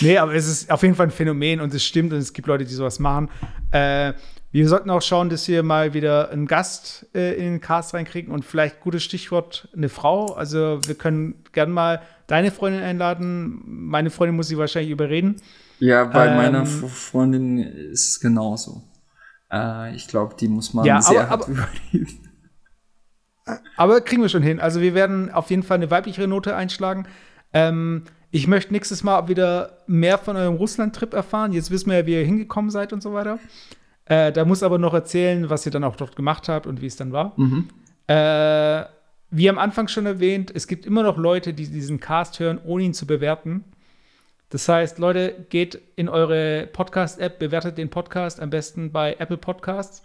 [0.00, 2.48] Nee, aber es ist auf jeden Fall ein Phänomen und es stimmt und es gibt
[2.48, 3.30] Leute, die sowas machen.
[3.70, 4.12] Äh,
[4.50, 8.32] wir sollten auch schauen, dass wir mal wieder einen Gast äh, in den Cast reinkriegen
[8.32, 10.32] und vielleicht gutes Stichwort eine Frau.
[10.34, 13.62] Also wir können gern mal deine Freundin einladen.
[13.64, 15.36] Meine Freundin muss sie wahrscheinlich überreden.
[15.80, 18.82] Ja, bei ähm, meiner Freundin ist es genauso.
[19.52, 22.18] Äh, ich glaube, die muss man ja, sehr aber, hart überleben.
[23.78, 24.60] Aber kriegen wir schon hin.
[24.60, 27.06] Also wir werden auf jeden Fall eine weiblichere Note einschlagen.
[27.54, 31.52] Ähm, ich möchte nächstes Mal wieder mehr von eurem Russland-Trip erfahren.
[31.52, 33.38] Jetzt wissen wir ja, wie ihr hingekommen seid und so weiter.
[34.04, 36.86] Äh, da muss aber noch erzählen, was ihr dann auch dort gemacht habt und wie
[36.86, 37.32] es dann war.
[37.36, 37.68] Mhm.
[38.06, 38.84] Äh,
[39.30, 42.84] wie am Anfang schon erwähnt, es gibt immer noch Leute, die diesen Cast hören, ohne
[42.84, 43.64] ihn zu bewerten.
[44.50, 50.02] Das heißt, Leute, geht in eure Podcast-App, bewertet den Podcast am besten bei Apple Podcasts.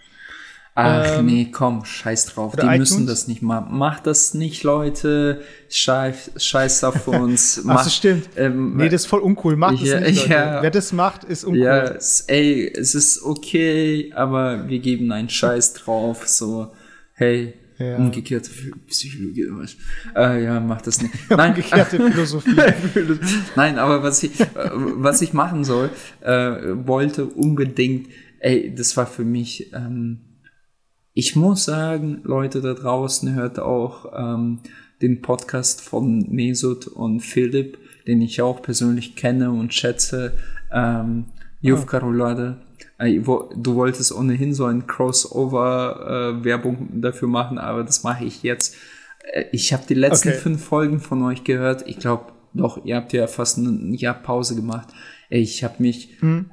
[0.75, 2.55] Ach ähm, nee, komm, scheiß drauf.
[2.55, 2.79] Die iTunes?
[2.79, 3.77] müssen das nicht machen.
[3.77, 5.43] Macht das nicht, Leute.
[5.69, 7.63] Scheiß, scheiß auf uns.
[7.67, 8.27] Ach, das stimmt.
[8.35, 9.55] Ähm, nee, das ist voll uncool.
[9.55, 10.33] Macht ja, das nicht, Leute.
[10.33, 11.63] Ja, Wer das macht, ist uncool.
[11.63, 11.95] Ja,
[12.27, 16.27] ey, es ist okay, aber wir geben einen Scheiß drauf.
[16.27, 16.73] So,
[17.13, 17.97] hey, ja.
[17.97, 18.49] Umgekehrte
[18.87, 19.75] Psychologie oder was?
[20.15, 21.13] Äh, ja, mach das nicht.
[21.29, 21.51] Nein.
[21.55, 22.55] Umgekehrte Philosophie.
[23.55, 25.89] Nein, aber was ich, äh, was ich machen soll,
[26.21, 26.31] äh,
[26.85, 28.07] wollte unbedingt,
[28.39, 30.19] ey, das war für mich, ähm,
[31.13, 34.59] ich muss sagen, Leute da draußen hört auch ähm,
[35.01, 37.77] den Podcast von Mesut und Philipp,
[38.07, 40.33] den ich auch persönlich kenne und schätze,
[40.71, 41.25] ähm,
[41.61, 42.57] Jufka Roulade.
[42.59, 42.72] Äh,
[43.11, 48.75] du wolltest ohnehin so ein Crossover-Werbung äh, dafür machen, aber das mache ich jetzt.
[49.23, 50.37] Äh, ich habe die letzten okay.
[50.37, 51.87] fünf Folgen von euch gehört.
[51.87, 54.89] Ich glaube, doch, ihr habt ja fast ein Jahr Pause gemacht.
[55.29, 56.51] Ich habe mich, hm.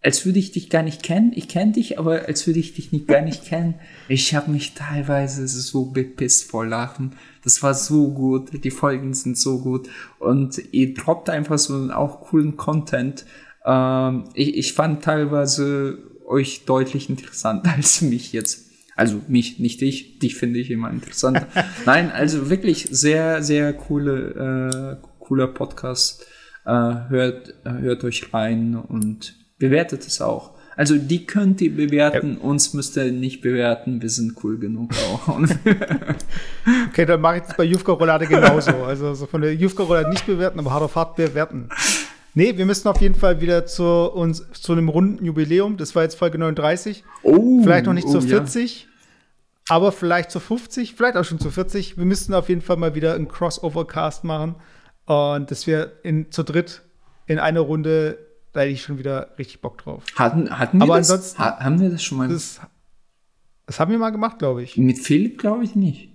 [0.00, 1.32] als würde ich dich gar nicht kennen.
[1.34, 3.74] Ich kenne dich, aber als würde ich dich nicht, gar nicht kennen.
[4.08, 7.12] Ich habe mich teilweise so bepisst vor Lachen.
[7.44, 8.64] Das war so gut.
[8.64, 9.88] Die Folgen sind so gut.
[10.18, 13.26] Und ihr droppt einfach so auch coolen Content.
[13.68, 18.70] Ähm, ich, ich fand teilweise euch deutlich interessanter als mich jetzt.
[18.96, 20.18] Also mich, nicht dich.
[20.18, 21.46] Dich finde ich immer interessant.
[21.86, 26.26] Nein, also wirklich sehr, sehr coole, äh, cooler Podcast.
[26.64, 30.58] Äh, hört, hört euch rein und bewertet es auch.
[30.76, 32.48] Also die könnt ihr bewerten, ja.
[32.48, 35.28] uns müsst ihr nicht bewerten, wir sind cool genug auch.
[36.88, 38.84] okay, dann mache ich das bei Jufka Roulade genauso.
[38.84, 41.68] Also so von der Jufka Roulade nicht bewerten, aber hart auf hart bewerten.
[42.38, 45.76] Nee, wir müssen auf jeden Fall wieder zu uns zu einem runden Jubiläum.
[45.76, 47.02] Das war jetzt Folge 39.
[47.24, 48.88] Oh, vielleicht noch nicht oh, zur 40, ja.
[49.74, 51.98] aber vielleicht zu 50, vielleicht auch schon zu 40.
[51.98, 54.54] Wir müssten auf jeden Fall mal wieder einen Crossover-Cast machen.
[55.06, 56.82] Und dass wir in, zu dritt
[57.26, 58.18] in einer Runde,
[58.52, 60.04] da hätte ich schon wieder richtig Bock drauf.
[60.14, 61.10] Hatten, hatten wir aber das?
[61.10, 62.28] Ansonsten, ha haben wir das schon mal?
[62.28, 62.60] Das,
[63.66, 64.76] das haben wir mal gemacht, glaube ich.
[64.76, 66.12] Mit Philipp glaube ich nicht.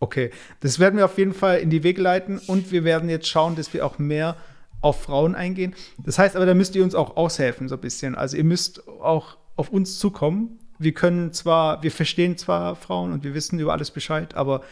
[0.00, 0.30] Okay,
[0.60, 3.56] das werden wir auf jeden Fall in die Wege leiten und wir werden jetzt schauen,
[3.56, 4.34] dass wir auch mehr
[4.80, 5.74] auf Frauen eingehen.
[5.98, 8.14] Das heißt aber, da müsst ihr uns auch aushelfen, so ein bisschen.
[8.14, 10.58] Also ihr müsst auch auf uns zukommen.
[10.78, 14.62] Wir können zwar, wir verstehen zwar Frauen und wir wissen über alles Bescheid, aber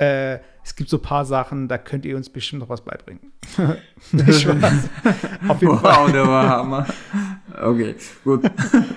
[0.00, 3.32] äh, es gibt so ein paar Sachen, da könnt ihr uns bestimmt noch was beibringen.
[4.12, 6.06] Nicht Auf jeden Fall.
[6.06, 6.86] Wow, der war Hammer.
[7.60, 8.50] Okay, gut.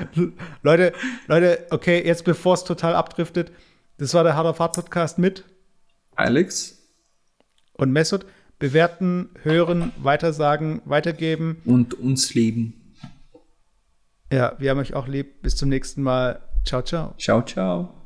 [0.61, 0.93] Leute,
[1.27, 3.51] Leute, okay, jetzt bevor es total abdriftet,
[3.97, 5.43] das war der Harder Fahrt Podcast mit
[6.15, 6.77] Alex
[7.73, 8.25] und Messut.
[8.63, 11.57] Bewerten, hören, weitersagen, weitergeben.
[11.65, 12.95] Und uns lieben.
[14.31, 15.41] Ja, wir haben euch auch lieb.
[15.41, 16.39] Bis zum nächsten Mal.
[16.63, 17.13] Ciao, ciao.
[17.17, 18.02] Ciao, ciao.